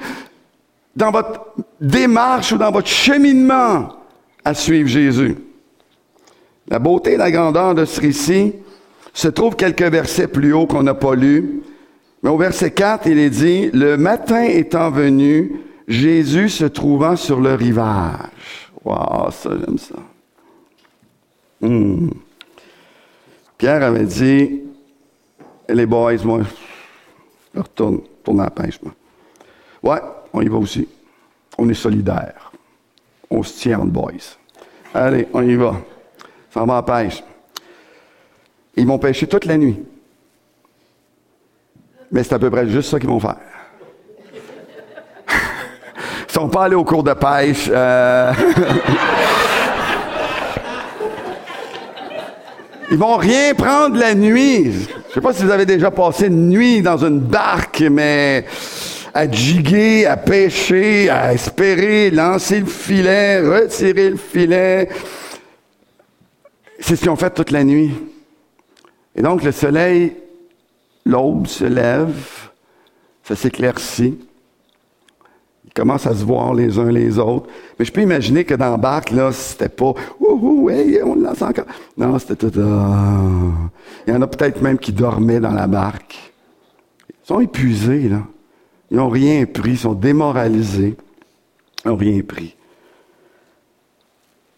dans 0.95 1.11
votre 1.11 1.53
démarche 1.79 2.51
ou 2.51 2.57
dans 2.57 2.71
votre 2.71 2.89
cheminement 2.89 3.89
à 4.43 4.53
suivre 4.53 4.89
Jésus. 4.89 5.37
La 6.69 6.79
beauté 6.79 7.13
et 7.13 7.17
la 7.17 7.31
grandeur 7.31 7.73
de 7.73 7.85
ce 7.85 8.01
récit 8.01 8.53
se 9.13 9.29
trouve 9.29 9.55
quelques 9.55 9.81
versets 9.83 10.27
plus 10.27 10.53
haut 10.53 10.67
qu'on 10.67 10.83
n'a 10.83 10.93
pas 10.93 11.15
lus. 11.15 11.61
Mais 12.21 12.29
au 12.29 12.37
verset 12.37 12.71
4, 12.71 13.07
il 13.07 13.19
est 13.19 13.29
dit, 13.29 13.69
le 13.73 13.95
matin 13.95 14.43
étant 14.43 14.91
venu, 14.91 15.61
Jésus 15.87 16.49
se 16.49 16.65
trouvant 16.65 17.15
sur 17.15 17.39
le 17.39 17.53
rivage. 17.53 18.71
Wow, 18.83 19.31
ça, 19.31 19.51
j'aime 19.57 19.77
ça. 19.77 19.95
Hmm. 21.61 22.09
Pierre 23.57 23.83
avait 23.83 24.05
dit, 24.05 24.61
les 25.69 25.85
boys, 25.85 26.23
moi, 26.23 26.41
je 27.53 27.59
retourne, 27.59 28.01
retourne 28.19 28.41
à 28.41 28.45
la 28.45 28.51
pêche, 28.51 28.79
moi. 28.81 28.93
Ouais, 29.81 30.01
on 30.33 30.41
y 30.41 30.47
va 30.47 30.57
aussi. 30.57 30.87
On 31.57 31.67
est 31.69 31.73
solidaires. 31.73 32.51
On 33.29 33.41
se 33.43 33.59
tient 33.59 33.79
en 33.79 33.85
boys. 33.85 34.37
Allez, 34.93 35.27
on 35.33 35.41
y 35.41 35.55
va. 35.55 35.75
Ça 36.51 36.63
va 36.63 36.73
à 36.73 36.75
la 36.77 36.83
pêche. 36.83 37.23
Ils 38.75 38.85
vont 38.85 38.99
pêcher 38.99 39.27
toute 39.27 39.45
la 39.45 39.57
nuit. 39.57 39.79
Mais 42.11 42.23
c'est 42.23 42.35
à 42.35 42.39
peu 42.39 42.49
près 42.49 42.67
juste 42.67 42.89
ça 42.89 42.99
qu'ils 42.99 43.09
vont 43.09 43.19
faire. 43.19 43.56
Ils 46.37 46.41
sont 46.41 46.49
pas 46.49 46.65
allés 46.65 46.75
au 46.75 46.83
cours 46.83 47.01
de 47.01 47.13
pêche. 47.13 47.67
Euh... 47.67 48.31
Ils 52.91 52.97
vont 52.97 53.17
rien 53.17 53.55
prendre 53.55 53.97
la 53.97 54.13
nuit. 54.13 54.71
Je 55.09 55.15
sais 55.15 55.21
pas 55.21 55.33
si 55.33 55.43
vous 55.43 55.49
avez 55.49 55.65
déjà 55.65 55.89
passé 55.89 56.27
une 56.27 56.49
nuit 56.49 56.83
dans 56.83 57.03
une 57.03 57.17
barque, 57.17 57.83
mais 57.89 58.45
à 59.15 59.27
jiguer, 59.27 60.05
à 60.05 60.15
pêcher, 60.15 61.09
à 61.09 61.33
espérer, 61.33 62.11
lancer 62.11 62.59
le 62.59 62.67
filet, 62.67 63.39
retirer 63.39 64.11
le 64.11 64.17
filet. 64.17 64.89
C'est 66.79 66.97
ce 66.97 67.01
qu'ils 67.01 67.09
ont 67.09 67.15
fait 67.15 67.31
toute 67.31 67.49
la 67.49 67.63
nuit. 67.63 67.95
Et 69.15 69.23
donc 69.23 69.41
le 69.41 69.51
soleil, 69.51 70.15
l'aube 71.03 71.47
se 71.47 71.65
lève, 71.65 72.13
ça 73.23 73.35
s'éclaircit 73.35 74.19
commencent 75.77 76.07
à 76.07 76.15
se 76.15 76.25
voir 76.25 76.55
les 76.55 76.79
uns 76.79 76.91
les 76.91 77.19
autres. 77.19 77.47
Mais 77.77 77.85
je 77.85 77.91
peux 77.91 78.01
imaginer 78.01 78.43
que 78.43 78.55
dans 78.55 78.77
barque, 78.79 79.11
là, 79.11 79.31
c'était 79.31 79.69
pas 79.69 79.93
Ouh, 80.19 80.69
hey, 80.69 81.01
on 81.03 81.15
lance 81.15 81.41
encore. 81.41 81.65
Non, 81.95 82.17
c'était 82.17 82.49
tout. 82.49 82.59
Ah. 82.59 83.69
Il 84.07 84.13
y 84.13 84.17
en 84.17 84.21
a 84.23 84.27
peut-être 84.27 84.61
même 84.61 84.79
qui 84.79 84.91
dormaient 84.91 85.39
dans 85.39 85.51
la 85.51 85.67
barque. 85.67 86.33
Ils 87.09 87.27
sont 87.27 87.39
épuisés, 87.39 88.09
là. 88.09 88.23
Ils 88.89 88.97
n'ont 88.97 89.09
rien 89.09 89.45
pris, 89.45 89.71
ils 89.71 89.77
sont 89.77 89.93
démoralisés. 89.93 90.95
Ils 91.85 91.89
n'ont 91.89 91.95
rien 91.95 92.21
pris. 92.21 92.55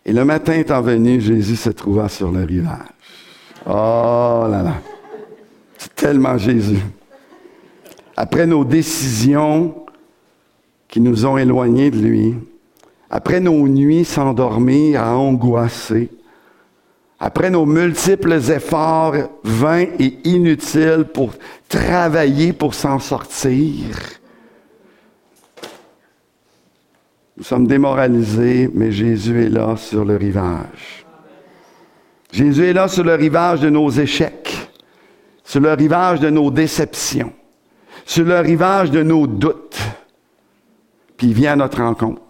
Et 0.06 0.14
le 0.14 0.24
matin 0.24 0.54
étant 0.54 0.82
venu, 0.82 1.20
Jésus 1.20 1.58
se 1.58 1.70
trouva 1.70 2.08
sur 2.08 2.32
le 2.32 2.46
rivage. 2.46 2.88
Oh 3.66 4.48
là 4.50 4.64
là. 4.64 4.76
C'est 5.78 5.96
tellement 5.96 6.38
Jésus. 6.38 6.80
Après 8.16 8.46
nos 8.46 8.64
décisions, 8.64 9.86
qui 10.90 11.00
nous 11.00 11.26
ont 11.26 11.38
éloignés 11.38 11.92
de 11.92 12.00
lui, 12.00 12.36
après 13.10 13.40
nos 13.40 13.68
nuits 13.68 14.06
sans 14.06 14.34
dormir 14.34 15.02
à 15.02 15.16
angoisser, 15.16 16.10
après 17.20 17.50
nos 17.50 17.66
multiples 17.66 18.34
efforts 18.34 19.16
vains 19.44 19.86
et 20.00 20.18
inutiles 20.24 21.06
pour 21.14 21.34
travailler 21.68 22.54
pour 22.54 22.74
s'en 22.74 23.00
sortir, 23.00 23.96
nous 27.38 27.44
sommes 27.44 27.68
démoralisés, 27.68 28.70
mais 28.74 28.92
Jésus 28.92 29.46
est 29.46 29.50
là 29.50 29.78
sur 29.78 30.04
le 30.04 30.18
rivage. 30.18 31.06
Jésus 32.32 32.66
est 32.66 32.74
là 32.74 32.88
sur 32.88 33.04
le 33.04 33.16
rivage 33.16 33.62
de 33.62 33.70
nos 33.70 33.90
échecs, 33.90 34.70
sur 35.44 35.62
le 35.62 35.72
rivage 35.72 36.20
de 36.20 36.30
nos 36.30 36.52
déceptions, 36.52 37.32
sur 38.06 38.26
le 38.26 38.40
rivage 38.40 38.92
de 38.92 39.04
nos 39.04 39.26
doutes 39.26 39.80
puis 41.20 41.28
il 41.28 41.34
vient 41.34 41.52
à 41.52 41.56
notre 41.58 41.84
rencontre. 41.84 42.22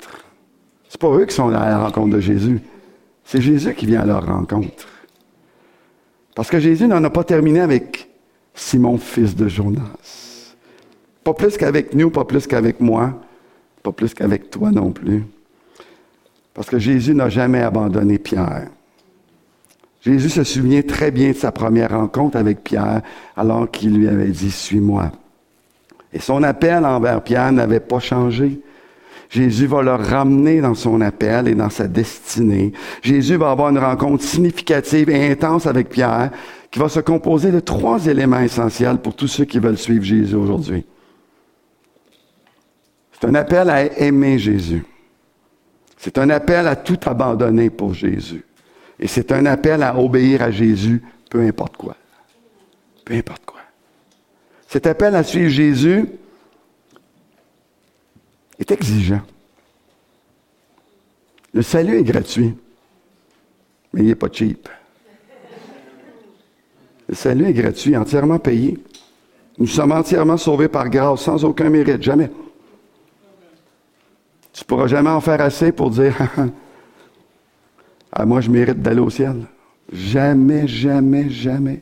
C'est 0.90 1.00
pas 1.00 1.12
eux 1.12 1.26
qui 1.28 1.36
sont 1.36 1.50
à 1.50 1.70
la 1.70 1.78
rencontre 1.78 2.16
de 2.16 2.20
Jésus. 2.20 2.60
C'est 3.24 3.40
Jésus 3.40 3.76
qui 3.76 3.86
vient 3.86 4.02
à 4.02 4.06
leur 4.06 4.26
rencontre. 4.26 4.88
Parce 6.34 6.50
que 6.50 6.60
Jésus 6.60 6.88
n'en 6.88 7.04
a 7.04 7.12
pas 7.12 7.24
terminé 7.24 7.60
avec 7.60 8.10
Simon, 8.56 8.98
fils 8.98 9.36
de 9.36 9.48
Jonas. 9.48 10.56
Pas 11.24 11.36
plus 11.36 11.56
qu'avec 11.56 11.94
nous, 11.94 12.10
pas 12.10 12.26
plus 12.26 12.48
qu'avec 12.48 12.80
moi, 12.80 13.14
pas 13.84 13.92
plus 13.92 14.16
qu'avec 14.16 14.50
toi 14.50 14.72
non 14.72 14.90
plus. 14.90 15.24
Parce 16.56 16.68
que 16.68 16.80
Jésus 16.80 17.14
n'a 17.14 17.30
jamais 17.30 17.62
abandonné 17.62 18.18
Pierre. 18.18 18.70
Jésus 20.02 20.30
se 20.30 20.44
souvient 20.44 20.82
très 20.82 21.12
bien 21.12 21.30
de 21.30 21.36
sa 21.36 21.52
première 21.52 21.92
rencontre 21.92 22.38
avec 22.38 22.64
Pierre 22.64 23.04
alors 23.38 23.70
qu'il 23.70 24.00
lui 24.00 24.08
avait 24.08 24.30
dit, 24.30 24.50
suis-moi. 24.50 25.12
Et 26.12 26.20
son 26.20 26.42
appel 26.42 26.84
envers 26.86 27.22
Pierre 27.22 27.52
n'avait 27.52 27.80
pas 27.80 28.00
changé. 28.00 28.60
Jésus 29.30 29.68
va 29.68 29.84
le 29.84 29.94
ramener 29.94 30.60
dans 30.60 30.74
son 30.74 31.02
appel 31.02 31.48
et 31.48 31.56
dans 31.56 31.70
sa 31.70 31.88
destinée. 31.88 32.74
Jésus 33.04 33.36
va 33.36 33.52
avoir 33.52 33.70
une 33.70 33.78
rencontre 33.78 34.24
significative 34.24 35.10
et 35.10 35.32
intense 35.32 35.68
avec 35.68 35.90
Pierre 35.90 36.32
qui 36.72 36.80
va 36.80 36.90
se 36.90 37.00
composer 37.00 37.52
de 37.52 37.60
trois 37.60 38.08
éléments 38.08 38.40
essentiels 38.40 38.98
pour 38.98 39.16
tous 39.16 39.28
ceux 39.28 39.46
qui 39.46 39.60
veulent 39.60 39.78
suivre 39.78 40.04
Jésus 40.04 40.36
aujourd'hui. 40.36 40.84
C'est 43.12 43.28
un 43.28 43.36
appel 43.36 43.70
à 43.70 43.86
aimer 44.00 44.40
Jésus. 44.40 44.84
C'est 45.98 46.18
un 46.18 46.30
appel 46.30 46.68
à 46.68 46.76
tout 46.76 47.00
abandonner 47.06 47.70
pour 47.70 47.94
Jésus. 47.94 48.44
Et 49.00 49.08
c'est 49.08 49.32
un 49.32 49.46
appel 49.46 49.84
à 49.84 49.98
obéir 49.98 50.42
à 50.42 50.50
Jésus, 50.50 51.04
peu 51.30 51.42
importe 51.42 51.78
quoi. 51.78 51.96
Peu 53.06 53.14
importe 53.14 53.46
quoi. 53.46 53.60
Cet 54.68 54.88
appel 54.88 55.16
à 55.16 55.24
suivre 55.24 55.50
Jésus, 55.50 56.06
est 58.60 58.72
exigeant. 58.72 59.22
Le 61.54 61.62
salut 61.62 61.98
est 61.98 62.04
gratuit, 62.04 62.56
mais 63.94 64.02
il 64.02 64.08
n'est 64.08 64.16
pas 64.16 64.28
cheap. 64.32 64.70
Le 67.08 67.16
salut 67.16 67.46
est 67.46 67.54
gratuit, 67.54 67.98
entièrement 67.98 68.38
payé. 68.38 68.78
Nous 69.58 69.66
sommes 69.66 69.92
entièrement 69.92 70.38
sauvés 70.38 70.68
par 70.68 70.90
grâce, 70.90 71.22
sans 71.22 71.44
aucun 71.44 71.70
mérite, 71.70 72.04
jamais. 72.04 72.30
Tu 74.54 74.64
ne 74.64 74.68
pourras 74.68 74.88
jamais 74.88 75.10
en 75.10 75.22
faire 75.22 75.42
assez 75.42 75.72
pour 75.72 75.90
dire 75.90 76.16
Ah, 78.12 78.26
moi, 78.26 78.42
je 78.42 78.50
mérite 78.50 78.82
d'aller 78.82 79.00
au 79.00 79.10
ciel. 79.10 79.46
Jamais, 79.92 80.68
jamais, 80.68 81.30
jamais. 81.30 81.82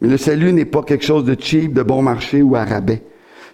Mais 0.00 0.08
le 0.08 0.16
salut 0.16 0.52
n'est 0.52 0.64
pas 0.64 0.82
quelque 0.82 1.04
chose 1.04 1.24
de 1.24 1.36
cheap, 1.38 1.72
de 1.72 1.82
bon 1.82 2.02
marché 2.02 2.42
ou 2.42 2.56
à 2.56 2.64
rabais. 2.64 3.02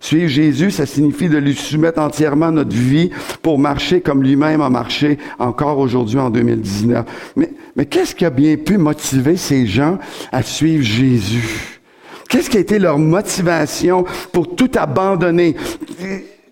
Suivre 0.01 0.28
Jésus, 0.28 0.70
ça 0.70 0.86
signifie 0.86 1.28
de 1.28 1.38
lui 1.38 1.55
soumettre 1.55 2.01
entièrement 2.01 2.51
notre 2.51 2.74
vie 2.74 3.11
pour 3.42 3.59
marcher 3.59 4.01
comme 4.01 4.22
lui-même 4.22 4.61
a 4.61 4.70
marché 4.70 5.18
encore 5.38 5.78
aujourd'hui 5.78 6.18
en 6.18 6.30
2019. 6.30 7.05
Mais, 7.36 7.86
qu'est-ce 7.86 8.14
qui 8.14 8.24
a 8.24 8.30
bien 8.30 8.57
pu 8.57 8.78
motiver 8.78 9.36
ces 9.36 9.66
gens 9.66 9.99
à 10.32 10.42
suivre 10.42 10.82
Jésus? 10.84 11.80
Qu'est-ce 12.28 12.51
qui 12.51 12.59
a 12.59 12.61
été 12.61 12.78
leur 12.78 12.99
motivation 12.99 14.05
pour 14.32 14.55
tout 14.55 14.70
abandonner? 14.76 15.57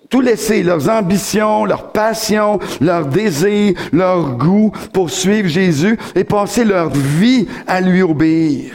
tout 0.08 0.20
laisser, 0.20 0.62
leurs 0.62 0.88
ambitions, 0.88 1.64
leurs 1.64 1.90
passions, 1.90 2.60
leurs 2.80 3.06
désirs, 3.06 3.74
leurs 3.92 4.36
goûts 4.36 4.70
pour 4.92 5.10
suivre 5.10 5.48
Jésus 5.48 5.98
et 6.14 6.22
passer 6.22 6.64
leur 6.64 6.90
vie 6.90 7.48
à 7.66 7.80
lui 7.80 8.02
obéir. 8.02 8.72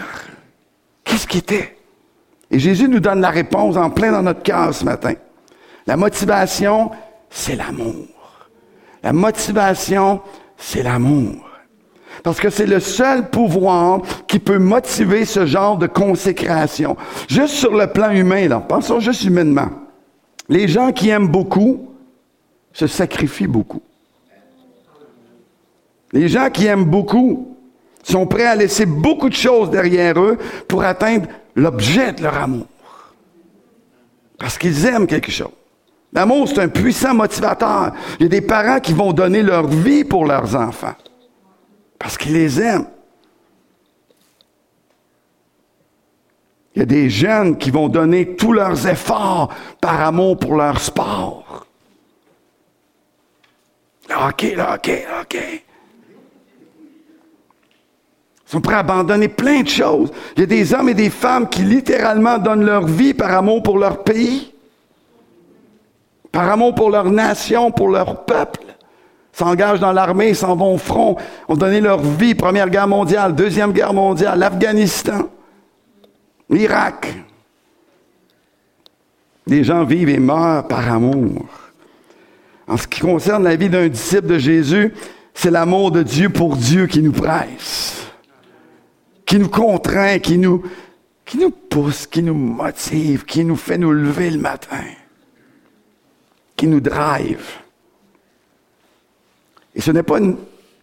Qu'est-ce 1.06 1.28
qui 1.28 1.38
était? 1.38 1.78
Et 2.52 2.60
Jésus 2.60 2.90
nous 2.90 3.00
donne 3.00 3.22
la 3.22 3.30
réponse 3.30 3.78
en 3.78 3.90
plein 3.90 4.12
dans 4.12 4.22
notre 4.22 4.44
cœur 4.44 4.74
ce 4.74 4.84
matin. 4.84 5.14
La 5.88 5.96
motivation, 5.96 6.92
c'est 7.30 7.56
l'amour. 7.56 8.08
La 9.02 9.14
motivation, 9.14 10.22
c'est 10.58 10.84
l'amour. 10.84 11.50
Parce 12.24 12.40
que 12.40 12.50
c'est 12.50 12.66
le 12.66 12.80
seul 12.80 13.30
pouvoir 13.30 14.02
qui 14.28 14.38
peut 14.38 14.60
motiver 14.60 15.26
ce 15.26 15.46
genre 15.46 15.78
de 15.78 15.88
consécration. 15.88 16.98
Juste 17.28 17.56
sur 17.56 17.74
le 17.74 17.88
plan 17.88 18.12
humain, 18.12 18.48
là, 18.48 18.60
pensons 18.60 19.00
juste 19.00 19.24
humainement. 19.24 19.70
Les 20.50 20.68
gens 20.68 20.92
qui 20.92 21.10
aiment 21.10 21.30
beaucoup 21.30 21.90
se 22.74 22.86
sacrifient 22.86 23.48
beaucoup. 23.48 23.82
Les 26.12 26.28
gens 26.28 26.50
qui 26.50 26.66
aiment 26.66 26.86
beaucoup 26.86 27.58
sont 28.04 28.28
prêts 28.28 28.46
à 28.46 28.56
laisser 28.56 28.86
beaucoup 28.86 29.30
de 29.30 29.36
choses 29.36 29.70
derrière 29.70 30.20
eux 30.20 30.38
pour 30.68 30.84
atteindre 30.84 31.28
l'objet 31.56 32.14
de 32.14 32.24
leur 32.24 32.38
amour. 32.38 32.68
Parce 34.38 34.58
qu'ils 34.58 34.86
aiment 34.86 35.08
quelque 35.08 35.32
chose. 35.32 35.52
L'amour, 36.14 36.48
c'est 36.48 36.60
un 36.60 36.68
puissant 36.68 37.14
motivateur. 37.14 37.94
Il 38.20 38.24
y 38.24 38.26
a 38.26 38.30
des 38.30 38.42
parents 38.42 38.80
qui 38.80 38.94
vont 38.94 39.14
donner 39.14 39.44
leur 39.44 39.68
vie 39.68 40.04
pour 40.04 40.26
leurs 40.26 40.56
enfants. 40.56 40.96
Parce 41.98 42.18
qu'ils 42.18 42.34
les 42.34 42.60
aiment. 42.60 42.88
Il 46.76 46.80
y 46.80 46.82
a 46.84 46.86
des 46.86 47.10
jeunes 47.10 47.58
qui 47.58 47.70
vont 47.70 47.90
donner 47.90 48.36
tous 48.36 48.54
leurs 48.54 48.88
efforts 48.88 49.54
par 49.80 50.02
amour 50.02 50.38
pour 50.38 50.56
leur 50.56 50.80
sport. 50.80 51.66
Le 54.10 54.16
hockey, 54.16 54.56
le. 54.56 55.71
Ils 58.52 58.56
sont 58.56 58.62
prêts 58.62 58.76
à 58.76 58.80
abandonner 58.80 59.30
plein 59.30 59.62
de 59.62 59.70
choses. 59.70 60.12
Il 60.36 60.42
y 60.42 60.44
a 60.44 60.46
des 60.46 60.74
hommes 60.74 60.90
et 60.90 60.94
des 60.94 61.10
femmes 61.10 61.48
qui 61.48 61.62
littéralement 61.62 62.38
donnent 62.38 62.66
leur 62.66 62.86
vie 62.86 63.14
par 63.14 63.32
amour 63.34 63.64
pour 63.64 63.78
leur 63.78 64.04
pays, 64.04 64.54
par 66.34 66.50
amour 66.50 66.76
pour 66.76 66.90
leur 66.90 67.10
nation, 67.10 67.72
pour 67.72 67.88
leur 67.88 68.26
peuple. 68.26 68.60
s'engagent 69.32 69.80
dans 69.80 69.94
l'armée, 69.94 70.34
s'en 70.34 70.58
vont 70.58 70.74
au 70.74 70.78
front, 70.78 71.16
ont 71.48 71.56
donné 71.56 71.80
leur 71.80 72.02
vie, 72.02 72.36
Première 72.36 72.70
Guerre 72.70 72.90
mondiale, 72.90 73.36
Deuxième 73.36 73.72
Guerre 73.72 73.94
mondiale, 73.94 74.38
l'Afghanistan, 74.40 75.30
l'Irak. 76.50 77.08
Les 79.48 79.64
gens 79.64 79.86
vivent 79.86 80.10
et 80.10 80.20
meurent 80.20 80.68
par 80.68 80.92
amour. 80.92 81.46
En 82.68 82.76
ce 82.76 82.86
qui 82.86 83.00
concerne 83.00 83.46
la 83.46 83.56
vie 83.56 83.70
d'un 83.70 83.88
disciple 83.88 84.28
de 84.28 84.38
Jésus, 84.38 84.94
c'est 85.34 85.52
l'amour 85.52 85.92
de 85.92 86.04
Dieu 86.04 86.28
pour 86.28 86.58
Dieu 86.58 86.88
qui 86.88 87.02
nous 87.02 87.14
presse, 87.14 88.11
qui 89.32 89.40
nous 89.40 89.48
contraint, 89.48 90.20
qui 90.20 90.38
nous, 90.38 90.62
qui 91.24 91.38
nous 91.38 91.52
pousse, 91.52 92.06
qui 92.06 92.22
nous 92.22 92.34
motive, 92.34 93.24
qui 93.24 93.46
nous 93.46 93.56
fait 93.56 93.78
nous 93.78 93.94
lever 93.94 94.30
le 94.30 94.40
matin, 94.40 94.84
qui 96.58 96.68
nous 96.68 96.82
drive. 96.82 97.48
Et 99.74 99.80
ce 99.80 99.92
n'est 99.92 100.04
pas 100.04 100.18
une, 100.18 100.36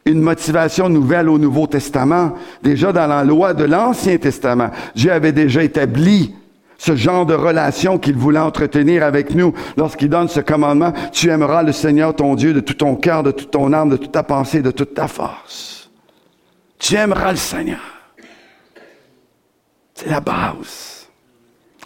une, 0.07 0.23
motivation 0.23 0.89
nouvelle 0.89 1.29
au 1.29 1.37
Nouveau 1.37 1.67
Testament. 1.67 2.37
Déjà 2.63 2.91
dans 2.91 3.07
la 3.07 3.23
loi 3.23 3.53
de 3.53 3.65
l'Ancien 3.65 4.17
Testament, 4.17 4.71
Dieu 4.95 5.13
avait 5.13 5.33
déjà 5.33 5.63
établi 5.63 6.35
ce 6.79 6.97
genre 6.97 7.27
de 7.27 7.35
relation 7.35 7.99
qu'il 7.99 8.17
voulait 8.17 8.39
entretenir 8.39 9.03
avec 9.03 9.35
nous 9.35 9.53
lorsqu'il 9.77 10.09
donne 10.09 10.29
ce 10.29 10.41
commandement. 10.41 10.95
Tu 11.13 11.29
aimeras 11.29 11.65
le 11.65 11.73
Seigneur 11.73 12.17
ton 12.17 12.35
Dieu 12.35 12.55
de 12.55 12.61
tout 12.61 12.73
ton 12.73 12.97
cœur, 12.97 13.23
de 13.23 13.31
toute 13.31 13.51
ton 13.51 13.75
âme, 13.75 13.91
de 13.91 13.99
toute 13.99 14.13
ta 14.13 14.23
pensée, 14.23 14.63
de 14.63 14.71
toute 14.71 14.95
ta 14.95 15.07
force. 15.07 15.91
Tu 16.79 16.95
aimeras 16.95 17.33
le 17.33 17.37
Seigneur. 17.37 17.98
C'est 19.99 20.11
la 20.11 20.21
base. 20.21 21.09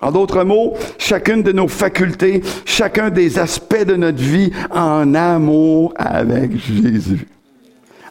En 0.02 0.12
d'autres 0.12 0.44
mots, 0.44 0.74
chacune 0.98 1.42
de 1.42 1.50
nos 1.50 1.66
facultés, 1.66 2.42
chacun 2.66 3.08
des 3.08 3.38
aspects 3.38 3.86
de 3.86 3.96
notre 3.96 4.18
vie 4.18 4.52
en 4.70 5.14
amour 5.14 5.94
avec 5.96 6.58
Jésus 6.58 7.26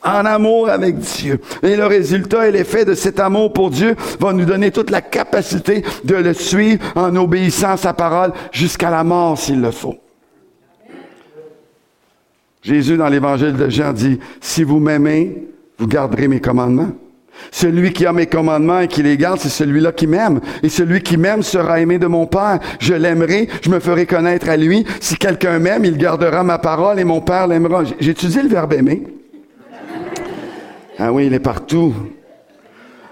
en 0.04 0.26
amour 0.26 0.68
avec 0.68 0.98
Dieu. 0.98 1.40
Et 1.62 1.76
le 1.76 1.86
résultat 1.86 2.48
et 2.48 2.52
l'effet 2.52 2.86
de 2.86 2.96
cet 2.96 3.20
amour 3.20 3.54
pour 3.54 3.70
Dieu 3.70 3.96
va 4.20 4.34
nous 4.34 4.46
donner 4.46 4.72
toute 4.72 4.90
la 4.90 5.02
capacité 5.02 5.84
de 6.04 6.16
le 6.16 6.34
suivre 6.34 6.84
en 6.96 7.16
obéissant 7.16 7.74
à 7.74 7.78
sa 7.78 7.94
parole 7.94 8.34
jusqu'à 8.52 8.90
la 8.90 9.04
mort 9.04 9.38
s'il 9.38 9.62
le 9.62 9.70
faut. 9.70 9.98
Jésus 12.64 12.98
dans 12.98 13.10
l'évangile 13.10 13.56
de 13.56 13.70
Jean 13.70 13.94
dit, 13.94 14.18
si 14.40 14.64
vous 14.64 14.80
m'aimez, 14.80 15.48
vous 15.78 15.86
garderez 15.86 16.28
mes 16.28 16.40
commandements. 16.40 16.94
Celui 17.52 17.92
qui 17.92 18.06
a 18.06 18.14
mes 18.14 18.28
commandements 18.28 18.82
et 18.82 18.88
qui 18.88 19.04
les 19.04 19.18
garde, 19.18 19.40
c'est 19.40 19.50
celui-là 19.50 19.92
qui 19.92 20.08
m'aime. 20.08 20.40
Et 20.64 20.70
celui 20.70 21.02
qui 21.02 21.18
m'aime 21.18 21.42
sera 21.42 21.80
aimé 21.80 21.98
de 21.98 22.08
mon 22.08 22.28
Père. 22.28 22.60
Je 22.80 22.94
l'aimerai, 22.94 23.48
je 23.62 23.70
me 23.70 23.80
ferai 23.80 24.06
connaître 24.06 24.50
à 24.50 24.58
lui. 24.58 24.86
Si 25.00 25.18
quelqu'un 25.18 25.60
m'aime, 25.60 25.86
il 25.86 25.98
gardera 25.98 26.44
ma 26.44 26.60
parole 26.60 27.00
et 27.00 27.04
mon 27.04 27.22
Père 27.22 27.48
l'aimera. 27.48 27.84
J'ai 28.00 28.12
étudié 28.12 28.44
le 28.44 28.50
verbe 28.50 28.74
aimer. 28.74 29.04
Ah 31.00 31.12
oui, 31.12 31.26
il 31.28 31.34
est 31.34 31.40
partout. 31.40 31.96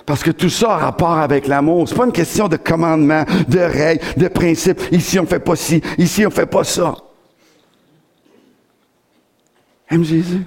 Parce 0.06 0.24
que 0.24 0.32
tout 0.32 0.50
ça 0.50 0.72
a 0.72 0.78
rapport 0.78 1.18
avec 1.18 1.48
l'amour. 1.48 1.88
C'est 1.88 1.96
pas 1.96 2.06
une 2.06 2.12
question 2.12 2.48
de 2.48 2.58
commandement, 2.58 3.26
de 3.48 3.60
règles, 3.60 4.04
de 4.18 4.28
principes. 4.28 4.82
Ici, 4.92 5.20
on 5.20 5.26
fait 5.26 5.40
pas 5.40 5.56
ci. 5.56 5.82
Ici, 5.98 6.26
on 6.26 6.32
fait 6.32 6.46
pas 6.46 6.64
ça. 6.64 6.96
Aime 9.90 10.04
Jésus. 10.04 10.46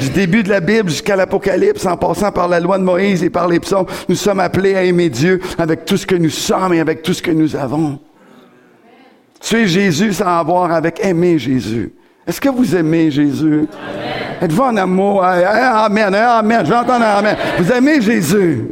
Du 0.00 0.10
début 0.10 0.42
de 0.42 0.50
la 0.50 0.60
Bible 0.60 0.90
jusqu'à 0.90 1.16
l'Apocalypse, 1.16 1.86
en 1.86 1.96
passant 1.96 2.30
par 2.30 2.48
la 2.48 2.60
loi 2.60 2.78
de 2.78 2.84
Moïse 2.84 3.22
et 3.24 3.30
par 3.30 3.48
les 3.48 3.60
psaumes, 3.60 3.86
nous 4.08 4.14
sommes 4.14 4.40
appelés 4.40 4.74
à 4.74 4.82
aimer 4.82 5.08
Dieu 5.08 5.40
avec 5.58 5.84
tout 5.84 5.96
ce 5.96 6.06
que 6.06 6.14
nous 6.14 6.30
sommes 6.30 6.74
et 6.74 6.80
avec 6.80 7.02
tout 7.02 7.14
ce 7.14 7.22
que 7.22 7.30
nous 7.30 7.56
avons. 7.56 7.98
Suivre 9.40 9.68
Jésus, 9.68 10.12
ça 10.12 10.36
a 10.36 10.40
à 10.40 10.42
voir 10.42 10.72
avec 10.72 11.04
aimer 11.04 11.38
Jésus. 11.38 11.92
Est-ce 12.26 12.40
que 12.40 12.48
vous 12.48 12.74
aimez 12.74 13.10
Jésus? 13.10 13.66
Êtes-vous 14.40 14.62
en 14.62 14.76
amour? 14.76 15.24
Amen, 15.24 16.14
amen. 16.14 16.60
Je 16.64 16.70
vais 16.70 16.76
entendre 16.76 17.04
amen. 17.04 17.36
Vous 17.58 17.72
aimez 17.72 18.00
Jésus? 18.00 18.64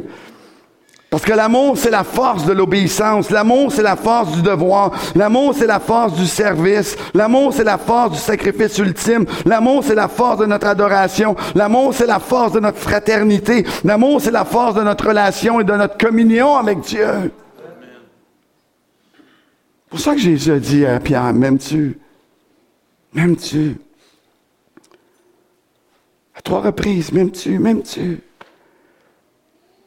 Parce 1.09 1.23
que 1.23 1.33
l'amour, 1.33 1.77
c'est 1.77 1.91
la 1.91 2.03
force 2.03 2.45
de 2.45 2.51
l'obéissance. 2.51 3.29
L'amour, 3.29 3.71
c'est 3.71 3.83
la 3.83 3.95
force 3.95 4.33
du 4.33 4.41
devoir. 4.41 4.91
L'amour, 5.15 5.53
c'est 5.55 5.67
la 5.67 5.79
force 5.79 6.13
du 6.13 6.25
service. 6.25 6.97
L'amour, 7.13 7.53
c'est 7.53 7.63
la 7.63 7.77
force 7.77 8.13
du 8.13 8.17
sacrifice 8.17 8.77
ultime. 8.79 9.25
L'amour, 9.45 9.83
c'est 9.83 9.95
la 9.95 10.09
force 10.09 10.39
de 10.39 10.45
notre 10.45 10.67
adoration. 10.67 11.35
L'amour, 11.53 11.93
c'est 11.93 12.07
la 12.07 12.19
force 12.19 12.51
de 12.51 12.59
notre 12.59 12.79
fraternité. 12.79 13.65
L'amour, 13.85 14.19
c'est 14.19 14.31
la 14.31 14.43
force 14.43 14.75
de 14.75 14.81
notre 14.81 15.07
relation 15.07 15.61
et 15.61 15.63
de 15.63 15.73
notre 15.73 15.97
communion 15.97 16.57
avec 16.57 16.81
Dieu. 16.81 17.31
C'est 19.85 19.89
pour 19.89 19.99
ça 19.99 20.15
que 20.15 20.19
Jésus 20.19 20.51
a 20.51 20.59
dit 20.59 20.85
à 20.85 20.99
Pierre, 20.99 21.31
m'aimes-tu? 21.31 21.97
M'aimes-tu? 23.13 23.77
À 26.35 26.41
trois 26.41 26.59
reprises, 26.59 27.13
m'aimes-tu? 27.13 27.57
M'aimes-tu? 27.59 28.19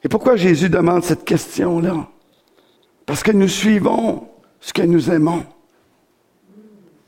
Et 0.03 0.09
pourquoi 0.09 0.37
Jésus 0.37 0.69
demande 0.69 1.03
cette 1.03 1.25
question-là? 1.25 2.07
Parce 3.05 3.23
que 3.23 3.33
nous 3.33 3.49
suivons 3.49 4.29
ce 4.61 4.73
que 4.73 4.83
nous 4.83 5.11
aimons. 5.11 5.45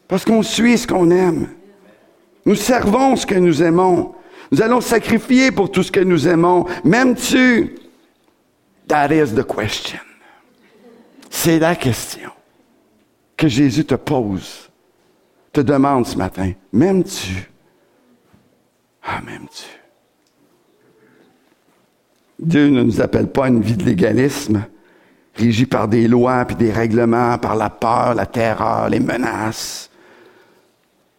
Parce 0.09 0.25
qu'on 0.25 0.43
suit 0.43 0.79
ce 0.79 0.87
qu'on 0.87 1.11
aime. 1.11 1.49
Nous 2.47 2.57
servons 2.57 3.17
ce 3.17 3.27
que 3.27 3.35
nous 3.35 3.63
aimons. 3.63 4.15
Nous 4.51 4.63
allons 4.63 4.81
sacrifier 4.81 5.53
pour 5.53 5.71
tout 5.71 5.83
ce 5.83 5.93
que 5.93 6.01
nous 6.01 6.27
aimons. 6.27 6.67
M'aimes-tu? 6.85 7.77
That 8.89 9.13
is 9.13 9.35
the 9.35 9.47
question. 9.47 10.01
C'est 11.31 11.61
la 11.61 11.77
question 11.77 12.31
que 13.37 13.47
Jésus 13.47 13.85
te 13.85 13.95
pose 13.95 14.71
te 15.53 15.61
demande 15.61 16.07
ce 16.07 16.17
matin, 16.17 16.53
m'aimes-tu? 16.73 17.51
Ah, 19.03 19.21
m'aimes-tu? 19.23 19.80
Dieu 22.41 22.69
ne 22.69 22.83
nous 22.83 23.01
appelle 23.01 23.27
pas 23.27 23.47
à 23.47 23.49
une 23.49 23.61
vie 23.61 23.77
de 23.77 23.85
légalisme, 23.85 24.65
régie 25.35 25.67
par 25.67 25.89
des 25.89 26.09
lois 26.09 26.45
puis 26.47 26.57
des 26.57 26.73
règlements, 26.73 27.37
par 27.39 27.55
la 27.55 27.71
peur, 27.71 28.15
la 28.15 28.27
terreur, 28.27 28.89
les 28.89 29.01
menaces. 29.01 29.91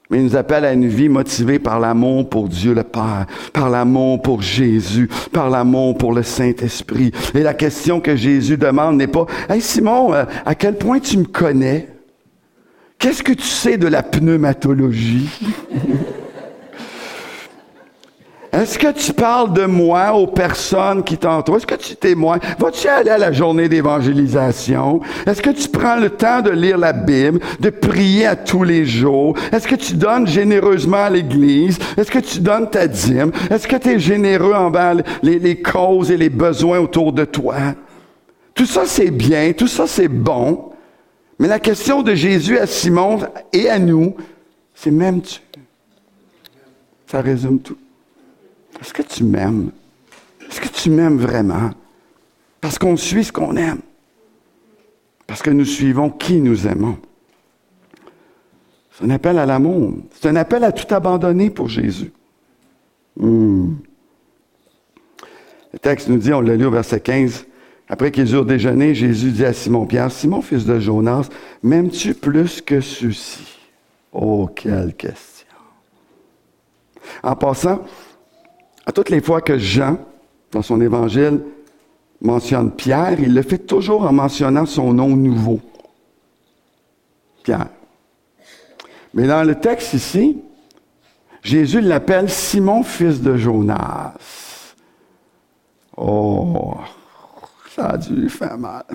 Mais 0.09 0.17
il 0.17 0.25
nous 0.25 0.35
appelle 0.35 0.65
à 0.65 0.73
une 0.73 0.87
vie 0.87 1.07
motivée 1.07 1.59
par 1.59 1.79
l'amour 1.79 2.27
pour 2.27 2.49
Dieu 2.49 2.73
le 2.73 2.83
Père, 2.83 3.27
par 3.53 3.69
l'amour 3.69 4.21
pour 4.21 4.41
Jésus, 4.41 5.09
par 5.31 5.49
l'amour 5.49 5.97
pour 5.97 6.11
le 6.11 6.21
Saint-Esprit. 6.21 7.11
Et 7.33 7.43
la 7.43 7.53
question 7.53 8.01
que 8.01 8.15
Jésus 8.15 8.57
demande 8.57 8.97
n'est 8.97 9.07
pas, 9.07 9.25
Hey 9.47 9.61
Simon, 9.61 10.13
euh, 10.13 10.25
à 10.45 10.53
quel 10.55 10.77
point 10.77 10.99
tu 10.99 11.17
me 11.17 11.23
connais? 11.23 11.87
Qu'est-ce 12.99 13.23
que 13.23 13.31
tu 13.31 13.47
sais 13.47 13.77
de 13.77 13.87
la 13.87 14.03
pneumatologie? 14.03 15.29
Est-ce 18.51 18.77
que 18.77 18.91
tu 18.91 19.13
parles 19.13 19.53
de 19.53 19.65
moi 19.65 20.13
aux 20.13 20.27
personnes 20.27 21.03
qui 21.03 21.17
t'entourent? 21.17 21.55
Est-ce 21.55 21.65
que 21.65 21.75
tu 21.75 21.95
témoignes? 21.95 22.41
Vas-tu 22.59 22.85
aller 22.89 23.09
à 23.09 23.17
la 23.17 23.31
journée 23.31 23.69
d'évangélisation? 23.69 24.99
Est-ce 25.25 25.41
que 25.41 25.51
tu 25.51 25.69
prends 25.69 25.95
le 25.95 26.09
temps 26.09 26.41
de 26.41 26.49
lire 26.49 26.77
la 26.77 26.91
Bible, 26.91 27.39
de 27.61 27.69
prier 27.69 28.25
à 28.25 28.35
tous 28.35 28.63
les 28.63 28.85
jours? 28.85 29.37
Est-ce 29.53 29.67
que 29.67 29.75
tu 29.75 29.93
donnes 29.93 30.27
généreusement 30.27 31.05
à 31.05 31.09
l'Église? 31.09 31.79
Est-ce 31.95 32.11
que 32.11 32.19
tu 32.19 32.41
donnes 32.41 32.69
ta 32.69 32.87
dîme? 32.87 33.31
Est-ce 33.49 33.69
que 33.69 33.77
tu 33.77 33.89
es 33.91 33.99
généreux 33.99 34.53
envers 34.53 34.95
les, 35.23 35.61
causes 35.61 36.11
et 36.11 36.17
les 36.17 36.29
besoins 36.29 36.79
autour 36.79 37.13
de 37.13 37.23
toi? 37.23 37.55
Tout 38.53 38.65
ça, 38.65 38.83
c'est 38.85 39.11
bien. 39.11 39.53
Tout 39.53 39.67
ça, 39.67 39.87
c'est 39.87 40.09
bon. 40.09 40.73
Mais 41.39 41.47
la 41.47 41.59
question 41.59 42.01
de 42.01 42.13
Jésus 42.13 42.57
à 42.57 42.67
Simon 42.67 43.19
et 43.53 43.69
à 43.69 43.79
nous, 43.79 44.13
c'est 44.75 44.91
m'aimes-tu? 44.91 45.39
Ça 47.07 47.21
résume 47.21 47.59
tout. 47.59 47.77
Est-ce 48.81 48.93
que 48.93 49.03
tu 49.03 49.23
m'aimes? 49.23 49.71
Est-ce 50.49 50.59
que 50.59 50.67
tu 50.67 50.89
m'aimes 50.89 51.17
vraiment? 51.17 51.69
Parce 52.59 52.77
qu'on 52.77 52.97
suit 52.97 53.23
ce 53.23 53.31
qu'on 53.31 53.55
aime. 53.55 53.81
Parce 55.27 55.41
que 55.41 55.49
nous 55.49 55.65
suivons 55.65 56.09
qui 56.09 56.41
nous 56.41 56.67
aimons. 56.67 56.97
C'est 58.91 59.05
un 59.05 59.11
appel 59.11 59.37
à 59.37 59.45
l'amour. 59.45 59.93
C'est 60.11 60.27
un 60.27 60.35
appel 60.35 60.63
à 60.63 60.71
tout 60.71 60.93
abandonner 60.93 61.49
pour 61.49 61.69
Jésus. 61.69 62.11
Hmm. 63.15 63.75
Le 65.73 65.79
texte 65.79 66.09
nous 66.09 66.17
dit, 66.17 66.33
on 66.33 66.41
l'a 66.41 66.55
lu 66.55 66.65
au 66.65 66.71
verset 66.71 66.99
15, 66.99 67.45
après 67.87 68.11
qu'ils 68.11 68.33
eurent 68.33 68.45
déjeuné, 68.45 68.93
Jésus 68.93 69.31
dit 69.31 69.45
à 69.45 69.53
Simon-Pierre, 69.53 70.11
Simon, 70.11 70.41
fils 70.41 70.65
de 70.65 70.79
Jonas, 70.79 71.29
m'aimes-tu 71.63 72.13
plus 72.13 72.61
que 72.61 72.81
ceci? 72.81 73.59
Oh, 74.11 74.49
quelle 74.53 74.93
question. 74.95 75.47
En 77.23 77.35
passant, 77.35 77.83
à 78.85 78.91
toutes 78.91 79.09
les 79.09 79.21
fois 79.21 79.41
que 79.41 79.57
Jean, 79.57 79.97
dans 80.51 80.61
son 80.61 80.81
évangile, 80.81 81.41
mentionne 82.21 82.71
Pierre, 82.71 83.19
il 83.19 83.33
le 83.33 83.41
fait 83.41 83.57
toujours 83.57 84.03
en 84.03 84.13
mentionnant 84.13 84.65
son 84.65 84.93
nom 84.93 85.15
nouveau. 85.15 85.59
Pierre. 87.43 87.67
Mais 89.13 89.27
dans 89.27 89.43
le 89.43 89.55
texte 89.55 89.93
ici, 89.93 90.41
Jésus 91.41 91.81
l'appelle 91.81 92.29
Simon, 92.29 92.83
fils 92.83 93.21
de 93.21 93.35
Jonas. 93.35 94.13
Oh, 95.97 96.75
ça 97.75 97.87
a 97.89 97.97
dû 97.97 98.29
faire 98.29 98.57
mal. 98.57 98.85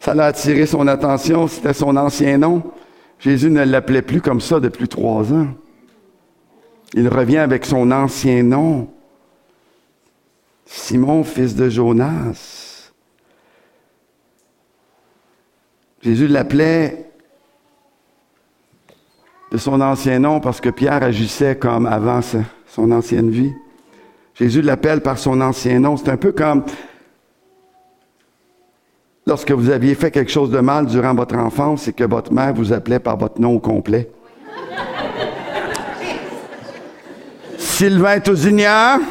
Ça 0.00 0.14
l'a 0.14 0.26
attiré 0.26 0.66
son 0.66 0.86
attention, 0.86 1.48
c'était 1.48 1.74
son 1.74 1.96
ancien 1.96 2.38
nom. 2.38 2.62
Jésus 3.18 3.50
ne 3.50 3.64
l'appelait 3.64 4.02
plus 4.02 4.20
comme 4.20 4.40
ça 4.40 4.60
depuis 4.60 4.88
trois 4.88 5.32
ans. 5.32 5.48
Il 6.94 7.08
revient 7.08 7.38
avec 7.38 7.66
son 7.66 7.90
ancien 7.90 8.42
nom. 8.42 8.88
Simon, 10.64 11.24
fils 11.24 11.54
de 11.54 11.68
Jonas. 11.68 12.92
Jésus 16.02 16.28
l'appelait 16.28 17.10
de 19.50 19.56
son 19.56 19.80
ancien 19.80 20.18
nom 20.18 20.40
parce 20.40 20.60
que 20.60 20.68
Pierre 20.68 21.02
agissait 21.02 21.56
comme 21.56 21.86
avant 21.86 22.20
son 22.66 22.90
ancienne 22.92 23.30
vie. 23.30 23.52
Jésus 24.34 24.62
l'appelle 24.62 25.00
par 25.00 25.18
son 25.18 25.40
ancien 25.40 25.80
nom. 25.80 25.96
C'est 25.96 26.10
un 26.10 26.16
peu 26.16 26.32
comme 26.32 26.64
lorsque 29.26 29.50
vous 29.50 29.70
aviez 29.70 29.94
fait 29.94 30.10
quelque 30.10 30.30
chose 30.30 30.50
de 30.50 30.60
mal 30.60 30.86
durant 30.86 31.14
votre 31.14 31.36
enfance 31.36 31.88
et 31.88 31.92
que 31.92 32.04
votre 32.04 32.32
mère 32.32 32.54
vous 32.54 32.72
appelait 32.72 33.00
par 33.00 33.16
votre 33.16 33.40
nom 33.40 33.58
complet. 33.58 34.10
Sylvain 37.78 38.18
Tousignan. 38.18 39.02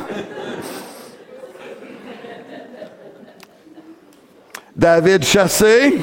David 4.76 5.24
Chassé. 5.24 5.98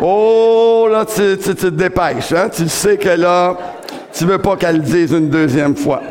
Oh, 0.00 0.88
là, 0.90 1.04
tu, 1.04 1.36
te 1.36 1.66
dépêches, 1.66 2.32
hein? 2.32 2.48
Tu 2.48 2.66
sais 2.66 2.96
que 2.96 3.10
là, 3.10 3.58
tu 4.10 4.24
veux 4.24 4.38
pas 4.38 4.56
qu'elle 4.56 4.76
le 4.76 4.82
dise 4.82 5.12
une 5.12 5.28
deuxième 5.28 5.76
fois. 5.76 6.02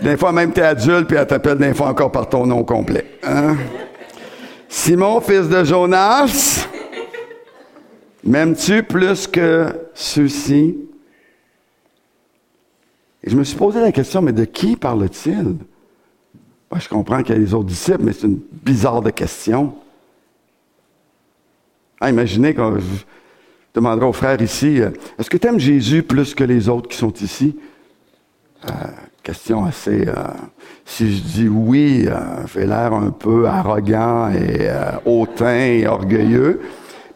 Des 0.00 0.16
fois, 0.16 0.30
même 0.30 0.52
tu 0.52 0.60
es 0.60 0.64
adulte, 0.64 1.08
puis 1.08 1.16
elle 1.16 1.26
t'appelle 1.26 1.58
des 1.58 1.74
fois 1.74 1.88
encore 1.88 2.12
par 2.12 2.28
ton 2.28 2.46
nom 2.46 2.62
complet. 2.62 3.18
Hein? 3.24 3.56
Simon, 4.68 5.20
fils 5.20 5.48
de 5.48 5.64
Jonas, 5.64 6.68
m'aimes-tu 8.22 8.84
plus 8.84 9.26
que 9.26 9.66
ceux-ci? 9.94 10.91
Et 13.24 13.30
je 13.30 13.36
me 13.36 13.44
suis 13.44 13.56
posé 13.56 13.80
la 13.80 13.92
question, 13.92 14.22
mais 14.22 14.32
de 14.32 14.44
qui 14.44 14.76
parle-t-il? 14.76 15.56
je 16.78 16.88
comprends 16.88 17.22
qu'il 17.22 17.34
y 17.34 17.38
a 17.38 17.40
les 17.40 17.52
autres 17.52 17.66
disciples, 17.66 18.02
mais 18.02 18.12
c'est 18.12 18.26
une 18.26 18.40
bizarre 18.64 19.02
de 19.02 19.10
question. 19.10 19.74
Ah, 22.00 22.10
imaginez 22.10 22.54
quand 22.54 22.78
je 22.78 23.04
demanderai 23.74 24.06
aux 24.06 24.12
frères 24.12 24.40
ici, 24.40 24.80
euh, 24.80 24.90
est-ce 25.18 25.30
que 25.30 25.36
tu 25.36 25.46
aimes 25.46 25.60
Jésus 25.60 26.02
plus 26.02 26.34
que 26.34 26.44
les 26.44 26.68
autres 26.68 26.88
qui 26.88 26.96
sont 26.96 27.12
ici? 27.12 27.56
Euh, 28.64 28.72
question 29.22 29.64
assez... 29.64 30.08
Euh, 30.08 30.14
si 30.84 31.16
je 31.16 31.22
dis 31.22 31.48
oui, 31.48 32.08
j'ai 32.52 32.66
l'air 32.66 32.92
un 32.92 33.10
peu 33.10 33.46
arrogant 33.46 34.30
et 34.30 34.68
hautain 35.06 35.64
et 35.64 35.86
orgueilleux. 35.86 36.60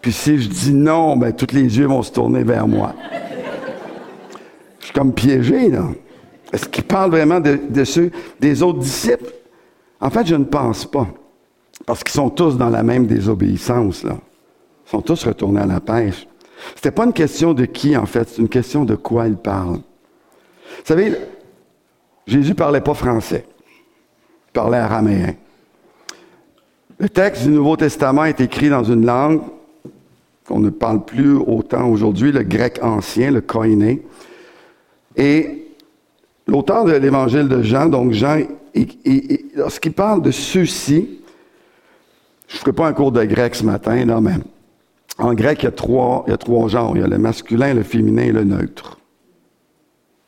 Puis 0.00 0.12
si 0.12 0.40
je 0.40 0.48
dis 0.48 0.72
non, 0.72 1.16
ben 1.16 1.32
tous 1.32 1.52
les 1.52 1.78
yeux 1.78 1.86
vont 1.86 2.04
se 2.04 2.12
tourner 2.12 2.44
vers 2.44 2.68
moi. 2.68 2.94
Je 4.86 4.92
suis 4.92 5.00
comme 5.00 5.12
piégé, 5.12 5.68
là. 5.68 5.88
Est-ce 6.52 6.68
qu'il 6.68 6.84
parle 6.84 7.10
vraiment 7.10 7.40
de, 7.40 7.82
ceux, 7.82 8.12
des 8.38 8.62
autres 8.62 8.78
disciples? 8.78 9.32
En 10.00 10.10
fait, 10.10 10.24
je 10.24 10.36
ne 10.36 10.44
pense 10.44 10.84
pas. 10.84 11.08
Parce 11.84 12.04
qu'ils 12.04 12.14
sont 12.14 12.30
tous 12.30 12.56
dans 12.56 12.68
la 12.68 12.84
même 12.84 13.08
désobéissance, 13.08 14.04
là. 14.04 14.16
Ils 14.86 14.90
sont 14.90 15.00
tous 15.00 15.24
retournés 15.24 15.60
à 15.60 15.66
la 15.66 15.80
pêche. 15.80 16.28
C'était 16.76 16.92
pas 16.92 17.04
une 17.04 17.12
question 17.12 17.52
de 17.52 17.64
qui, 17.64 17.96
en 17.96 18.06
fait, 18.06 18.28
c'est 18.28 18.40
une 18.40 18.48
question 18.48 18.84
de 18.84 18.94
quoi 18.94 19.26
il 19.26 19.36
parle. 19.36 19.78
Vous 19.78 20.84
savez, 20.84 21.16
Jésus 22.28 22.54
parlait 22.54 22.80
pas 22.80 22.94
français. 22.94 23.44
Il 24.48 24.52
parlait 24.52 24.78
araméen. 24.78 25.34
Le 27.00 27.08
texte 27.08 27.42
du 27.42 27.48
Nouveau 27.48 27.76
Testament 27.76 28.24
est 28.24 28.40
écrit 28.40 28.68
dans 28.68 28.84
une 28.84 29.04
langue 29.04 29.40
qu'on 30.46 30.60
ne 30.60 30.70
parle 30.70 31.04
plus 31.04 31.34
autant 31.34 31.88
aujourd'hui, 31.88 32.30
le 32.30 32.44
grec 32.44 32.78
ancien, 32.82 33.32
le 33.32 33.40
koiné. 33.40 34.04
Et 35.16 35.68
l'auteur 36.46 36.84
de 36.84 36.92
l'évangile 36.92 37.48
de 37.48 37.62
Jean, 37.62 37.86
donc 37.86 38.12
Jean, 38.12 38.42
lorsqu'il 39.54 39.92
parle 39.92 40.22
de 40.22 40.30
ceux-ci, 40.30 41.20
je 42.48 42.54
ne 42.54 42.58
ferai 42.58 42.72
pas 42.72 42.86
un 42.86 42.92
cours 42.92 43.12
de 43.12 43.24
grec 43.24 43.54
ce 43.54 43.64
matin, 43.64 44.04
là, 44.04 44.20
mais 44.20 44.34
en 45.18 45.32
grec, 45.34 45.62
il 45.62 45.64
y, 45.64 45.68
a 45.68 45.72
trois, 45.72 46.24
il 46.26 46.30
y 46.30 46.34
a 46.34 46.36
trois 46.36 46.68
genres. 46.68 46.92
Il 46.94 47.00
y 47.00 47.04
a 47.04 47.08
le 47.08 47.18
masculin, 47.18 47.72
le 47.72 47.82
féminin 47.82 48.24
et 48.24 48.32
le 48.32 48.44
neutre. 48.44 48.98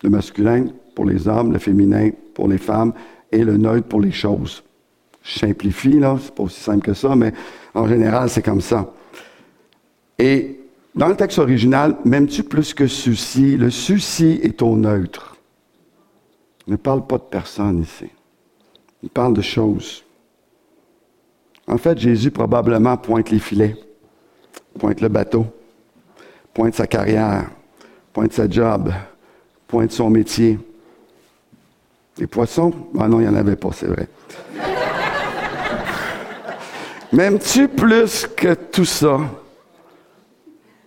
Le 0.02 0.10
masculin 0.10 0.66
pour 0.94 1.04
les 1.04 1.28
hommes, 1.28 1.52
le 1.52 1.58
féminin 1.58 2.10
pour 2.34 2.48
les 2.48 2.58
femmes 2.58 2.94
et 3.30 3.44
le 3.44 3.56
neutre 3.56 3.86
pour 3.86 4.00
les 4.00 4.12
choses. 4.12 4.62
Je 5.22 5.38
simplifie, 5.38 5.98
là, 5.98 6.16
c'est 6.22 6.34
pas 6.34 6.44
aussi 6.44 6.60
simple 6.60 6.86
que 6.86 6.94
ça, 6.94 7.14
mais 7.14 7.32
en 7.74 7.86
général, 7.86 8.30
c'est 8.30 8.42
comme 8.42 8.62
ça. 8.62 8.90
Et 10.18 10.57
dans 10.98 11.06
le 11.06 11.14
texte 11.14 11.38
original, 11.38 11.96
m'aimes-tu 12.04 12.42
plus 12.42 12.74
que 12.74 12.88
ceci? 12.88 13.56
Le 13.56 13.70
ceci 13.70 14.40
est 14.42 14.60
au 14.62 14.76
neutre. 14.76 15.36
Il 16.66 16.72
ne 16.72 16.76
parle 16.76 17.06
pas 17.06 17.18
de 17.18 17.22
personne 17.22 17.82
ici. 17.82 18.10
Il 19.04 19.08
parle 19.08 19.32
de 19.32 19.40
choses. 19.40 20.04
En 21.68 21.78
fait, 21.78 21.98
Jésus 21.98 22.32
probablement 22.32 22.96
pointe 22.96 23.30
les 23.30 23.38
filets, 23.38 23.76
pointe 24.76 25.00
le 25.00 25.08
bateau, 25.08 25.46
pointe 26.52 26.74
sa 26.74 26.88
carrière, 26.88 27.48
pointe 28.12 28.32
sa 28.32 28.50
job, 28.50 28.92
pointe 29.68 29.92
son 29.92 30.10
métier. 30.10 30.58
Les 32.18 32.26
poissons? 32.26 32.72
Ah 32.98 33.06
non, 33.06 33.20
il 33.20 33.28
n'y 33.28 33.28
en 33.28 33.36
avait 33.36 33.54
pas, 33.54 33.70
c'est 33.72 33.86
vrai. 33.86 34.08
M'aimes-tu 37.12 37.68
plus 37.68 38.26
que 38.26 38.54
tout 38.54 38.84
ça? 38.84 39.20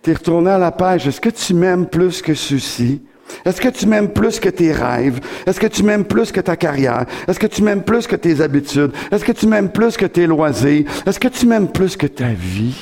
Tu 0.02 0.10
es 0.10 0.14
retourné 0.14 0.50
à 0.50 0.58
la 0.58 0.72
pêche. 0.72 1.06
Est-ce 1.06 1.20
que 1.20 1.30
tu 1.30 1.54
m'aimes 1.54 1.86
plus 1.86 2.22
que 2.22 2.34
ceci? 2.34 3.02
Est-ce 3.44 3.60
que 3.60 3.68
tu 3.68 3.86
m'aimes 3.86 4.12
plus 4.12 4.40
que 4.40 4.48
tes 4.48 4.72
rêves? 4.72 5.20
Est-ce 5.46 5.60
que 5.60 5.66
tu 5.66 5.82
m'aimes 5.82 6.04
plus 6.04 6.32
que 6.32 6.40
ta 6.40 6.56
carrière? 6.56 7.06
Est-ce 7.28 7.38
que 7.38 7.46
tu 7.46 7.62
m'aimes 7.62 7.82
plus 7.82 8.06
que 8.06 8.16
tes 8.16 8.40
habitudes? 8.40 8.90
Est-ce 9.10 9.24
que 9.24 9.32
tu 9.32 9.46
m'aimes 9.46 9.70
plus 9.70 9.96
que 9.96 10.06
tes 10.06 10.26
loisirs? 10.26 10.84
Est-ce 11.06 11.20
que 11.20 11.28
tu 11.28 11.46
m'aimes 11.46 11.68
plus 11.68 11.96
que 11.96 12.06
ta 12.06 12.28
vie? 12.28 12.76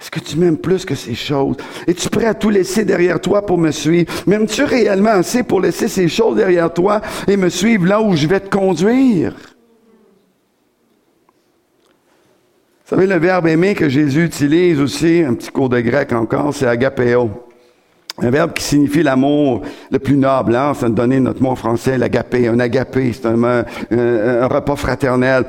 Est-ce 0.00 0.10
que 0.10 0.20
tu 0.20 0.38
m'aimes 0.38 0.56
plus 0.56 0.86
que 0.86 0.94
ces 0.94 1.14
choses? 1.14 1.56
Es-tu 1.86 2.08
prêt 2.08 2.24
à 2.24 2.34
tout 2.34 2.48
laisser 2.48 2.84
derrière 2.84 3.20
toi 3.20 3.44
pour 3.44 3.58
me 3.58 3.70
suivre? 3.70 4.10
M'aimes-tu 4.26 4.64
réellement 4.64 5.10
assez 5.10 5.42
pour 5.42 5.60
laisser 5.60 5.88
ces 5.88 6.08
choses 6.08 6.36
derrière 6.36 6.72
toi 6.72 7.02
et 7.28 7.36
me 7.36 7.50
suivre 7.50 7.86
là 7.86 8.00
où 8.00 8.16
je 8.16 8.26
vais 8.26 8.40
te 8.40 8.48
conduire? 8.48 9.34
Vous 12.90 12.96
savez, 12.96 13.06
le 13.06 13.20
verbe 13.20 13.46
aimer 13.46 13.76
que 13.76 13.88
Jésus 13.88 14.24
utilise 14.24 14.80
aussi, 14.80 15.22
un 15.24 15.34
petit 15.34 15.50
cours 15.50 15.68
de 15.68 15.78
grec 15.78 16.12
encore, 16.12 16.52
c'est 16.52 16.66
agapéo. 16.66 17.30
Un 18.20 18.30
verbe 18.30 18.52
qui 18.52 18.64
signifie 18.64 19.04
l'amour 19.04 19.62
le 19.92 20.00
plus 20.00 20.16
noble. 20.16 20.56
Hein? 20.56 20.74
Ça 20.74 20.88
donné 20.88 21.20
notre 21.20 21.40
mot 21.40 21.50
en 21.50 21.54
français, 21.54 21.96
l'agapé. 21.96 22.48
Un 22.48 22.58
agapé, 22.58 23.12
c'est 23.12 23.26
un, 23.26 24.48
repas 24.48 24.74
fraternel 24.74 25.44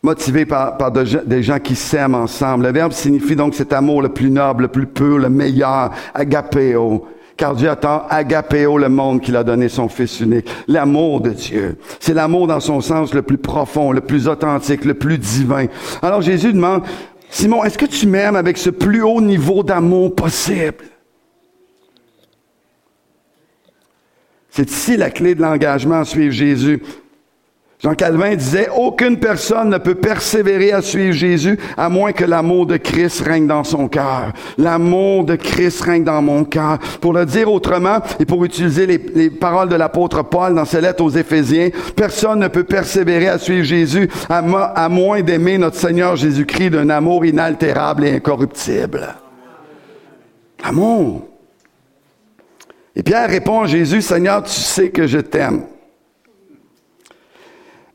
motivé 0.00 0.46
par, 0.46 0.78
par 0.78 0.92
des 0.92 1.42
gens 1.42 1.58
qui 1.58 1.74
s'aiment 1.74 2.14
ensemble. 2.14 2.66
Le 2.66 2.72
verbe 2.72 2.92
signifie 2.92 3.34
donc 3.34 3.56
cet 3.56 3.72
amour 3.72 4.00
le 4.00 4.10
plus 4.10 4.30
noble, 4.30 4.62
le 4.62 4.68
plus 4.68 4.86
pur, 4.86 5.18
le 5.18 5.30
meilleur, 5.30 5.90
agapéo. 6.14 7.04
Car 7.36 7.56
Dieu 7.56 7.68
attend 7.68 8.04
agapéo 8.08 8.78
le 8.78 8.88
monde 8.88 9.20
qu'il 9.20 9.36
a 9.36 9.42
donné 9.42 9.68
son 9.68 9.88
Fils 9.88 10.20
unique. 10.20 10.48
L'amour 10.68 11.20
de 11.20 11.30
Dieu. 11.30 11.78
C'est 11.98 12.14
l'amour 12.14 12.46
dans 12.46 12.60
son 12.60 12.80
sens 12.80 13.12
le 13.12 13.22
plus 13.22 13.38
profond, 13.38 13.90
le 13.90 14.00
plus 14.00 14.28
authentique, 14.28 14.84
le 14.84 14.94
plus 14.94 15.18
divin. 15.18 15.66
Alors 16.00 16.22
Jésus 16.22 16.52
demande, 16.52 16.82
Simon, 17.30 17.64
est-ce 17.64 17.76
que 17.76 17.86
tu 17.86 18.06
m'aimes 18.06 18.36
avec 18.36 18.56
ce 18.56 18.70
plus 18.70 19.02
haut 19.02 19.20
niveau 19.20 19.64
d'amour 19.64 20.14
possible? 20.14 20.84
C'est 24.50 24.70
ici 24.70 24.96
la 24.96 25.10
clé 25.10 25.34
de 25.34 25.42
l'engagement 25.42 25.98
à 25.98 26.04
suivre 26.04 26.32
Jésus. 26.32 26.80
Jean 27.82 27.94
Calvin 27.94 28.34
disait, 28.34 28.68
aucune 28.74 29.18
personne 29.18 29.68
ne 29.68 29.78
peut 29.78 29.96
persévérer 29.96 30.72
à 30.72 30.80
suivre 30.80 31.12
Jésus 31.12 31.58
à 31.76 31.88
moins 31.88 32.12
que 32.12 32.24
l'amour 32.24 32.66
de 32.66 32.76
Christ 32.76 33.20
règne 33.20 33.46
dans 33.46 33.64
son 33.64 33.88
cœur. 33.88 34.32
L'amour 34.56 35.24
de 35.24 35.36
Christ 35.36 35.82
règne 35.82 36.04
dans 36.04 36.22
mon 36.22 36.44
cœur. 36.44 36.78
Pour 37.00 37.12
le 37.12 37.26
dire 37.26 37.52
autrement, 37.52 37.98
et 38.18 38.24
pour 38.24 38.44
utiliser 38.44 38.86
les, 38.86 39.28
paroles 39.28 39.68
de 39.68 39.74
l'apôtre 39.74 40.22
Paul 40.22 40.54
dans 40.54 40.64
ses 40.64 40.80
lettres 40.80 41.04
aux 41.04 41.10
Éphésiens, 41.10 41.70
personne 41.94 42.40
ne 42.40 42.48
peut 42.48 42.64
persévérer 42.64 43.28
à 43.28 43.38
suivre 43.38 43.64
Jésus 43.64 44.08
à, 44.30 44.38
à 44.38 44.88
moins 44.88 45.20
d'aimer 45.20 45.58
notre 45.58 45.76
Seigneur 45.76 46.16
Jésus-Christ 46.16 46.70
d'un 46.70 46.88
amour 46.88 47.26
inaltérable 47.26 48.06
et 48.06 48.12
incorruptible. 48.12 49.14
Amour. 50.62 51.28
Et 52.96 53.02
Pierre 53.02 53.28
répond 53.28 53.62
à 53.62 53.66
Jésus, 53.66 54.00
Seigneur, 54.00 54.42
tu 54.44 54.52
sais 54.52 54.88
que 54.88 55.06
je 55.06 55.18
t'aime. 55.18 55.64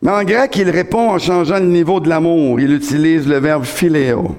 Mais 0.01 0.11
en 0.11 0.23
grec, 0.23 0.55
il 0.55 0.69
répond 0.69 1.09
en 1.09 1.19
changeant 1.19 1.59
le 1.59 1.65
niveau 1.65 1.99
de 1.99 2.07
l'amour. 2.07 2.59
Il 2.59 2.73
utilise 2.73 3.27
le 3.27 3.37
verbe 3.37 3.65
philéo. 3.65 4.35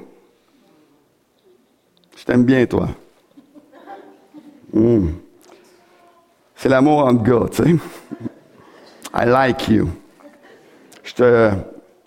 Je 2.16 2.24
t'aime 2.24 2.44
bien, 2.44 2.64
toi. 2.66 2.88
Hmm. 4.72 5.08
C'est 6.56 6.68
l'amour 6.68 7.04
entre 7.04 7.22
gars, 7.22 7.48
tu 7.50 7.62
sais. 7.62 7.76
I 9.14 9.26
like 9.26 9.68
you. 9.68 9.88
Je 11.02 11.14
te, 11.14 11.50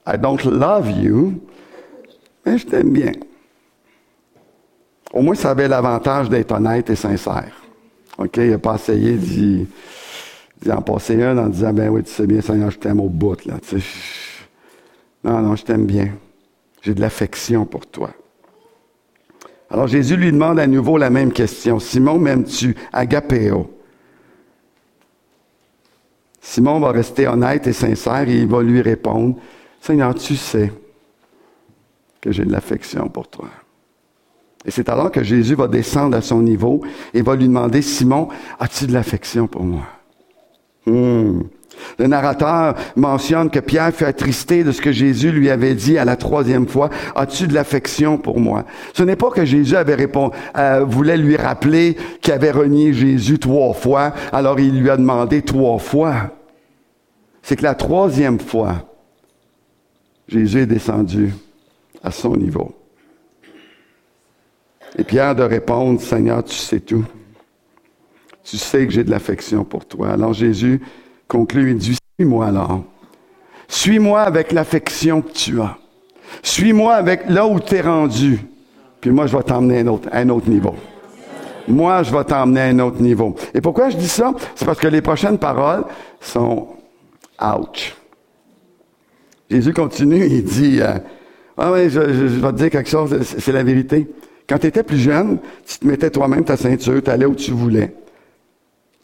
I 0.08 0.18
don't 0.18 0.44
love 0.46 0.90
you, 0.90 1.42
Mais 2.46 2.58
je 2.58 2.66
t'aime 2.66 2.92
bien. 2.92 3.12
Au 5.12 5.22
moins, 5.22 5.36
ça 5.36 5.52
avait 5.52 5.68
l'avantage 5.68 6.30
d'être 6.30 6.52
honnête 6.52 6.90
et 6.90 6.96
sincère. 6.96 7.54
OK? 8.18 8.38
Il 8.38 8.52
n'a 8.52 8.58
pas 8.58 8.76
essayé 8.76 9.14
d'y, 9.14 9.68
en 10.72 10.82
passer 10.82 11.22
un 11.22 11.38
en 11.38 11.50
disant, 11.50 11.74
ben 11.74 11.90
oui, 11.90 12.04
tu 12.04 12.12
sais 12.12 12.28
bien, 12.28 12.42
Seigneur, 12.42 12.72
je 12.72 12.80
t'aime 12.80 13.00
au 13.00 13.10
bout. 13.10 13.38
Non, 15.24 15.42
non, 15.42 15.56
je 15.56 15.64
t'aime 15.64 15.86
bien. 15.86 16.10
J'ai 16.82 16.94
de 16.94 17.02
l'affection 17.02 17.66
pour 17.66 17.88
toi. 17.88 18.12
Alors 19.70 19.88
Jésus 19.88 20.18
lui 20.18 20.32
demande 20.32 20.60
à 20.60 20.68
nouveau 20.68 20.98
la 20.98 21.10
même 21.10 21.32
question. 21.32 21.80
Simon, 21.80 22.20
m'aimes-tu? 22.20 22.76
Agapéo. 22.92 23.74
Simon 26.42 26.80
va 26.80 26.92
rester 26.92 27.28
honnête 27.28 27.66
et 27.68 27.74
sincère 27.74 28.28
et 28.28 28.38
il 28.42 28.48
va 28.48 28.62
lui 28.62 28.82
répondre, 28.82 29.38
Seigneur, 29.82 30.14
tu 30.14 30.36
sais 30.36 30.72
que 32.22 32.32
j'ai 32.32 32.46
de 32.46 32.52
l'affection 32.52 33.08
pour 33.08 33.28
toi. 33.30 33.48
Et 34.66 34.72
c'est 34.72 34.90
alors 34.90 35.12
que 35.12 35.24
Jésus 35.24 35.56
va 35.56 35.68
descendre 35.68 36.16
à 36.16 36.22
son 36.22 36.42
niveau 36.42 36.84
et 37.14 37.22
va 37.22 37.36
lui 37.36 37.48
demander, 37.48 37.82
Simon, 37.82 38.28
as-tu 38.60 38.88
de 38.88 38.94
l'affection 38.94 39.48
pour 39.48 39.64
moi? 39.64 39.86
Hmm. 40.86 41.42
Le 41.98 42.08
narrateur 42.08 42.76
mentionne 42.96 43.50
que 43.50 43.60
Pierre 43.60 43.94
fut 43.94 44.06
attristé 44.06 44.64
de 44.64 44.72
ce 44.72 44.82
que 44.82 44.92
Jésus 44.92 45.32
lui 45.32 45.50
avait 45.50 45.76
dit 45.76 45.98
à 45.98 46.06
la 46.06 46.16
troisième 46.16 46.68
fois, 46.68 46.90
as-tu 47.16 47.48
de 47.48 47.54
l'affection 47.54 48.18
pour 48.18 48.40
moi? 48.40 48.66
Ce 48.94 49.04
n'est 49.04 49.16
pas 49.16 49.30
que 49.30 49.46
Jésus 49.46 49.76
avait 49.76 49.96
répondu, 49.96 50.36
euh, 50.58 50.84
voulait 50.88 51.18
lui 51.18 51.36
rappeler 51.36 51.98
qu'il 52.22 52.34
avait 52.34 52.52
renié 52.52 52.94
Jésus 52.94 53.40
trois 53.40 53.74
fois, 53.74 54.14
alors 54.32 54.60
il 54.60 54.80
lui 54.80 54.90
a 54.90 54.98
demandé 54.98 55.42
trois 55.42 55.80
fois. 55.80 56.32
C'est 57.42 57.56
que 57.56 57.64
la 57.64 57.76
troisième 57.76 58.40
fois, 58.40 58.90
Jésus 60.28 60.62
est 60.62 60.66
descendu 60.66 61.34
à 62.02 62.12
son 62.12 62.36
niveau. 62.36 62.74
Et 64.98 65.04
Pierre 65.04 65.36
de 65.36 65.44
répondre, 65.44 66.00
Seigneur, 66.00 66.44
tu 66.44 66.56
sais 66.56 66.80
tout. 66.80 67.06
Tu 68.44 68.58
sais 68.58 68.86
que 68.86 68.92
j'ai 68.92 69.04
de 69.04 69.12
l'affection 69.12 69.64
pour 69.64 69.86
toi. 69.86 70.10
Alors 70.10 70.34
Jésus 70.34 70.82
conclut, 71.28 71.72
il 71.72 71.78
dit, 71.78 71.98
suis-moi 72.18 72.48
alors. 72.48 72.84
Suis-moi 73.68 74.22
avec 74.22 74.52
l'affection 74.52 75.22
que 75.22 75.32
tu 75.32 75.62
as. 75.62 75.78
Suis-moi 76.42 76.94
avec 76.94 77.30
là 77.30 77.48
où 77.48 77.60
tu 77.60 77.76
es 77.76 77.82
rendu. 77.82 78.40
Puis 79.02 79.12
moi, 79.12 79.28
je 79.28 79.36
vais 79.36 79.44
t'emmener 79.44 79.80
à 79.80 79.82
un 79.82 79.88
autre, 79.88 80.10
un 80.12 80.30
autre 80.30 80.50
niveau. 80.50 80.76
Moi, 81.68 82.04
je 82.04 82.16
vais 82.16 82.24
t'emmener 82.24 82.62
à 82.62 82.66
un 82.66 82.80
autre 82.80 83.02
niveau. 83.02 83.36
Et 83.54 83.62
pourquoi 83.62 83.90
je 83.90 83.98
dis 83.98 84.08
ça? 84.08 84.34
C'est 84.56 84.66
parce 84.66 84.80
que 84.80 84.88
les 84.88 85.02
prochaines 85.02 85.38
paroles 85.38 85.86
sont 86.20 86.68
ouch. 87.42 87.96
Jésus 89.50 89.74
continue, 89.74 90.26
il 90.26 90.44
dit, 90.44 90.80
euh, 90.82 90.98
ah 91.58 91.72
oui, 91.72 91.90
je, 91.90 92.00
vais 92.00 92.52
te 92.52 92.58
dire 92.58 92.70
quelque 92.70 92.90
chose, 92.90 93.18
c'est 93.22 93.52
la 93.52 93.64
vérité. 93.64 94.10
Quand 94.48 94.58
tu 94.58 94.68
étais 94.68 94.84
plus 94.84 94.98
jeune, 94.98 95.40
tu 95.66 95.80
te 95.80 95.88
mettais 95.88 96.10
toi-même 96.10 96.44
ta 96.44 96.58
ceinture, 96.58 97.02
tu 97.04 97.10
allais 97.10 97.26
où 97.26 97.36
tu 97.36 97.52
voulais. 97.52 97.94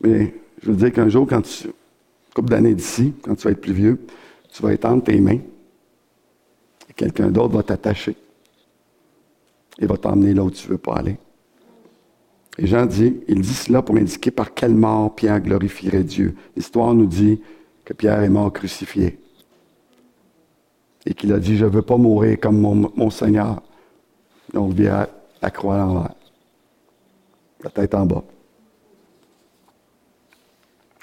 Mais 0.02 0.34
je 0.62 0.72
veux 0.72 0.78
dire 0.78 0.92
qu'un 0.92 1.10
jour, 1.10 1.28
quand 1.28 1.42
tu, 1.42 1.70
couple 2.34 2.50
d'années 2.50 2.74
d'ici, 2.74 3.14
quand 3.22 3.36
tu 3.36 3.44
vas 3.44 3.52
être 3.52 3.62
plus 3.62 3.74
vieux, 3.74 4.00
tu 4.52 4.62
vas 4.62 4.74
étendre 4.74 5.04
tes 5.04 5.20
mains 5.20 5.40
et 6.90 6.94
quelqu'un 6.96 7.30
d'autre 7.30 7.56
va 7.56 7.64
t'attacher 7.64 8.16
et 9.80 9.86
va 9.86 9.98
t'emmener 9.98 10.34
là 10.34 10.44
où 10.44 10.52
tu 10.52 10.68
ne 10.68 10.72
veux 10.74 10.78
pas 10.78 10.96
aller. 10.96 11.18
Et 12.58 12.68
Jean 12.68 12.86
dit, 12.86 13.22
il 13.28 13.42
dit 13.42 13.54
cela 13.54 13.82
pour 13.82 13.96
indiquer 13.96 14.32
par 14.32 14.54
quelle 14.54 14.76
mort 14.76 15.16
Pierre 15.16 15.40
glorifierait 15.40 16.04
Dieu. 16.04 16.36
L'histoire 16.58 16.94
nous 16.94 17.06
dit 17.06 17.42
que 17.86 17.94
Pierre 17.94 18.22
est 18.22 18.30
mort 18.30 18.52
crucifié. 18.52 19.18
Et 21.06 21.14
qu'il 21.14 21.32
a 21.32 21.40
dit, 21.40 21.56
je 21.56 21.64
ne 21.64 21.70
veux 21.70 21.82
pas 21.82 21.96
mourir 21.96 22.38
comme 22.40 22.60
mon, 22.60 23.10
Seigneur. 23.10 23.64
Donc, 24.54 24.74
vient 24.74 25.08
la 25.42 25.50
croix 25.50 25.76
à 25.76 25.78
l'envers. 25.78 26.16
La 27.64 27.70
tête 27.70 27.96
en 27.96 28.06
bas. 28.06 28.24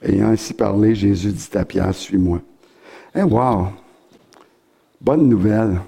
Ayant 0.02 0.28
ainsi 0.28 0.52
parlé, 0.52 0.94
Jésus 0.94 1.32
dit 1.32 1.48
à 1.54 1.64
Pierre, 1.64 1.94
suis-moi. 1.94 2.40
Eh, 3.14 3.22
wow! 3.22 3.68
Bonne 5.00 5.28
nouvelle. 5.28 5.80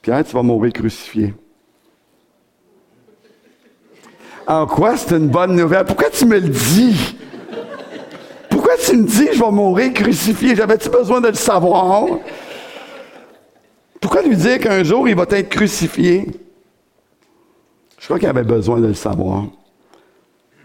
Pierre, 0.00 0.24
tu 0.24 0.32
vas 0.32 0.42
mourir 0.42 0.72
crucifié. 0.72 1.34
En 4.46 4.66
quoi 4.66 4.96
c'est 4.96 5.16
une 5.16 5.28
bonne 5.28 5.54
nouvelle? 5.54 5.84
Pourquoi 5.84 6.10
tu 6.10 6.26
me 6.26 6.38
le 6.38 6.48
dis? 6.48 7.16
Pourquoi 8.50 8.76
tu 8.76 8.96
me 8.96 9.06
dis 9.06 9.28
je 9.32 9.38
vais 9.38 9.50
mourir 9.50 9.92
crucifié? 9.92 10.56
J'avais-tu 10.56 10.88
besoin 10.88 11.20
de 11.20 11.28
le 11.28 11.34
savoir? 11.34 12.06
Pourquoi 14.00 14.22
lui 14.22 14.36
dire 14.36 14.58
qu'un 14.58 14.82
jour 14.82 15.08
il 15.08 15.14
va 15.14 15.24
être 15.30 15.48
crucifié? 15.48 16.26
Je 18.00 18.04
crois 18.04 18.18
qu'il 18.18 18.28
avait 18.28 18.42
besoin 18.42 18.80
de 18.80 18.88
le 18.88 18.94
savoir. 18.94 19.44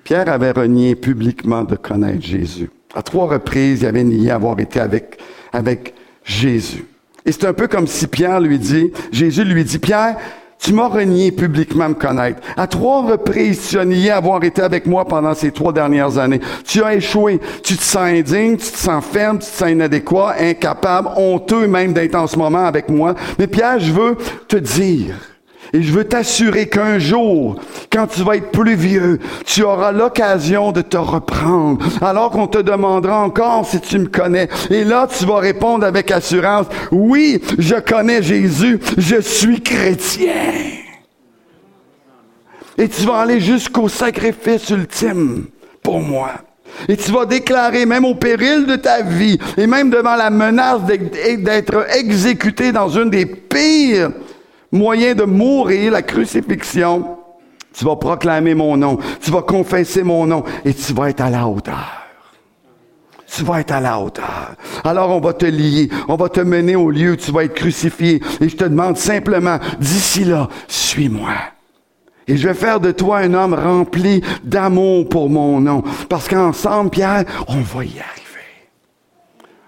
Pierre 0.07 0.29
avait 0.29 0.51
renié 0.51 0.95
publiquement 0.95 1.65
de 1.65 1.75
connaître 1.75 2.21
Jésus. 2.21 2.69
À 2.95 3.01
trois 3.01 3.27
reprises, 3.27 3.81
il 3.81 3.87
avait 3.87 4.05
nié 4.05 4.31
avoir 4.31 4.57
été 4.57 4.79
avec, 4.79 5.19
avec 5.51 5.93
Jésus. 6.23 6.85
Et 7.25 7.33
c'est 7.33 7.45
un 7.45 7.51
peu 7.51 7.67
comme 7.67 7.87
si 7.87 8.07
Pierre 8.07 8.39
lui 8.39 8.57
dit, 8.57 8.93
Jésus 9.11 9.43
lui 9.43 9.65
dit, 9.65 9.79
Pierre, 9.79 10.15
tu 10.59 10.71
m'as 10.71 10.87
renié 10.87 11.33
publiquement 11.33 11.89
me 11.89 11.93
connaître. 11.93 12.39
À 12.55 12.67
trois 12.67 13.01
reprises, 13.01 13.67
tu 13.67 13.77
as 13.77 13.83
nié 13.83 14.11
avoir 14.11 14.41
été 14.45 14.61
avec 14.61 14.85
moi 14.85 15.03
pendant 15.03 15.33
ces 15.33 15.51
trois 15.51 15.73
dernières 15.73 16.17
années. 16.17 16.39
Tu 16.63 16.81
as 16.81 16.95
échoué. 16.95 17.41
Tu 17.61 17.75
te 17.75 17.83
sens 17.83 18.03
indigne, 18.03 18.55
tu 18.55 18.71
te 18.71 18.77
sens 18.77 19.03
ferme, 19.03 19.39
tu 19.39 19.45
te 19.45 19.57
sens 19.57 19.69
inadéquat, 19.69 20.35
incapable, 20.39 21.09
honteux 21.17 21.67
même 21.67 21.91
d'être 21.91 22.15
en 22.15 22.27
ce 22.27 22.39
moment 22.39 22.65
avec 22.65 22.87
moi. 22.87 23.13
Mais 23.37 23.47
Pierre, 23.47 23.81
je 23.81 23.91
veux 23.91 24.15
te 24.47 24.55
dire, 24.55 25.15
et 25.73 25.81
je 25.81 25.91
veux 25.91 26.05
t'assurer 26.05 26.67
qu'un 26.67 26.99
jour, 26.99 27.59
quand 27.91 28.07
tu 28.07 28.21
vas 28.21 28.37
être 28.37 28.51
plus 28.51 28.75
vieux, 28.75 29.19
tu 29.45 29.63
auras 29.63 29.91
l'occasion 29.91 30.71
de 30.71 30.81
te 30.81 30.97
reprendre, 30.97 31.85
alors 32.01 32.31
qu'on 32.31 32.47
te 32.47 32.59
demandera 32.59 33.21
encore 33.21 33.65
si 33.65 33.79
tu 33.79 33.99
me 33.99 34.07
connais. 34.07 34.47
Et 34.69 34.83
là, 34.83 35.07
tu 35.07 35.25
vas 35.25 35.39
répondre 35.39 35.85
avec 35.85 36.11
assurance, 36.11 36.67
oui, 36.91 37.41
je 37.57 37.75
connais 37.75 38.21
Jésus, 38.21 38.79
je 38.97 39.19
suis 39.21 39.61
chrétien. 39.61 40.33
Et 42.77 42.87
tu 42.87 43.05
vas 43.05 43.21
aller 43.21 43.39
jusqu'au 43.39 43.89
sacrifice 43.89 44.69
ultime 44.69 45.45
pour 45.81 45.99
moi. 45.99 46.31
Et 46.87 46.95
tu 46.95 47.11
vas 47.11 47.25
déclarer, 47.25 47.85
même 47.85 48.05
au 48.05 48.13
péril 48.13 48.65
de 48.67 48.75
ta 48.75 49.01
vie, 49.01 49.39
et 49.57 49.65
même 49.65 49.89
devant 49.89 50.15
la 50.15 50.29
menace 50.29 50.81
d'être 50.83 51.87
exécuté 51.95 52.71
dans 52.71 52.89
une 52.89 53.09
des 53.09 53.25
pires 53.25 54.11
moyen 54.71 55.15
de 55.15 55.23
mourir, 55.23 55.91
la 55.91 56.01
crucifixion, 56.01 57.17
tu 57.73 57.85
vas 57.85 57.95
proclamer 57.95 58.55
mon 58.55 58.75
nom, 58.77 58.97
tu 59.21 59.31
vas 59.31 59.43
confesser 59.43 60.03
mon 60.03 60.25
nom 60.25 60.43
et 60.65 60.73
tu 60.73 60.93
vas 60.93 61.09
être 61.09 61.21
à 61.21 61.29
la 61.29 61.47
hauteur. 61.47 62.03
Tu 63.27 63.43
vas 63.43 63.59
être 63.59 63.71
à 63.71 63.81
la 63.81 63.99
hauteur. 63.99 64.55
Alors 64.83 65.09
on 65.11 65.19
va 65.19 65.33
te 65.33 65.45
lier, 65.45 65.89
on 66.07 66.15
va 66.15 66.29
te 66.29 66.39
mener 66.39 66.75
au 66.75 66.89
lieu 66.89 67.11
où 67.11 67.15
tu 67.17 67.31
vas 67.31 67.43
être 67.43 67.53
crucifié. 67.53 68.21
Et 68.39 68.49
je 68.49 68.55
te 68.55 68.63
demande 68.63 68.97
simplement, 68.97 69.59
d'ici 69.79 70.23
là, 70.23 70.47
suis-moi. 70.67 71.33
Et 72.27 72.35
je 72.35 72.47
vais 72.47 72.53
faire 72.53 72.79
de 72.79 72.91
toi 72.91 73.19
un 73.19 73.33
homme 73.33 73.53
rempli 73.53 74.21
d'amour 74.43 75.07
pour 75.07 75.29
mon 75.29 75.61
nom. 75.61 75.83
Parce 76.09 76.27
qu'ensemble, 76.27 76.89
Pierre, 76.89 77.25
on 77.47 77.61
va 77.61 77.85
y 77.85 77.99
arriver. 77.99 78.16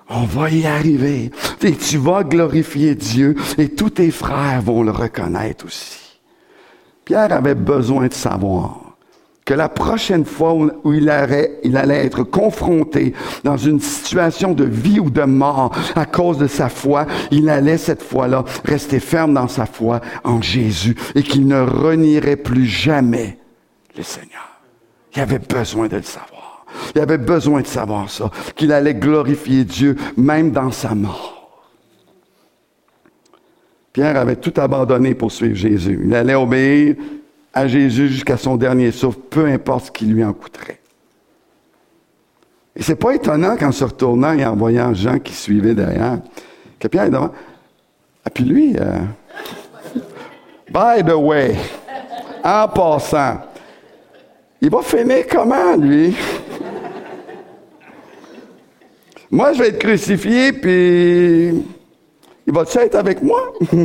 On 0.09 0.25
va 0.25 0.49
y 0.49 0.65
arriver. 0.65 1.31
Et 1.61 1.75
tu 1.75 1.97
vas 1.97 2.23
glorifier 2.23 2.95
Dieu 2.95 3.35
et 3.57 3.69
tous 3.69 3.91
tes 3.91 4.11
frères 4.11 4.61
vont 4.61 4.83
le 4.83 4.91
reconnaître 4.91 5.65
aussi. 5.65 6.19
Pierre 7.05 7.31
avait 7.31 7.55
besoin 7.55 8.07
de 8.07 8.13
savoir 8.13 8.89
que 9.45 9.53
la 9.55 9.69
prochaine 9.69 10.25
fois 10.25 10.53
où 10.53 10.93
il, 10.93 11.11
il 11.63 11.77
allait 11.77 12.05
être 12.05 12.23
confronté 12.23 13.13
dans 13.43 13.57
une 13.57 13.79
situation 13.79 14.53
de 14.53 14.63
vie 14.63 14.99
ou 14.99 15.09
de 15.09 15.23
mort 15.23 15.75
à 15.95 16.05
cause 16.05 16.37
de 16.37 16.45
sa 16.45 16.69
foi, 16.69 17.07
il 17.31 17.49
allait 17.49 17.79
cette 17.79 18.03
fois-là 18.03 18.45
rester 18.63 18.99
ferme 18.99 19.33
dans 19.33 19.47
sa 19.47 19.65
foi 19.65 20.01
en 20.23 20.39
Jésus 20.39 20.95
et 21.15 21.23
qu'il 21.23 21.47
ne 21.47 21.61
renierait 21.61 22.35
plus 22.35 22.67
jamais 22.67 23.39
le 23.97 24.03
Seigneur. 24.03 24.61
Il 25.15 25.21
avait 25.21 25.39
besoin 25.39 25.87
de 25.87 25.97
le 25.97 26.03
savoir. 26.03 26.38
Il 26.95 27.01
avait 27.01 27.17
besoin 27.17 27.61
de 27.61 27.67
savoir 27.67 28.09
ça, 28.09 28.31
qu'il 28.55 28.71
allait 28.71 28.95
glorifier 28.95 29.63
Dieu 29.63 29.95
même 30.17 30.51
dans 30.51 30.71
sa 30.71 30.95
mort. 30.95 31.39
Pierre 33.93 34.17
avait 34.17 34.35
tout 34.35 34.53
abandonné 34.57 35.15
pour 35.15 35.31
suivre 35.31 35.55
Jésus. 35.55 35.99
Il 36.05 36.13
allait 36.13 36.35
obéir 36.35 36.95
à 37.53 37.67
Jésus 37.67 38.09
jusqu'à 38.09 38.37
son 38.37 38.55
dernier 38.55 38.91
souffle, 38.91 39.19
peu 39.29 39.45
importe 39.45 39.85
ce 39.85 39.91
qui 39.91 40.05
lui 40.05 40.23
en 40.23 40.33
coûterait. 40.33 40.79
Et 42.75 42.83
c'est 42.83 42.95
pas 42.95 43.13
étonnant 43.13 43.57
qu'en 43.57 43.71
se 43.71 43.83
retournant 43.83 44.33
et 44.33 44.45
en 44.45 44.55
voyant 44.55 44.93
Jean 44.93 45.19
qui 45.19 45.33
suivait 45.33 45.73
derrière, 45.73 46.19
que 46.79 46.87
Pierre 46.87 47.05
est 47.05 47.09
devant. 47.09 47.31
Ah, 48.23 48.29
puis 48.29 48.45
lui, 48.45 48.75
euh, 48.79 48.99
by 50.71 51.03
the 51.03 51.15
way, 51.15 51.55
en 52.43 52.67
passant, 52.67 53.41
il 54.61 54.69
va 54.69 54.81
finir 54.81 55.25
comment, 55.29 55.75
lui? 55.75 56.15
Moi, 59.31 59.53
je 59.53 59.59
vais 59.59 59.67
être 59.69 59.79
crucifié, 59.79 60.53
puis 60.53 61.63
il 62.47 62.53
va-tu 62.53 62.77
être 62.79 62.95
avec 62.95 63.21
moi? 63.21 63.53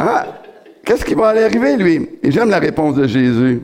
Ah, 0.00 0.26
qu'est-ce 0.84 1.04
qui 1.04 1.14
va 1.14 1.30
aller 1.30 1.42
arriver, 1.42 1.76
lui? 1.76 2.08
Et 2.22 2.30
j'aime 2.30 2.50
la 2.50 2.60
réponse 2.60 2.94
de 2.94 3.08
Jésus. 3.08 3.62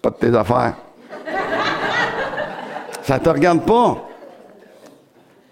Pas 0.00 0.08
de 0.08 0.14
tes 0.14 0.34
affaires. 0.34 0.76
Ça 3.02 3.18
te 3.18 3.28
regarde 3.28 3.66
pas. 3.66 4.08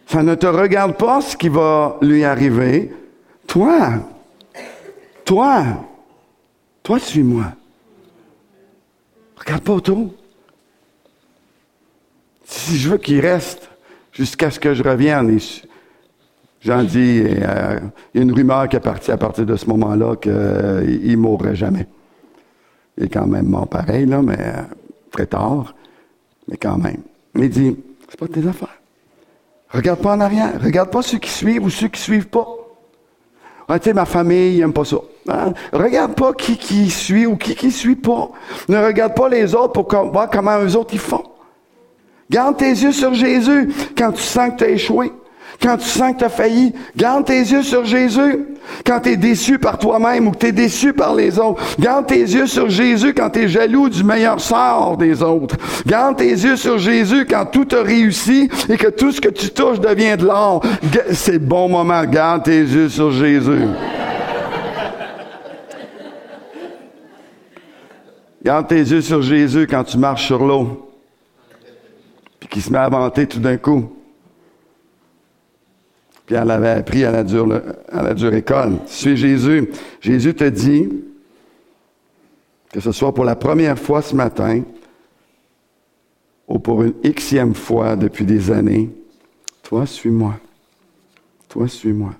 Ça 0.06 0.22
ne 0.22 0.34
te 0.36 0.46
regarde 0.46 0.96
pas 0.96 1.20
ce 1.20 1.36
qui 1.36 1.50
va 1.50 1.98
lui 2.00 2.24
arriver. 2.24 2.94
Toi, 3.46 3.90
toi, 5.26 5.64
toi, 6.82 6.98
suis-moi. 6.98 7.52
Regarde 9.36 9.62
pas 9.62 9.72
autour. 9.74 10.14
Si 12.46 12.78
je 12.78 12.88
veux 12.88 12.96
qu'il 12.96 13.20
reste 13.20 13.68
jusqu'à 14.12 14.50
ce 14.50 14.60
que 14.60 14.74
je 14.74 14.82
revienne, 14.82 15.38
j'en 16.60 16.82
dis, 16.84 17.22
euh, 17.24 17.80
il 18.14 18.18
y 18.18 18.20
a 18.20 18.22
une 18.22 18.32
rumeur 18.32 18.68
qui 18.68 18.76
est 18.76 18.80
partie 18.80 19.10
à 19.10 19.16
partir 19.16 19.46
de 19.46 19.56
ce 19.56 19.66
moment-là 19.66 20.16
qu'il 20.16 20.32
ne 20.32 21.16
mourrait 21.16 21.56
jamais. 21.56 21.88
Il 22.98 23.04
est 23.04 23.08
quand 23.08 23.26
même 23.26 23.46
mort 23.46 23.66
pareil, 23.66 24.06
là, 24.06 24.22
mais 24.22 24.36
euh, 24.38 24.62
très 25.10 25.26
tard, 25.26 25.74
mais 26.48 26.56
quand 26.56 26.76
même. 26.76 27.02
Il 27.34 27.48
dit, 27.48 27.76
c'est 28.08 28.18
pas 28.18 28.28
tes 28.28 28.46
affaires. 28.46 28.78
Regarde 29.70 30.00
pas 30.00 30.12
en 30.12 30.20
arrière. 30.20 30.60
Regarde 30.62 30.90
pas 30.90 31.00
ceux 31.00 31.18
qui 31.18 31.30
suivent 31.30 31.64
ou 31.64 31.70
ceux 31.70 31.88
qui 31.88 32.00
suivent 32.00 32.28
pas. 32.28 32.46
Ah, 33.68 33.78
tu 33.78 33.88
sais, 33.88 33.94
ma 33.94 34.04
famille 34.04 34.58
n'aime 34.58 34.74
pas 34.74 34.84
ça. 34.84 34.98
Hein? 35.28 35.54
Regarde 35.72 36.14
pas 36.14 36.34
qui 36.34 36.58
qui 36.58 36.90
suit 36.90 37.24
ou 37.24 37.36
qui 37.36 37.54
qui 37.54 37.70
suit 37.70 37.96
pas. 37.96 38.30
Ne 38.68 38.76
regarde 38.84 39.14
pas 39.14 39.30
les 39.30 39.54
autres 39.54 39.72
pour 39.72 39.88
voir 40.12 40.28
comment 40.28 40.60
eux 40.60 40.76
autres 40.76 40.92
ils 40.92 41.00
font. 41.00 41.24
Garde 42.32 42.56
tes 42.56 42.70
yeux 42.70 42.92
sur 42.92 43.12
Jésus 43.12 43.68
quand 43.96 44.12
tu 44.12 44.22
sens 44.22 44.52
que 44.52 44.56
tu 44.56 44.64
as 44.64 44.70
échoué. 44.70 45.12
Quand 45.60 45.76
tu 45.76 45.86
sens 45.86 46.14
que 46.14 46.18
tu 46.20 46.24
as 46.24 46.28
failli, 46.30 46.72
garde 46.96 47.26
tes 47.26 47.38
yeux 47.38 47.62
sur 47.62 47.84
Jésus. 47.84 48.46
Quand 48.86 49.00
tu 49.00 49.10
es 49.10 49.16
déçu 49.16 49.58
par 49.58 49.78
toi-même 49.78 50.26
ou 50.26 50.30
que 50.32 50.38
tu 50.38 50.46
es 50.46 50.52
déçu 50.52 50.92
par 50.94 51.14
les 51.14 51.38
autres, 51.38 51.62
garde 51.78 52.06
tes 52.06 52.20
yeux 52.20 52.46
sur 52.46 52.70
Jésus 52.70 53.12
quand 53.12 53.30
tu 53.30 53.40
es 53.40 53.48
jaloux 53.48 53.88
du 53.88 54.02
meilleur 54.02 54.40
sort 54.40 54.96
des 54.96 55.22
autres. 55.22 55.56
Garde 55.86 56.16
tes 56.16 56.30
yeux 56.30 56.56
sur 56.56 56.78
Jésus 56.78 57.26
quand 57.28 57.44
tout 57.44 57.68
a 57.76 57.82
réussi 57.82 58.48
et 58.68 58.76
que 58.76 58.88
tout 58.88 59.12
ce 59.12 59.20
que 59.20 59.28
tu 59.28 59.50
touches 59.50 59.78
devient 59.78 60.16
de 60.18 60.24
l'or. 60.24 60.64
C'est 61.12 61.38
bon 61.38 61.68
moment. 61.68 62.04
Garde 62.04 62.44
tes 62.44 62.60
yeux 62.60 62.88
sur 62.88 63.12
Jésus. 63.12 63.66
Garde 68.42 68.66
tes 68.66 68.80
yeux 68.80 69.02
sur 69.02 69.22
Jésus 69.22 69.68
quand 69.70 69.84
tu 69.84 69.98
marches 69.98 70.26
sur 70.26 70.44
l'eau. 70.44 70.91
Puis 72.42 72.48
qu'il 72.48 72.62
se 72.62 72.72
met 72.72 72.78
à 72.78 72.88
vanter 72.88 73.28
tout 73.28 73.38
d'un 73.38 73.56
coup. 73.56 73.88
Puis 76.26 76.34
elle 76.34 76.50
avait 76.50 76.70
appris 76.70 77.04
à 77.04 77.12
la 77.12 77.22
dure, 77.22 77.62
à 77.88 78.02
la 78.02 78.36
école. 78.36 78.78
Suis 78.86 79.16
Jésus. 79.16 79.70
Jésus 80.00 80.34
te 80.34 80.42
dit, 80.42 80.88
que 82.72 82.80
ce 82.80 82.90
soit 82.90 83.14
pour 83.14 83.24
la 83.24 83.36
première 83.36 83.78
fois 83.78 84.02
ce 84.02 84.16
matin, 84.16 84.62
ou 86.48 86.58
pour 86.58 86.82
une 86.82 86.94
xème 87.00 87.54
fois 87.54 87.94
depuis 87.94 88.24
des 88.24 88.50
années, 88.50 88.90
toi, 89.62 89.86
suis-moi. 89.86 90.34
Toi, 91.48 91.68
suis-moi. 91.68 92.10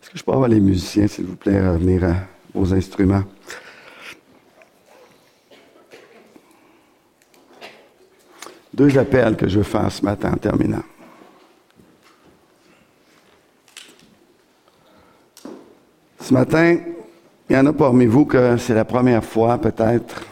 Est-ce 0.00 0.10
que 0.10 0.18
je 0.18 0.22
peux 0.22 0.30
avoir 0.30 0.48
les 0.48 0.60
musiciens, 0.60 1.08
s'il 1.08 1.24
vous 1.24 1.34
plaît, 1.34 1.68
revenir 1.68 2.04
à 2.04 2.14
vos 2.54 2.72
instruments? 2.72 3.24
Deux 8.76 8.98
appels 8.98 9.36
que 9.36 9.48
je 9.48 9.56
veux 9.56 9.64
faire 9.64 9.90
ce 9.90 10.04
matin 10.04 10.34
en 10.34 10.36
terminant. 10.36 10.82
Ce 16.20 16.34
matin, 16.34 16.76
il 17.48 17.56
y 17.56 17.58
en 17.58 17.64
a 17.64 17.72
parmi 17.72 18.04
vous 18.04 18.26
que 18.26 18.58
c'est 18.58 18.74
la 18.74 18.84
première 18.84 19.24
fois, 19.24 19.56
peut-être, 19.56 20.26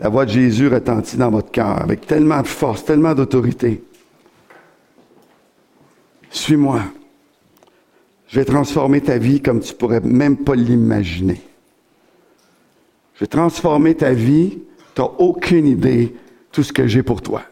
la 0.00 0.10
voix 0.10 0.26
de 0.26 0.32
Jésus 0.32 0.68
retentit 0.68 1.16
dans 1.16 1.30
votre 1.30 1.50
cœur 1.50 1.80
avec 1.80 2.06
tellement 2.06 2.42
de 2.42 2.46
force, 2.46 2.84
tellement 2.84 3.14
d'autorité. 3.14 3.82
Suis-moi. 6.28 6.82
Je 8.28 8.38
vais 8.38 8.44
transformer 8.44 9.00
ta 9.00 9.16
vie 9.16 9.40
comme 9.40 9.60
tu 9.60 9.72
pourrais 9.72 10.00
même 10.00 10.36
pas 10.36 10.56
l'imaginer. 10.56 11.40
Je 13.14 13.20
vais 13.20 13.28
transformer 13.28 13.94
ta 13.94 14.12
vie. 14.12 14.58
Tu 14.94 15.00
n'as 15.00 15.08
aucune 15.18 15.66
idée 15.66 16.14
tout 16.50 16.62
ce 16.62 16.72
que 16.72 16.86
j'ai 16.86 17.02
pour 17.02 17.22
toi. 17.22 17.42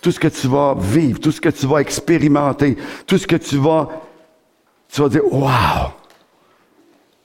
Tout 0.00 0.12
ce 0.12 0.20
que 0.20 0.28
tu 0.28 0.46
vas 0.48 0.74
vivre, 0.78 1.18
tout 1.18 1.32
ce 1.32 1.40
que 1.40 1.48
tu 1.48 1.66
vas 1.66 1.78
expérimenter, 1.78 2.76
tout 3.06 3.18
ce 3.18 3.26
que 3.26 3.36
tu 3.36 3.56
vas 3.56 3.88
tu 4.94 5.00
vas 5.00 5.08
dire, 5.08 5.24
wow, 5.24 5.90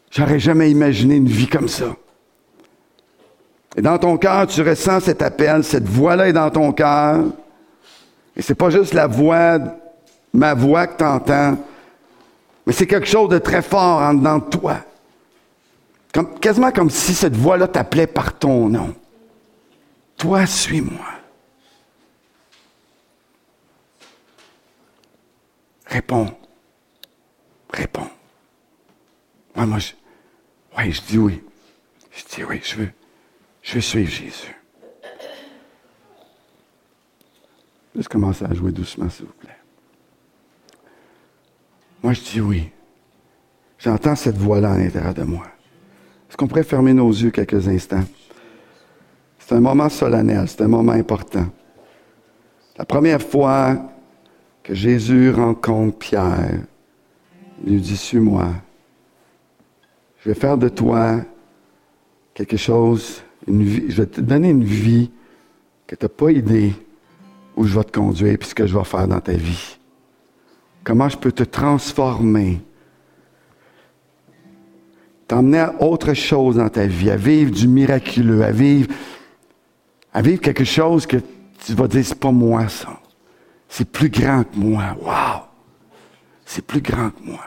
j'aurais 0.09 0.39
jamais 0.39 0.71
imaginé 0.71 1.17
une 1.17 1.27
vie 1.27 1.47
comme 1.47 1.67
ça. 1.67 1.95
Et 3.75 3.81
dans 3.83 3.99
ton 3.99 4.17
cœur, 4.17 4.47
tu 4.47 4.63
ressens 4.63 5.01
cet 5.01 5.21
appel, 5.21 5.63
cette 5.63 5.87
voix-là 5.87 6.29
est 6.29 6.33
dans 6.33 6.49
ton 6.49 6.71
cœur. 6.71 7.25
Et 8.35 8.41
c'est 8.41 8.55
pas 8.55 8.71
juste 8.71 8.95
la 8.95 9.05
voix, 9.05 9.59
ma 10.33 10.55
voix 10.55 10.87
que 10.87 10.97
tu 10.97 11.03
entends, 11.03 11.57
mais 12.65 12.73
c'est 12.73 12.87
quelque 12.87 13.05
chose 13.05 13.29
de 13.29 13.37
très 13.37 13.61
fort 13.61 14.01
en 14.01 14.15
dedans 14.15 14.39
de 14.39 14.45
toi. 14.45 14.77
Quasiment 16.11 16.71
comme 16.71 16.89
si 16.89 17.13
cette 17.13 17.35
voix-là 17.35 17.67
t'appelait 17.67 18.07
par 18.07 18.37
ton 18.37 18.69
nom. 18.69 18.95
Toi, 20.17 20.45
suis-moi. 20.45 21.05
Réponds. 25.85 26.35
Réponds. 27.71 28.09
Moi, 29.55 29.65
moi, 29.65 29.79
je, 29.79 29.93
ouais, 30.77 30.91
je 30.91 31.01
dis 31.01 31.17
oui. 31.17 31.43
Je 32.11 32.35
dis 32.35 32.43
oui, 32.43 32.59
je 32.63 32.75
veux, 32.75 32.89
je 33.61 33.75
veux 33.75 33.81
suivre 33.81 34.09
Jésus. 34.09 34.55
Juste 37.95 38.09
commencer 38.09 38.45
à 38.45 38.53
jouer 38.53 38.71
doucement, 38.71 39.09
s'il 39.09 39.25
vous 39.25 39.33
plaît. 39.33 39.57
Moi, 42.01 42.13
je 42.13 42.21
dis 42.21 42.41
oui. 42.41 42.71
J'entends 43.77 44.15
cette 44.15 44.37
voix-là 44.37 44.73
à 44.73 44.77
l'intérieur 44.77 45.13
de 45.13 45.23
moi. 45.23 45.47
Est-ce 46.29 46.37
qu'on 46.37 46.47
pourrait 46.47 46.63
fermer 46.63 46.93
nos 46.93 47.09
yeux 47.09 47.31
quelques 47.31 47.67
instants? 47.67 48.03
C'est 49.39 49.55
un 49.55 49.59
moment 49.59 49.89
solennel, 49.89 50.47
c'est 50.47 50.61
un 50.61 50.67
moment 50.67 50.91
important. 50.91 51.47
La 52.77 52.85
première 52.85 53.21
fois 53.21 53.77
que 54.61 54.75
Jésus 54.75 55.31
rencontre 55.31 55.97
Pierre, 55.97 56.59
il 57.65 57.73
lui 57.73 57.81
dit, 57.81 57.97
suis-moi. 57.97 58.47
Je 60.19 60.29
vais 60.29 60.35
faire 60.35 60.57
de 60.57 60.69
toi 60.69 61.21
quelque 62.33 62.57
chose, 62.57 63.23
une 63.47 63.63
vie, 63.63 63.85
je 63.89 64.01
vais 64.01 64.07
te 64.07 64.21
donner 64.21 64.49
une 64.49 64.63
vie 64.63 65.11
que 65.87 65.95
tu 65.95 66.05
n'as 66.05 66.09
pas 66.09 66.31
idée 66.31 66.73
où 67.55 67.65
je 67.65 67.77
vais 67.77 67.83
te 67.83 67.91
conduire 67.91 68.37
et 68.39 68.45
ce 68.45 68.53
que 68.53 68.67
je 68.67 68.77
vais 68.77 68.83
faire 68.83 69.07
dans 69.07 69.19
ta 69.19 69.33
vie. 69.33 69.77
Comment 70.83 71.09
je 71.09 71.17
peux 71.17 71.31
te 71.31 71.43
transformer, 71.43 72.61
t'emmener 75.29 75.59
à 75.59 75.75
autre 75.79 76.15
chose 76.15 76.55
dans 76.55 76.69
ta 76.69 76.87
vie, 76.87 77.11
à 77.11 77.15
vivre 77.15 77.51
du 77.51 77.67
miraculeux, 77.67 78.43
à 78.43 78.51
vivre, 78.51 78.91
à 80.11 80.23
vivre 80.23 80.41
quelque 80.41 80.63
chose 80.63 81.05
que 81.05 81.17
tu 81.65 81.73
vas 81.75 81.87
dire, 81.87 82.03
c'est 82.03 82.19
pas 82.19 82.31
moi 82.31 82.67
ça. 82.67 82.99
C'est 83.69 83.87
plus 83.87 84.09
grand 84.09 84.43
que 84.43 84.57
moi. 84.57 84.97
Wow! 84.99 85.43
C'est 86.45 86.65
plus 86.65 86.81
grand 86.81 87.11
que 87.11 87.23
moi. 87.23 87.45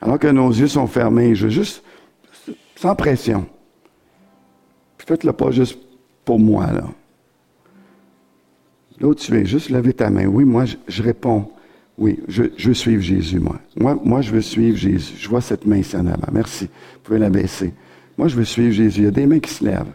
Alors 0.00 0.18
que 0.18 0.26
nos 0.26 0.50
yeux 0.50 0.66
sont 0.66 0.88
fermés, 0.88 1.36
je 1.36 1.44
veux 1.44 1.52
juste, 1.52 1.84
sans 2.74 2.96
pression. 2.96 3.46
Faites-le 4.98 5.32
pas 5.32 5.52
juste 5.52 5.78
pour 6.24 6.40
moi, 6.40 6.72
là. 6.72 6.84
Là 8.98 9.14
tu 9.14 9.36
es, 9.36 9.46
juste 9.46 9.70
lever 9.70 9.92
ta 9.92 10.10
main. 10.10 10.26
Oui, 10.26 10.44
moi, 10.44 10.64
je, 10.88 11.02
réponds. 11.02 11.52
Oui, 12.00 12.18
je, 12.28 12.44
veux 12.66 12.74
suivre 12.74 13.02
Jésus, 13.02 13.38
moi. 13.38 13.60
moi. 13.76 14.00
Moi, 14.02 14.22
je 14.22 14.30
veux 14.30 14.40
suivre 14.40 14.76
Jésus. 14.76 15.12
Je 15.18 15.28
vois 15.28 15.42
cette 15.42 15.66
main 15.66 15.76
ici 15.76 15.94
en 15.96 16.06
avant. 16.06 16.32
Merci. 16.32 16.64
Vous 16.64 17.00
pouvez 17.04 17.18
la 17.18 17.28
baisser. 17.28 17.74
Moi, 18.16 18.26
je 18.26 18.36
veux 18.36 18.44
suivre 18.44 18.72
Jésus. 18.72 19.02
Il 19.02 19.04
y 19.04 19.08
a 19.08 19.10
des 19.10 19.26
mains 19.26 19.38
qui 19.38 19.50
se 19.50 19.62
lèvent. 19.62 19.92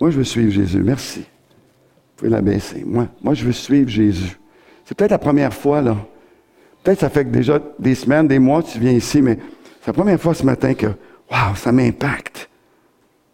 Moi, 0.00 0.10
je 0.10 0.16
veux 0.16 0.24
suivre 0.24 0.50
Jésus. 0.50 0.82
Merci. 0.82 1.20
Vous 1.20 2.16
pouvez 2.16 2.30
la 2.30 2.40
baisser. 2.40 2.84
Moi, 2.86 3.06
moi 3.22 3.34
je 3.34 3.44
veux 3.44 3.52
suivre 3.52 3.90
Jésus. 3.90 4.38
C'est 4.86 4.96
peut-être 4.96 5.10
la 5.10 5.18
première 5.18 5.52
fois, 5.52 5.82
là. 5.82 5.96
Peut-être 6.82 7.00
ça 7.00 7.10
fait 7.10 7.24
que 7.24 7.30
déjà 7.30 7.60
des 7.78 7.94
semaines, 7.94 8.26
des 8.26 8.38
mois, 8.38 8.62
tu 8.62 8.78
viens 8.78 8.92
ici, 8.92 9.20
mais 9.20 9.38
c'est 9.80 9.88
la 9.88 9.92
première 9.92 10.20
fois 10.20 10.32
ce 10.32 10.44
matin 10.44 10.72
que, 10.72 10.86
waouh, 11.30 11.54
ça 11.54 11.70
m'impacte. 11.70 12.48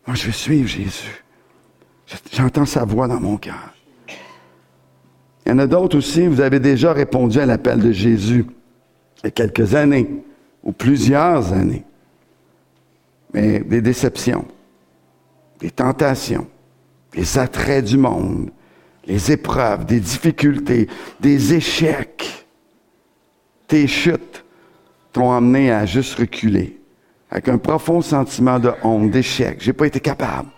Moi, 0.07 0.17
je 0.17 0.27
veux 0.27 0.33
suivre 0.33 0.69
Jésus. 0.69 1.25
J'entends 2.33 2.67
sa 2.67 2.85
voix 2.85 3.07
dans 3.07 3.21
mon 3.21 3.37
cœur. 3.37 3.75
Il 5.49 5.53
y 5.53 5.55
en 5.55 5.61
a 5.61 5.67
d'autres 5.67 5.97
aussi, 5.97 6.27
vous 6.27 6.43
avez 6.43 6.61
déjà 6.61 6.93
répondu 6.93 7.41
à 7.41 7.47
l'appel 7.47 7.81
de 7.81 7.91
Jésus 7.91 8.45
il 9.23 9.25
y 9.25 9.27
a 9.29 9.31
quelques 9.31 9.75
années, 9.75 10.07
ou 10.63 10.73
plusieurs 10.73 11.55
années. 11.55 11.85
Mais 13.33 13.61
des 13.61 13.81
déceptions, 13.81 14.45
des 15.59 15.71
tentations, 15.71 16.47
des 17.13 17.39
attraits 17.39 17.83
du 17.83 17.97
monde, 17.97 18.51
les 19.07 19.33
épreuves, 19.33 19.87
des 19.87 20.01
difficultés, 20.01 20.87
des 21.19 21.55
échecs, 21.55 22.47
tes 23.67 23.87
chutes 23.87 24.45
t'ont 25.13 25.33
amené 25.33 25.73
à 25.73 25.87
juste 25.87 26.19
reculer 26.19 26.79
avec 27.31 27.49
un 27.49 27.59
profond 27.59 28.03
sentiment 28.03 28.59
de 28.59 28.71
honte, 28.83 29.11
d'échec. 29.11 29.57
J'ai 29.61 29.73
pas 29.73 29.87
été 29.87 29.99
capable. 29.99 30.51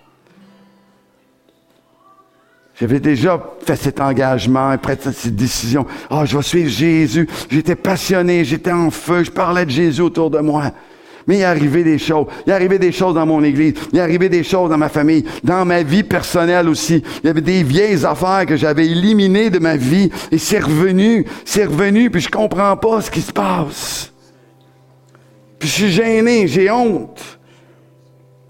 J'avais 2.81 2.99
déjà 2.99 3.39
fait 3.67 3.77
cet 3.77 4.01
engagement 4.01 4.73
et 4.73 4.79
pris 4.79 4.97
cette 4.99 5.37
décision. 5.37 5.85
Ah, 6.09 6.21
oh, 6.21 6.25
je 6.25 6.35
vais 6.35 6.43
suivre 6.43 6.71
Jésus. 6.71 7.29
J'étais 7.51 7.77
passionné, 7.77 8.43
j'étais 8.43 8.73
en 8.73 8.91
feu, 8.91 9.23
je 9.23 9.31
parlais 9.31 9.67
de 9.67 9.71
Jésus 9.71 10.01
autour 10.01 10.31
de 10.31 10.39
moi. 10.39 10.73
Mais 11.27 11.37
il 11.37 11.41
est 11.43 11.45
arrivé 11.45 11.85
des 11.85 11.99
choses. 11.99 12.27
Il 12.47 12.51
est 12.51 12.55
arrivé 12.55 12.79
des 12.79 12.91
choses 12.91 13.15
dans 13.15 13.27
mon 13.27 13.45
église. 13.45 13.75
Il 13.93 13.99
est 13.99 14.03
arrivé 14.03 14.31
des 14.31 14.43
choses 14.43 14.71
dans 14.71 14.79
ma 14.79 14.89
famille, 14.89 15.27
dans 15.45 15.67
ma 15.67 15.83
vie 15.83 16.03
personnelle 16.03 16.71
aussi. 16.71 17.03
Il 17.23 17.27
y 17.27 17.31
avait 17.31 17.43
des 17.43 17.63
vieilles 17.63 18.07
affaires 18.07 18.47
que 18.47 18.57
j'avais 18.57 18.87
éliminées 18.87 19.51
de 19.51 19.59
ma 19.59 19.77
vie 19.77 20.11
et 20.31 20.39
c'est 20.39 20.61
revenu, 20.61 21.27
c'est 21.45 21.67
revenu, 21.67 22.09
puis 22.09 22.23
je 22.23 22.31
comprends 22.31 22.79
pas 22.79 23.03
ce 23.03 23.11
qui 23.11 23.21
se 23.21 23.33
passe. 23.33 24.11
Puis 25.59 25.69
je 25.69 25.75
suis 25.75 25.91
gêné, 25.91 26.49
j'ai 26.49 26.71
honte. 26.71 27.39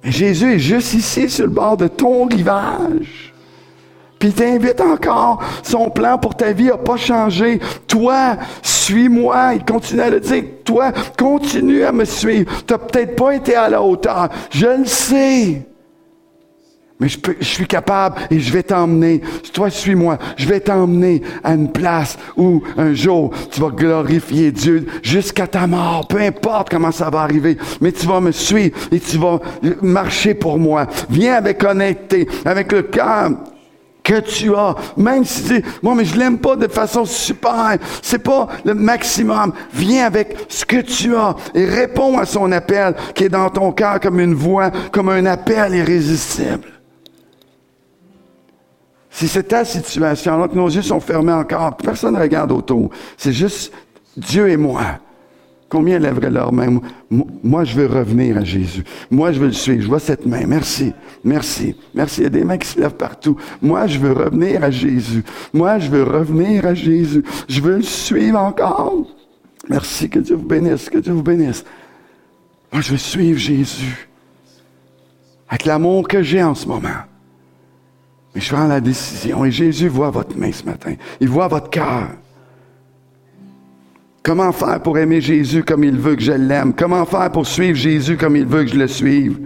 Mais 0.05 0.13
Jésus 0.13 0.55
est 0.55 0.61
juste 0.61 0.95
ici 0.95 1.29
sur 1.29 1.47
le 1.47 1.53
bord 1.53 1.77
de 1.77 1.89
ton 1.89 2.27
rivage. 2.27 3.30
Puis 4.21 4.29
il 4.29 4.35
t'invite 4.35 4.81
encore. 4.83 5.43
Son 5.63 5.89
plan 5.89 6.19
pour 6.19 6.37
ta 6.37 6.53
vie 6.53 6.67
n'a 6.67 6.77
pas 6.77 6.99
changé. 6.99 7.59
Toi, 7.89 8.37
suis-moi. 8.63 9.55
Il 9.55 9.65
continue 9.65 10.03
à 10.03 10.11
le 10.11 10.21
dire. 10.21 10.45
Toi, 10.63 10.93
continue 11.19 11.83
à 11.83 11.91
me 11.91 12.05
suivre. 12.05 12.53
Tu 12.67 12.73
n'as 12.73 12.79
peut-être 12.79 13.17
pas 13.17 13.35
été 13.35 13.55
à 13.57 13.71
la 13.71 13.83
hauteur. 13.83 14.29
Je 14.51 14.67
le 14.67 14.85
sais. 14.85 15.67
Mais 17.01 17.09
je, 17.09 17.17
je 17.41 17.47
suis 17.47 17.67
capable 17.67 18.21
et 18.31 18.39
je 18.39 18.53
vais 18.53 18.63
t'emmener. 18.63 19.23
Toi, 19.55 19.71
suis-moi. 19.71 20.19
Je 20.37 20.47
vais 20.47 20.61
t'emmener 20.61 21.23
à 21.43 21.55
une 21.55 21.73
place 21.73 22.19
où 22.37 22.63
un 22.77 22.93
jour 22.93 23.31
tu 23.51 23.59
vas 23.59 23.71
glorifier 23.71 24.53
Dieu 24.53 24.87
jusqu'à 25.03 25.47
ta 25.47 25.67
mort. 25.67 26.07
Peu 26.09 26.21
importe 26.21 26.69
comment 26.69 26.93
ça 26.93 27.09
va 27.09 27.23
arriver. 27.23 27.57
Mais 27.81 27.91
tu 27.91 28.07
vas 28.07 28.21
me 28.21 28.33
suivre 28.33 28.77
et 28.93 29.01
tu 29.01 29.17
vas 29.17 29.39
marcher 29.81 30.35
pour 30.35 30.59
moi. 30.59 30.89
Viens 31.09 31.37
avec 31.37 31.65
honnêteté, 31.65 32.29
avec 32.45 32.71
le 32.71 32.83
cœur 32.83 33.31
que 34.11 34.19
tu 34.19 34.53
as, 34.57 34.75
même 34.97 35.25
si 35.25 35.41
c'est, 35.43 35.65
moi, 35.85 35.95
mais 35.95 36.05
je 36.05 36.19
l'aime 36.19 36.39
pas 36.39 36.57
de 36.57 36.67
façon 36.67 37.05
super, 37.05 37.77
c'est 38.03 38.19
pas 38.19 38.49
le 38.65 38.75
maximum. 38.75 39.53
Viens 39.73 40.05
avec 40.05 40.37
ce 40.49 40.65
que 40.65 40.81
tu 40.81 41.15
as 41.15 41.37
et 41.55 41.65
réponds 41.65 42.19
à 42.19 42.27
son 42.27 42.51
appel 42.51 42.97
qui 43.15 43.25
est 43.25 43.29
dans 43.29 43.49
ton 43.51 43.71
cœur 43.71 44.01
comme 44.01 44.19
une 44.19 44.35
voix, 44.35 44.73
comme 44.91 45.11
un 45.11 45.27
appel 45.27 45.77
irrésistible. 45.77 46.67
Si 49.11 49.29
c'est 49.29 49.45
ta 49.45 49.65
situation, 49.65 50.35
alors 50.35 50.49
que 50.49 50.57
nos 50.57 50.69
yeux 50.69 50.83
sont 50.83 51.01
fermés 51.01 51.33
encore, 51.33 51.77
personne 51.77 52.15
ne 52.15 52.21
regarde 52.21 52.51
autour. 52.51 52.91
C'est 53.17 53.33
juste 53.33 53.73
Dieu 54.17 54.49
et 54.49 54.57
moi. 54.57 54.83
Combien 55.71 56.01
lèveraient 56.01 56.31
leurs 56.31 56.53
mains? 56.53 56.81
Moi, 57.11 57.63
je 57.63 57.77
veux 57.77 57.87
revenir 57.87 58.37
à 58.37 58.45
Jésus. 58.45 58.83
Moi, 59.09 59.31
je 59.31 59.39
veux 59.39 59.47
le 59.47 59.53
suivre. 59.53 59.81
Je 59.81 59.87
vois 59.87 60.01
cette 60.01 60.27
main. 60.27 60.45
Merci. 60.45 60.93
Merci. 61.23 61.77
Merci. 61.95 62.23
Il 62.23 62.25
y 62.25 62.27
a 62.27 62.31
des 62.31 62.45
mains 62.45 62.59
qui 62.59 62.67
se 62.67 62.81
lèvent 62.81 62.97
partout. 62.97 63.37
Moi, 63.63 63.87
je 63.87 64.01
veux 64.01 64.13
revenir 64.13 64.65
à 64.65 64.73
Jésus. 64.73 65.23
Moi, 65.55 65.79
je 65.79 65.89
veux 65.89 66.03
revenir 66.03 66.67
à 66.67 66.75
Jésus. 66.75 67.23
Je 67.49 67.61
veux 67.61 67.77
le 67.77 67.83
suivre 67.83 68.41
encore. 68.41 69.07
Merci. 69.69 70.11
Que 70.11 70.19
Dieu 70.19 70.35
vous 70.35 70.47
bénisse. 70.47 70.91
Que 70.91 70.99
Dieu 70.99 71.13
vous 71.13 71.23
bénisse. 71.23 71.65
Moi, 72.73 72.83
je 72.83 72.91
veux 72.91 72.99
suivre 72.99 73.39
Jésus. 73.39 74.09
Avec 75.49 75.67
l'amour 75.67 76.09
que 76.09 76.21
j'ai 76.21 76.43
en 76.43 76.57
ce 76.57 76.67
moment. 76.67 76.89
Mais 78.35 78.41
je 78.41 78.53
prends 78.53 78.67
la 78.67 78.81
décision. 78.81 79.45
Et 79.45 79.53
Jésus 79.53 79.87
voit 79.87 80.11
votre 80.11 80.37
main 80.37 80.51
ce 80.51 80.65
matin. 80.65 80.95
Il 81.21 81.29
voit 81.29 81.47
votre 81.47 81.71
cœur. 81.71 82.09
Comment 84.23 84.53
faire 84.53 84.83
pour 84.83 84.99
aimer 84.99 85.21
Jésus 85.21 85.63
comme 85.63 85.83
il 85.83 85.97
veut 85.97 86.15
que 86.15 86.23
je 86.23 86.33
l'aime? 86.33 86.75
Comment 86.75 87.07
faire 87.07 87.33
pour 87.33 87.47
suivre 87.47 87.77
Jésus 87.77 88.17
comme 88.17 88.37
il 88.37 88.45
veut 88.45 88.65
que 88.65 88.71
je 88.71 88.77
le 88.77 88.87
suive? 88.87 89.39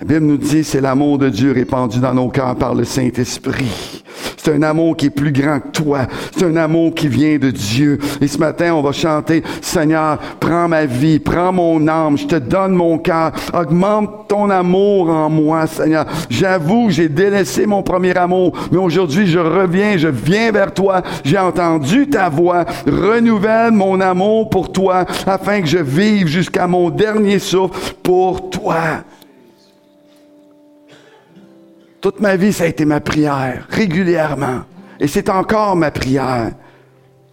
La 0.00 0.06
Bible 0.06 0.26
nous 0.26 0.36
dit, 0.36 0.62
c'est 0.62 0.80
l'amour 0.80 1.18
de 1.18 1.28
Dieu 1.28 1.52
répandu 1.52 1.98
dans 1.98 2.14
nos 2.14 2.28
cœurs 2.28 2.56
par 2.56 2.74
le 2.74 2.84
Saint-Esprit. 2.84 4.04
C'est 4.44 4.52
un 4.52 4.62
amour 4.62 4.94
qui 4.94 5.06
est 5.06 5.10
plus 5.10 5.32
grand 5.32 5.58
que 5.58 5.68
toi. 5.68 6.00
C'est 6.36 6.44
un 6.44 6.56
amour 6.56 6.94
qui 6.94 7.08
vient 7.08 7.38
de 7.38 7.50
Dieu. 7.50 7.98
Et 8.20 8.28
ce 8.28 8.36
matin, 8.36 8.74
on 8.74 8.82
va 8.82 8.92
chanter, 8.92 9.42
Seigneur, 9.62 10.18
prends 10.38 10.68
ma 10.68 10.84
vie, 10.84 11.18
prends 11.18 11.50
mon 11.50 11.88
âme, 11.88 12.18
je 12.18 12.26
te 12.26 12.36
donne 12.36 12.72
mon 12.74 12.98
cœur, 12.98 13.32
augmente 13.54 14.28
ton 14.28 14.50
amour 14.50 15.08
en 15.08 15.30
moi, 15.30 15.66
Seigneur. 15.66 16.04
J'avoue, 16.28 16.90
j'ai 16.90 17.08
délaissé 17.08 17.64
mon 17.64 17.82
premier 17.82 18.14
amour, 18.18 18.52
mais 18.70 18.76
aujourd'hui, 18.76 19.26
je 19.26 19.38
reviens, 19.38 19.96
je 19.96 20.08
viens 20.08 20.52
vers 20.52 20.74
toi. 20.74 21.00
J'ai 21.24 21.38
entendu 21.38 22.10
ta 22.10 22.28
voix. 22.28 22.66
Renouvelle 22.86 23.72
mon 23.72 23.98
amour 24.02 24.50
pour 24.50 24.70
toi 24.70 25.06
afin 25.26 25.62
que 25.62 25.66
je 25.66 25.78
vive 25.78 26.26
jusqu'à 26.26 26.66
mon 26.66 26.90
dernier 26.90 27.38
souffle 27.38 27.94
pour 28.02 28.50
toi. 28.50 29.04
Toute 32.04 32.20
ma 32.20 32.36
vie, 32.36 32.52
ça 32.52 32.64
a 32.64 32.66
été 32.66 32.84
ma 32.84 33.00
prière, 33.00 33.66
régulièrement. 33.70 34.64
Et 35.00 35.08
c'est 35.08 35.30
encore 35.30 35.74
ma 35.74 35.90
prière. 35.90 36.50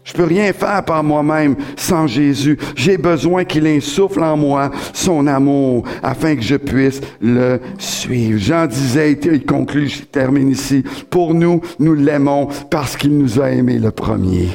Je 0.06 0.14
peux 0.14 0.24
rien 0.24 0.54
faire 0.54 0.86
par 0.86 1.04
moi-même 1.04 1.58
sans 1.76 2.08
Jésus. 2.08 2.58
J'ai 2.78 2.98
besoin 2.98 3.44
qu'il 3.44 3.68
insuffle 3.68 4.24
en 4.24 4.38
moi 4.38 4.72
son 4.94 5.28
amour 5.28 5.84
afin 6.02 6.38
que 6.38 6.42
je 6.42 6.56
puisse 6.56 7.02
le 7.20 7.60
suivre. 7.78 8.40
Jean 8.40 8.66
disait, 8.66 9.12
il 9.12 9.46
conclut, 9.46 9.90
je 9.90 10.04
termine 10.04 10.52
ici. 10.52 10.86
Pour 11.10 11.34
nous, 11.34 11.60
nous 11.78 11.94
l'aimons 11.94 12.48
parce 12.70 12.96
qu'il 12.96 13.18
nous 13.18 13.42
a 13.42 13.52
aimés 13.52 13.78
le 13.78 13.92
premier. 13.92 14.48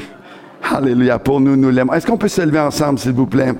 Alléluia. 0.63 1.19
Pour 1.19 1.39
nous, 1.39 1.55
nous 1.55 1.69
l'aimons. 1.69 1.93
Est-ce 1.93 2.07
qu'on 2.07 2.17
peut 2.17 2.27
se 2.27 2.41
lever 2.41 2.57
ensemble, 2.57 2.97
s'il 2.97 3.11
vous 3.11 3.27
plaît? 3.27 3.53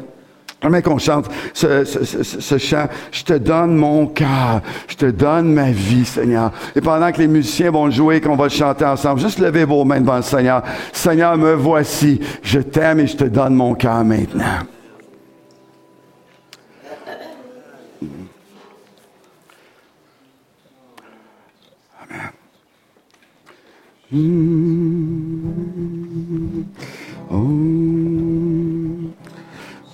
J'aimerais 0.62 0.82
qu'on 0.82 0.98
chante 0.98 1.30
ce, 1.54 2.58
chant. 2.58 2.88
Je 3.12 3.24
te 3.24 3.34
donne 3.34 3.76
mon 3.76 4.08
cœur. 4.08 4.62
Je 4.88 4.96
te 4.96 5.06
donne 5.06 5.54
ma 5.54 5.70
vie, 5.70 6.06
Seigneur. 6.06 6.52
Et 6.76 6.82
pendant 6.82 7.12
que 7.12 7.20
les 7.20 7.28
musiciens 7.28 7.70
vont 7.70 7.92
jouer, 7.92 8.22
qu'on 8.22 8.36
va 8.36 8.50
chanter 8.50 8.86
ensemble, 8.86 9.20
juste 9.20 9.40
levez 9.40 9.66
vos 9.66 9.86
mains 9.86 10.02
devant 10.02 10.18
le 10.18 10.24
Seigneur. 10.24 10.64
Seigneur, 10.92 11.38
me 11.38 11.54
voici. 11.54 12.20
Je 12.42 12.60
t'aime 12.60 13.00
et 13.00 13.08
je 13.08 13.18
te 13.18 13.26
donne 13.26 13.54
mon 13.54 13.76
cœur 13.76 14.04
maintenant. 14.04 14.66
Amen. 24.10 24.58
Oh. 27.30 28.77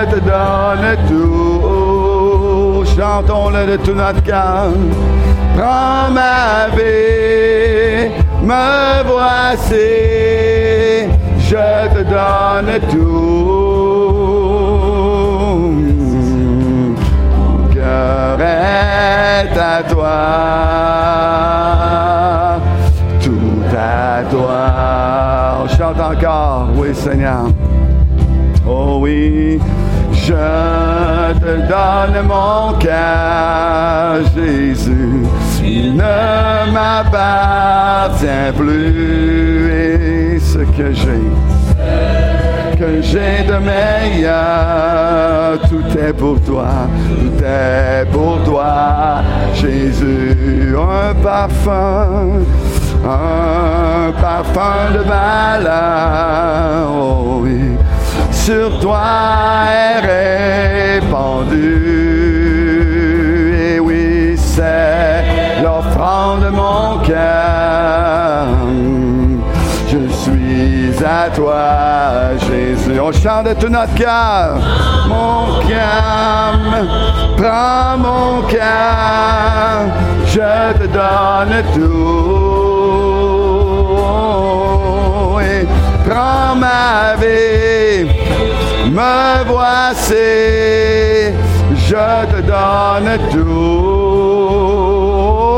je 0.00 0.06
te 0.06 0.20
donne 0.20 0.96
tout. 1.08 2.84
Chantons-le 2.96 3.66
de 3.72 3.76
tout 3.76 3.94
notre 3.94 4.22
cœur. 4.22 4.72
Prends 5.56 6.10
ma 6.10 6.68
vie, 6.74 8.10
me 8.42 9.02
voici, 9.06 9.74
je 11.38 11.88
te 11.94 12.02
donne 12.02 12.80
tout. 12.90 13.60
est 18.40 19.58
à 19.58 19.82
toi. 19.82 20.16
Tout 23.22 23.76
à 23.76 24.22
toi. 24.30 24.60
On 25.62 25.68
chante 25.68 26.00
encore. 26.00 26.68
Oui, 26.76 26.94
Seigneur. 26.94 27.44
Oh 28.66 28.98
oui. 29.02 29.60
Je 30.22 31.32
te 31.40 31.56
donne 31.68 32.22
mon 32.26 32.72
cœur, 32.78 34.20
Jésus. 34.34 35.24
Il 35.64 35.94
ne 35.94 36.72
m'appartient 36.72 38.26
plus 38.56 39.72
et 39.72 40.38
ce 40.38 40.58
que 40.58 40.92
j'ai 40.92 41.30
que 42.80 43.02
j'ai 43.02 43.44
de 43.46 43.58
meilleur. 43.58 45.58
Tout 45.68 45.84
est 45.98 46.14
pour 46.14 46.40
toi, 46.40 46.88
tout 47.08 47.44
est 47.44 48.06
pour 48.10 48.42
toi, 48.44 49.20
Jésus. 49.54 50.74
Un 50.76 51.14
parfum, 51.22 52.40
un 53.04 54.10
parfum 54.12 54.92
de 54.94 55.02
malheur. 55.14 56.88
Oh 56.90 57.40
oui, 57.42 57.60
sur 58.40 58.78
toi 58.80 59.00
est 59.68 60.00
répandu. 61.00 61.76
Et 63.74 63.78
oui, 63.78 64.34
c'est 64.36 65.62
l'offrande 65.62 66.44
de 66.44 66.48
mon 66.48 66.98
cœur. 67.00 68.46
Je 69.88 70.08
suis 70.08 70.92
à 71.04 71.28
toi, 71.30 72.36
Jésus. 72.48 72.98
On 73.00 73.12
chante 73.12 73.46
de 73.46 73.54
tout 73.54 73.68
notre 73.68 73.94
cœur. 73.94 74.58
Mon 75.08 75.60
cœur, 75.68 76.58
prends 77.36 77.98
mon 77.98 78.42
cœur, 78.42 79.88
je 80.26 80.72
te 80.78 80.86
donne 80.86 81.62
tout. 81.74 82.60
Et 85.40 85.66
prends 86.08 86.54
ma 86.56 87.16
vie, 87.20 88.06
me 88.90 89.44
voici, 89.46 90.30
je 91.88 92.26
te 92.32 92.40
donne 92.42 93.18
tout. 93.30 94.50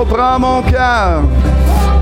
Prends 0.08 0.38
mon 0.38 0.62
cœur 0.62 1.22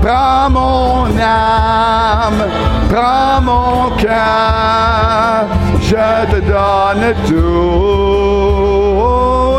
prends 0.01 0.49
mon 0.49 1.05
âme, 1.19 2.43
prends 2.89 3.41
mon 3.41 3.91
cœur, 3.97 5.45
je 5.81 6.25
te 6.31 6.39
donne 6.41 7.13
tout. 7.27 8.51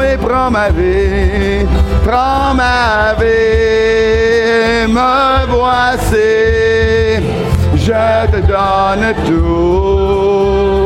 Et 0.03 0.17
prends 0.17 0.51
ma 0.51 0.69
vie, 0.71 1.67
prends 2.05 2.55
ma 2.55 3.15
vie, 3.19 4.87
me 4.93 5.47
voici, 5.49 6.33
je 7.75 8.27
te 8.33 8.41
donne 8.47 9.15
tout. 9.27 10.82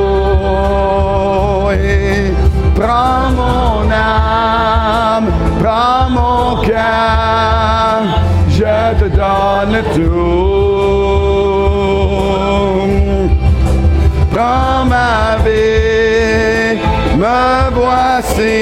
Prends 2.77 3.31
mon 3.31 3.91
âme, 3.91 5.29
prends 5.59 6.11
mon 6.11 6.61
cœur, 6.61 8.03
je 8.51 8.77
te 9.01 9.09
donne 9.17 9.77
tout. 9.95 10.27
Prends 14.31 14.85
ma 14.85 15.39
vie, 15.43 16.77
me 17.17 17.41
voici, 17.73 18.59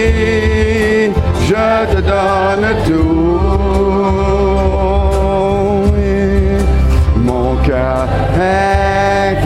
je 1.49 1.69
te 1.93 2.01
donne 2.01 2.69
tout. 2.87 3.41
Mon 7.17 7.57
cœur 7.67 8.07
est 8.41 9.44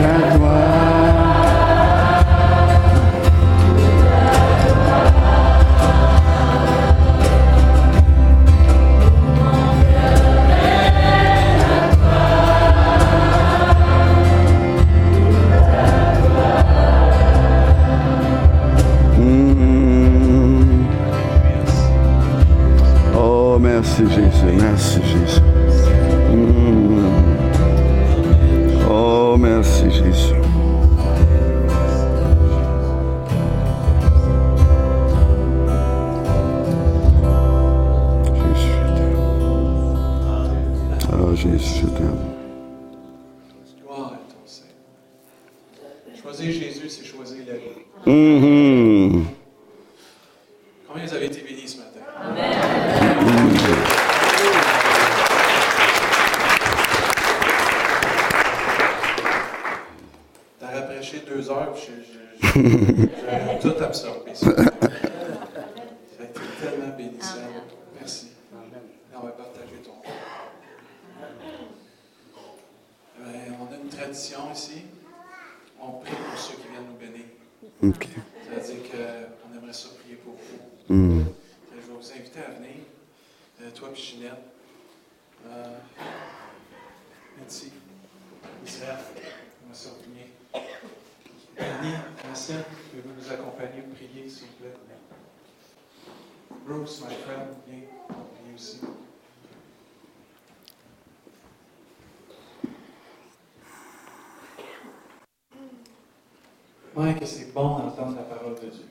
Bon 107.59 107.77
d'entendre 107.77 108.15
la 108.15 108.21
parole 108.23 108.55
de 108.55 108.69
Dieu. 108.69 108.85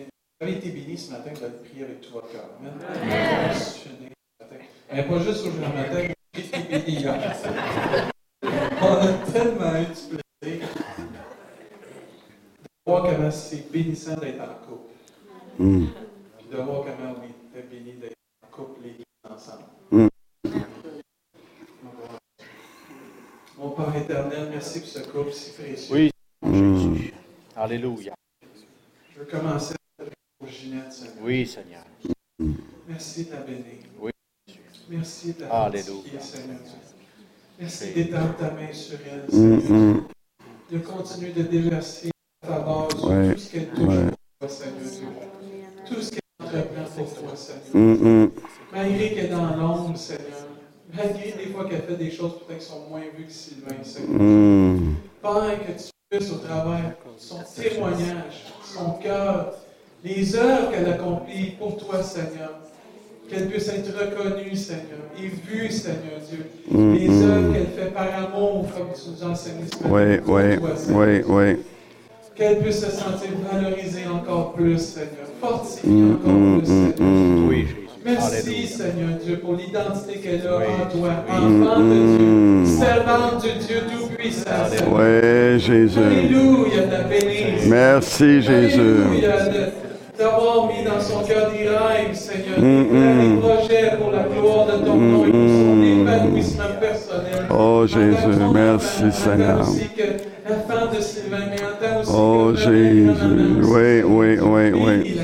Vous 0.00 0.46
avez 0.46 0.52
été 0.56 0.70
bénis 0.70 0.98
ce 0.98 1.12
matin, 1.12 1.30
vous 1.32 1.44
avez 1.44 1.58
prié 1.58 1.84
avec 1.84 2.00
tout 2.00 2.12
votre 2.12 2.28
cœur. 2.32 2.46
Amen. 2.58 2.72
Mais 4.92 5.04
pas 5.04 5.18
juste 5.20 5.42
aujourd'hui 5.42 5.60
matin, 5.60 6.12
j'ai 6.34 6.40
été 6.42 6.58
béni 6.58 6.98
hier. 6.98 7.14
On 8.82 8.94
a 8.96 9.12
tellement 9.32 9.76
eu 9.76 9.86
du 9.86 10.18
plaisir 10.40 10.66
de 12.64 12.68
voir 12.84 13.04
comment 13.04 13.30
c'est 13.30 13.70
bénissant 13.70 14.16
d'être 14.16 14.40
en 14.40 14.66
couple. 14.66 14.94
Mm. 15.56 15.86
Puis 16.38 16.48
de 16.50 16.56
voir 16.56 16.80
comment 16.82 17.14
on 17.16 17.22
était 17.22 17.68
béni 17.68 17.92
d'être 17.92 18.16
en 18.44 18.48
couple, 18.56 18.80
les 18.82 18.90
deux 18.90 19.04
ensemble. 19.32 19.66
Mm. 19.92 20.08
Mon 23.60 23.72
Père 23.72 23.94
éternel, 24.10 24.48
merci 24.50 24.80
pour 24.80 24.88
ce 24.88 24.98
couple 25.00 25.32
si 25.32 25.50
précieux. 25.52 25.94
Oui. 25.94 26.10
Mm. 26.42 26.96
Alléluia. 27.56 28.14
Je 29.14 29.20
veux 29.20 29.26
commencer 29.26 29.74
pour 30.38 30.48
Ginette, 30.48 30.92
Seigneur. 30.92 31.14
Oui, 31.22 31.46
Seigneur. 31.46 31.84
Merci 32.88 33.24
de 33.26 33.30
la 33.32 33.40
bénir. 33.42 33.64
Oui. 34.00 34.10
Merci 34.88 35.34
de 35.34 35.40
la 35.42 35.62
Alléluia. 35.64 35.92
fortifier, 35.92 36.20
Seigneur 36.20 36.58
Dieu. 36.58 36.72
Merci 37.60 37.84
Oui. 37.84 37.94
d'étendre 37.94 38.36
ta 38.36 38.50
main 38.52 38.72
sur 38.72 38.98
elle, 39.06 39.22
Mm, 39.26 39.60
Seigneur. 39.60 39.70
mm. 39.70 40.02
De 40.72 40.78
continuer 40.78 41.32
de 41.32 41.42
déverser 41.42 42.10
ta 42.42 42.48
faveur 42.48 42.90
sur 42.90 43.00
tout 43.00 43.38
ce 43.38 43.50
qu'elle 43.52 43.68
touche 43.70 43.86
Ouais. 43.88 44.06
pour 44.08 44.16
toi, 44.40 44.48
Seigneur 44.48 44.90
Dieu. 44.90 45.06
Tout 45.86 46.02
ce 46.02 46.10
qu'elle 46.10 46.20
entreprend 46.40 46.84
pour 47.04 47.14
toi, 47.14 47.36
Seigneur. 47.36 47.96
Mm. 48.24 48.30
Malgré 48.72 49.08
qu'elle 49.14 49.24
est 49.26 49.28
dans 49.28 49.56
l'ombre, 49.56 49.96
Seigneur. 49.96 50.39
Malgré 50.96 51.32
des 51.32 51.52
fois 51.52 51.64
qu'elle 51.68 51.82
fait 51.82 51.96
des 51.96 52.10
choses 52.10 52.32
peut-être 52.46 52.58
qui 52.60 52.66
sont 52.66 52.80
moins 52.90 53.00
vues 53.16 53.24
que 53.26 53.32
Sylvain, 53.32 53.82
Seigneur. 53.82 54.20
Mm. 54.20 54.94
Père, 55.22 55.58
que 55.66 55.72
tu 55.82 55.90
puisses 56.10 56.32
au 56.32 56.36
travers 56.38 56.94
son 57.18 57.38
témoignage, 57.60 58.46
son 58.74 58.90
cœur, 59.02 59.54
les 60.04 60.34
œuvres 60.34 60.70
qu'elle 60.72 60.88
accomplit 60.88 61.50
pour 61.58 61.76
toi, 61.76 62.02
Seigneur, 62.02 62.58
qu'elle 63.28 63.48
puisse 63.48 63.68
être 63.68 63.92
reconnue, 63.96 64.56
Seigneur, 64.56 64.98
et 65.16 65.28
vue, 65.28 65.70
Seigneur 65.70 66.18
Dieu. 66.28 66.46
Les 66.72 67.22
œuvres 67.22 67.52
qu'elle 67.52 67.66
fait 67.68 67.90
par 67.92 68.08
amour, 68.24 68.66
comme 68.72 68.88
tu 68.94 69.10
nous 69.10 69.30
enseignes 69.30 69.66
ce 69.72 69.82
matin. 69.82 69.94
Oui, 69.94 70.18
pour 70.18 70.34
oui, 70.34 70.58
toi, 70.58 70.76
Seigneur. 70.76 71.00
oui, 71.08 71.22
oui. 71.28 71.56
Qu'elle 72.34 72.60
puisse 72.62 72.80
se 72.84 72.90
sentir 72.90 73.28
valorisée 73.52 74.06
encore 74.06 74.54
plus, 74.54 74.78
Seigneur. 74.78 75.10
Fortifiée 75.40 75.90
Mm, 75.90 76.14
encore 76.14 76.32
mm, 76.32 76.58
plus, 76.58 76.66
Seigneur. 76.66 76.94
mm, 77.00 77.48
Oui. 77.48 77.66
Merci, 78.04 78.36
Alléluia. 78.36 78.66
Seigneur 78.66 79.18
Dieu, 79.24 79.36
pour 79.38 79.54
l'identité 79.54 80.18
qu'elle 80.20 80.46
a 80.46 80.56
Oui. 80.56 80.64
en 80.64 80.98
toi, 80.98 81.10
enfant 81.28 81.78
de 81.80 81.84
Mm. 81.84 82.64
Dieu, 82.64 82.74
servante 82.78 83.42
de 83.44 83.66
Dieu 83.66 83.80
Tout-Puissant. 83.90 84.50
Oui, 84.90 85.58
Jésus. 85.60 85.98
Alléluia 85.98 86.86
la 86.90 87.02
bénir. 87.02 87.46
Merci, 87.66 88.40
Jésus. 88.40 88.80
Alléluia 88.80 89.36
d'avoir 90.18 90.66
mis 90.66 90.84
dans 90.84 91.00
son 91.00 91.20
cœur 91.24 91.50
des 91.50 91.68
rêves, 91.68 92.14
Seigneur, 92.14 92.58
Mm, 92.58 92.62
des 92.62 92.98
mm. 92.98 93.34
des 93.34 93.40
projets 93.40 93.90
pour 93.98 94.10
la 94.12 94.22
gloire 94.24 94.66
de 94.66 94.84
ton 94.84 94.96
nom 94.96 95.24
et 95.26 95.30
pour 95.30 95.48
son 95.48 95.82
épanouissement 95.82 96.64
personnel. 96.80 97.46
Oh, 97.50 97.86
Jésus, 97.86 98.38
merci, 98.52 99.12
Seigneur. 99.12 99.66
Oh, 102.12 102.52
Jésus. 102.54 103.10
Oui, 103.62 104.02
oui, 104.04 104.38
oui, 104.40 104.72
oui. 104.72 105.20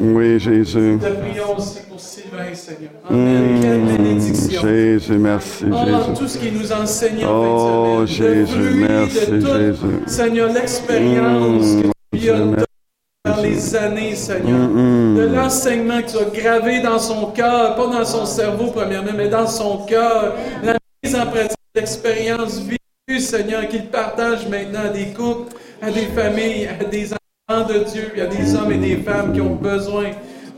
Oui, 0.00 0.38
Jésus. 0.40 0.98
Te 1.00 1.06
prions 1.06 1.56
aussi 1.56 1.78
pour 1.88 1.98
Sylvain, 2.00 2.54
Seigneur. 2.54 2.90
Amen. 3.08 3.58
Quelle 3.60 3.80
Mm. 3.80 3.96
bénédiction. 3.96 4.60
Jésus, 4.62 5.18
merci, 5.18 5.64
Oh, 5.72 5.76
Jésus. 5.86 6.18
tout 6.18 6.28
ce 6.28 6.38
qui 6.38 6.52
nous 6.52 6.72
enseigne 6.72 7.24
en 7.24 7.30
Oh, 7.30 7.96
fin 7.96 8.02
de 8.02 8.06
semaine. 8.06 8.34
Jésus, 8.46 8.58
le 8.58 8.64
fruit 8.70 8.86
merci, 8.88 9.26
de 9.30 9.40
Jésus. 9.40 9.86
Seigneur, 10.06 10.52
l'expérience 10.52 11.66
Mm. 11.66 11.82
que 12.12 12.18
tu 12.18 12.30
as 12.30 13.34
dans 13.34 13.42
les 13.42 13.76
années, 13.76 14.14
Seigneur. 14.14 14.68
Mm, 14.68 15.16
De 15.16 15.22
l'enseignement 15.34 16.02
que 16.02 16.10
tu 16.10 16.16
as 16.18 16.40
gravé 16.42 16.80
dans 16.80 16.98
son 16.98 17.26
cœur, 17.32 17.74
pas 17.74 17.86
dans 17.86 18.04
son 18.04 18.24
cerveau 18.26 18.66
premièrement, 18.70 19.12
mais 19.16 19.28
dans 19.28 19.46
son 19.46 19.78
cœur. 19.86 20.34
La 20.62 20.76
mise 21.02 21.16
en 21.16 21.26
pratique 21.26 21.56
d'expériences 21.74 22.60
vécues, 22.60 23.20
Seigneur, 23.20 23.66
qu'il 23.68 23.86
partage 23.86 24.46
maintenant 24.48 24.80
à 24.86 24.88
des 24.90 25.06
couples, 25.06 25.54
à 25.82 25.90
des 25.90 26.06
familles, 26.06 26.68
à 26.80 26.84
des 26.84 27.06
enfants 27.12 27.16
de 27.48 27.84
Dieu, 27.84 28.10
à 28.20 28.26
des 28.26 28.56
hommes 28.56 28.72
et 28.72 28.78
des 28.78 28.96
femmes 28.96 29.32
qui 29.32 29.40
ont 29.40 29.54
besoin 29.54 30.06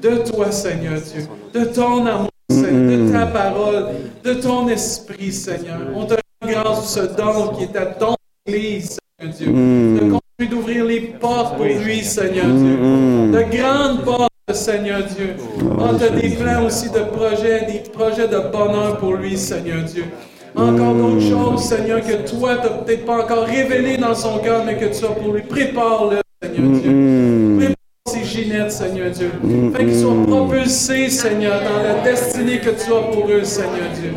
de 0.01 0.31
toi, 0.31 0.51
Seigneur 0.51 0.95
Dieu, 0.95 1.29
de 1.53 1.67
ton 1.67 2.07
amour, 2.07 2.31
Seigneur, 2.51 3.07
de 3.07 3.13
ta 3.13 3.27
parole, 3.27 3.89
de 4.25 4.33
ton 4.33 4.67
esprit, 4.69 5.31
Seigneur. 5.31 5.81
On 5.95 6.07
te 6.07 6.15
rend 6.15 6.51
grâce 6.51 6.95
ce 6.95 7.01
don 7.01 7.49
qui 7.49 7.65
est 7.65 7.77
à 7.77 7.85
ton 7.85 8.15
Église, 8.47 8.97
Seigneur 9.21 9.37
Dieu. 9.37 9.47
De 9.49 10.01
continuer 10.01 10.49
d'ouvrir 10.49 10.85
les 10.87 11.01
portes 11.01 11.57
pour 11.57 11.67
lui, 11.67 12.03
Seigneur 12.03 12.47
Dieu. 12.47 12.77
De 12.79 13.43
grandes 13.55 14.05
portes, 14.07 14.31
Seigneur 14.51 15.03
Dieu. 15.03 15.35
On 15.79 15.95
a 15.95 16.09
des 16.09 16.31
plans 16.31 16.65
aussi 16.65 16.89
de 16.89 17.01
projets, 17.01 17.67
des 17.67 17.91
projets 17.91 18.29
de 18.29 18.51
bonheur 18.51 18.97
pour 18.97 19.13
lui, 19.13 19.37
Seigneur 19.37 19.83
Dieu. 19.83 20.05
Encore 20.57 20.95
d'autres 20.95 21.21
choses, 21.21 21.65
Seigneur, 21.65 22.01
que 22.01 22.27
toi, 22.27 22.57
tu 22.57 22.63
n'as 22.63 22.79
peut-être 22.79 23.05
pas 23.05 23.23
encore 23.23 23.45
révélé 23.45 23.99
dans 23.99 24.15
son 24.15 24.39
cœur, 24.39 24.65
mais 24.65 24.79
que 24.79 24.87
tu 24.87 25.05
as 25.05 25.09
pour 25.09 25.35
lui. 25.35 25.43
Prépare-le, 25.43 26.21
Seigneur 26.43 26.81
Dieu. 26.81 27.57
Prépare 27.59 27.77
ces 28.07 28.25
Ginette, 28.25 28.71
Seigneur 28.71 29.11
Dieu. 29.11 29.31
Fait 29.75 29.85
qu'ils 29.85 30.01
soient 30.01 30.27
propulsés, 30.27 31.11
Seigneur, 31.11 31.61
dans 31.63 31.83
la 31.83 32.03
destinée 32.03 32.61
que 32.61 32.71
tu 32.71 32.93
as 32.93 33.13
pour 33.13 33.29
eux, 33.29 33.45
Seigneur 33.45 33.91
Dieu. 34.01 34.13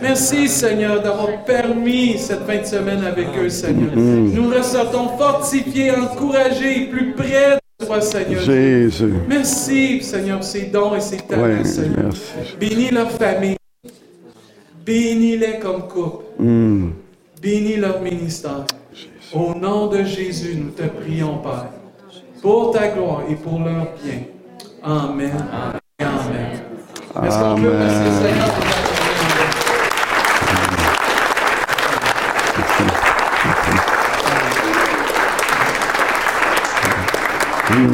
Merci, 0.00 0.48
Seigneur, 0.48 1.02
d'avoir 1.02 1.44
permis 1.44 2.18
cette 2.18 2.46
fin 2.46 2.58
de 2.58 2.64
semaine 2.64 3.04
avec 3.04 3.28
eux, 3.38 3.48
Seigneur. 3.48 3.94
Nous 3.94 4.48
ressortons 4.48 5.16
fortifiés, 5.18 5.90
encouragés, 5.90 6.82
et 6.82 6.86
plus 6.86 7.12
près 7.12 7.58
de 7.80 7.86
toi, 7.86 8.00
Seigneur. 8.00 8.42
Jésus. 8.42 9.12
Merci, 9.28 10.02
Seigneur, 10.02 10.38
pour 10.38 10.46
ces 10.46 10.66
dons 10.66 10.94
et 10.94 11.00
ces 11.00 11.18
talents, 11.18 11.64
Seigneur. 11.64 12.04
merci. 12.04 12.56
Bénis 12.58 12.90
leur 12.90 13.10
famille. 13.10 13.56
Bénis-les 14.84 15.58
comme 15.60 15.88
couple. 15.88 16.24
Mm. 16.38 16.90
Bénis 17.42 17.76
leur 17.76 18.00
ministère. 18.00 18.64
Au 19.32 19.54
nom 19.54 19.88
de 19.88 20.04
Jésus, 20.04 20.56
nous 20.56 20.70
te 20.70 20.82
prions, 20.84 21.38
Père, 21.38 21.66
pour 22.40 22.70
ta 22.70 22.88
gloire 22.88 23.22
et 23.28 23.34
pour 23.34 23.58
leur 23.58 23.88
bien. 24.02 24.20
Amen. 24.82 25.32
Amen. 26.00 26.60
Peut 27.12 27.28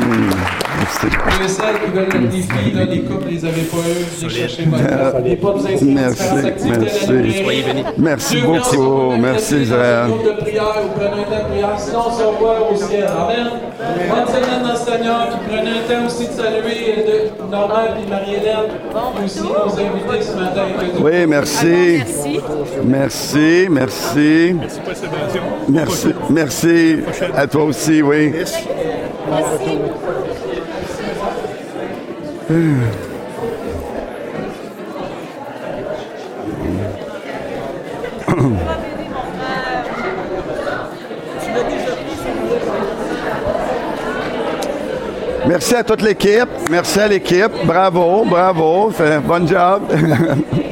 remercier 0.00 0.61
le 1.01 1.48
Merci. 3.60 5.23
Les 5.24 5.36
pas 5.36 5.55
Merci, 5.82 5.85
merci. 5.85 6.69
Merci 6.69 7.93
merci 7.98 8.36
beaucoup. 8.40 9.12
Merci, 9.19 9.62
Israël. 9.62 10.10
et 17.98 18.09
Marie-Hélène. 18.09 18.70
Oui, 21.01 21.27
merci. 21.27 22.02
Merci. 22.85 23.66
Merci, 23.69 23.69
merci. 23.70 24.56
Merci, 25.69 26.09
merci. 26.31 26.97
À 27.35 27.47
toi 27.47 27.64
aussi, 27.64 28.02
oui. 28.02 28.32
Merci 28.32 28.59
à 45.74 45.85
toute 45.85 46.03
l'équipe. 46.03 46.49
Merci 46.70 47.01
à 47.01 47.09
l'équipe. 47.09 47.51
Bravo, 47.65 48.24
bravo. 48.24 48.93
Bon 49.27 49.47
job. 49.47 49.83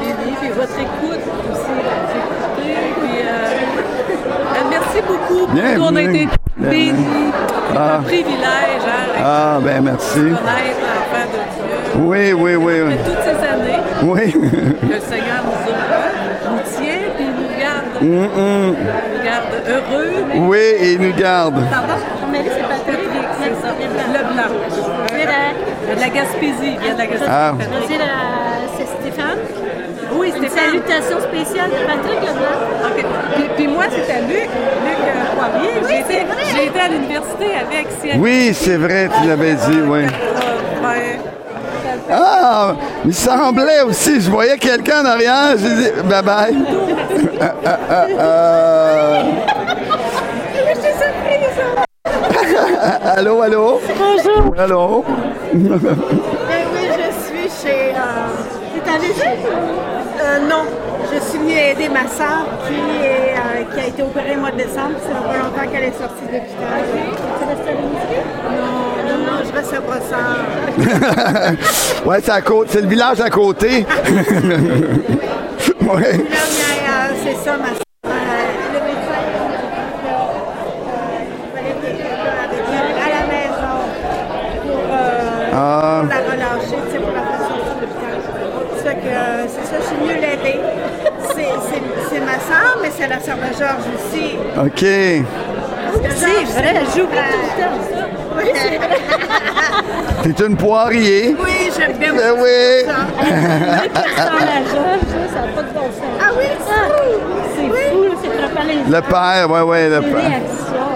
béni, 0.00 0.32
puis 0.40 0.48
votre 0.50 0.78
écoute 0.78 1.24
aussi. 1.50 1.76
J'ai 2.12 2.18
écouté, 2.18 2.92
puis 3.00 3.18
euh, 3.22 3.30
euh, 4.54 4.64
merci 4.70 5.00
beaucoup. 5.06 5.46
Bien, 5.52 5.74
Nous, 5.76 5.82
on 5.84 5.88
a 5.88 6.00
bien. 6.00 6.10
été 6.10 6.28
Bien. 6.56 6.70
bénis. 6.70 7.32
C'est 7.72 7.76
Ah. 7.78 7.96
un 7.98 8.02
privilège 8.02 8.86
hein, 8.86 9.22
Ah, 9.22 9.58
ben 9.62 9.82
merci. 9.82 10.18
de 10.18 10.24
connaître 10.24 10.80
l'enfant 10.80 11.26
de 11.32 11.40
Dieu. 11.54 12.02
Oui, 12.06 12.32
oui, 12.32 12.54
oui. 12.56 12.74
oui. 12.86 12.94
Après 12.94 13.10
toutes 13.10 13.22
ces 13.24 13.48
années, 13.48 13.82
Oui. 14.02 14.32
le 14.82 15.00
Seigneur 15.00 15.42
nous, 15.44 15.72
a, 15.72 16.50
nous 16.50 16.60
tient 16.76 17.04
et 17.18 17.24
nous 17.24 17.50
garde, 17.60 18.02
nous 18.02 19.24
garde 19.24 19.55
heureux. 19.68 20.24
Oui, 20.36 20.58
et 20.58 20.92
il 20.92 21.00
nous 21.00 21.14
garde. 21.14 21.54
Pardon? 21.70 21.94
c'est 22.32 22.62
Patrick. 22.62 23.08
C'est 23.40 23.54
ça. 23.62 23.74
Le 24.12 24.34
blanc. 24.34 24.50
De 25.94 26.00
la 26.00 26.08
Gaspésie. 26.08 26.74
Il 26.74 26.80
vient 26.80 26.94
de 26.94 26.98
la 26.98 27.06
Gaspésie. 27.06 27.30
Ah. 27.30 27.54
C'est 27.88 27.98
c'est 28.78 28.86
Stéphane. 29.00 29.38
Oui, 30.12 30.28
Une 30.36 30.48
Stéphane. 30.48 30.66
salutation 30.66 31.20
spéciale 31.20 31.70
de 31.70 31.86
Patrick 31.86 32.20
Leblanc. 32.20 32.58
Puis, 33.34 33.44
puis 33.56 33.68
moi, 33.68 33.84
c'était 33.90 34.20
Luc, 34.22 34.48
Luc 34.48 34.98
euh, 35.02 35.34
Poirier. 35.34 36.00
Été, 36.00 36.26
j'ai 36.54 36.66
été 36.66 36.80
à 36.80 36.88
l'université 36.88 37.46
avec 37.54 37.88
CNC. 38.00 38.18
Oui, 38.18 38.52
c'est 38.54 38.76
vrai, 38.76 39.08
tu 39.20 39.28
l'avais 39.28 39.54
dit, 39.54 39.80
oui. 39.86 40.00
Euh, 40.00 40.88
ouais. 40.88 41.18
Ah, 42.10 42.74
il 43.04 43.14
semblait 43.14 43.82
aussi, 43.82 44.20
je 44.20 44.30
voyais 44.30 44.56
quelqu'un 44.58 45.02
en 45.02 45.06
arrière, 45.06 45.56
j'ai 45.58 45.74
dit 45.74 45.90
bye 46.04 46.22
bye. 46.22 46.56
Ah, 47.38 47.52
ah, 47.66 47.78
ah, 47.90 48.06
ah. 48.18 49.22
Allô, 53.46 53.78
allô? 53.78 53.80
Bonjour. 53.98 54.42
Allô? 54.58 55.04
Ben 55.52 56.64
oui, 56.74 56.84
je 56.98 57.08
suis 57.24 57.48
chez. 57.62 57.90
Euh, 57.94 58.00
c'est 58.74 58.88
à 58.90 58.98
Léger? 58.98 59.36
Euh, 60.20 60.38
non. 60.48 60.64
Je 61.12 61.18
suis 61.30 61.38
venue 61.38 61.52
aider 61.56 61.88
ma 61.88 62.06
soeur 62.08 62.44
qui, 62.66 62.74
est, 62.74 63.34
euh, 63.36 63.64
qui 63.72 63.80
a 63.80 63.86
été 63.86 64.02
opérée 64.02 64.36
au 64.36 64.40
mois 64.40 64.50
de 64.50 64.56
décembre. 64.56 64.96
Ça 65.00 65.08
fait 65.14 65.24
pas 65.28 65.38
longtemps 65.38 65.66
qu'elle 65.72 65.84
est 65.84 65.98
sortie 65.98 66.26
de 66.26 66.32
l'hôpital. 66.32 66.82
Tu 67.38 67.44
restes 67.48 67.68
à? 67.68 67.72
Non, 68.52 68.76
non, 69.08 69.18
non, 69.24 69.38
je 69.44 69.52
reste 69.56 69.72
à 69.72 69.80
Brossard. 69.80 70.42
Ouais, 72.06 72.20
c'est 72.22 72.32
à 72.32 72.40
côté, 72.40 72.70
c'est 72.72 72.80
le 72.82 72.88
village 72.88 73.20
à 73.20 73.30
côté. 73.30 73.86
ouais. 74.08 74.26
Mais, 75.84 76.80
euh, 76.88 77.14
c'est 77.22 77.36
ça, 77.44 77.56
ma 77.56 77.68
soeur. 77.68 77.82
Euh, 78.04 78.10
le 78.72 78.80
médecin 78.80 79.20
il 81.38 81.52
fallait 81.54 81.74
que 81.74 81.86
quelqu'un 81.86 82.34
avec 82.44 82.64
elle 82.68 82.96
à 83.00 83.08
la 83.14 83.24
maison 83.32 83.76
pour, 84.62 84.82
euh, 84.90 85.54
Ah. 85.54 86.00
pour 86.02 86.08
la 86.10 86.18
relâcher, 86.32 86.78
tu 86.86 86.92
sais, 86.92 86.98
pour 86.98 87.12
la 87.14 87.22
faire 87.22 87.40
sortir 87.48 87.74
de 87.76 87.80
l'hôpital. 87.82 88.16
Ça 88.76 88.90
fait 88.90 88.96
que 88.96 89.06
euh, 89.06 89.46
c'est 89.48 89.64
ça, 89.66 89.76
je 89.80 89.86
suis 89.86 89.96
venue 89.96 90.20
l'aider. 90.20 90.58
C'est 92.96 93.08
la 93.08 93.20
sœur 93.20 93.36
de 93.36 93.52
Georges 93.58 93.88
aussi. 93.94 94.36
OK. 94.58 94.84
C'est 96.14 96.44
vrai, 96.60 96.74
j'oublie 96.94 97.16
tout 97.16 97.40
le 97.56 97.62
temps. 97.62 98.10
Oui, 98.36 98.48
T'es 100.34 100.44
une 100.46 100.56
poirier. 100.56 101.34
oui 101.38 101.70
j'aime 101.76 101.96
bien 101.98 102.12
Ben 102.12 102.32
oui. 102.38 102.84
ça. 102.84 102.92
Le 103.22 103.88
qui 103.88 103.98
ressemble 103.98 104.42
à 104.42 104.62
Georges, 104.70 105.12
là, 105.14 105.26
ça 105.32 105.40
n'a 105.40 105.52
pas 105.54 105.62
de 105.62 105.72
bon 105.72 105.86
sens. 105.86 106.20
Ah 106.20 106.30
oui, 106.36 106.44
Ah, 106.68 106.72
c'est 107.56 107.68
fou, 107.90 108.02
là, 108.02 108.10
c'est 108.22 108.28
trop 108.28 108.50
palais. 108.54 108.78
Le 108.88 109.00
père, 109.02 109.50
ouais, 109.50 109.60
ouais, 109.62 109.88
le 109.88 110.00
Les 110.00 110.06
père. 110.06 110.20
réactions, 110.20 110.90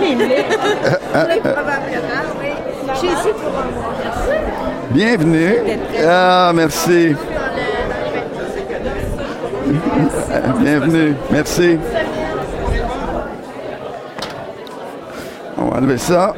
les 0.00 0.14
les 0.14 0.26
laits. 0.28 0.46
oui, 0.48 1.40
probablement, 1.40 2.24
oui. 2.40 2.52
Je 2.92 2.98
suis 2.98 3.08
ici 3.08 3.28
pour 3.34 3.48
en 3.48 3.68
voir. 3.78 3.92
Bienvenue. 4.90 5.54
Ah, 6.08 6.52
merci. 6.54 7.14
Bienvenue. 10.60 11.14
Merci. 11.30 11.78
On 15.56 15.66
va 15.66 15.78
enlever 15.78 15.98
ça. 15.98 16.34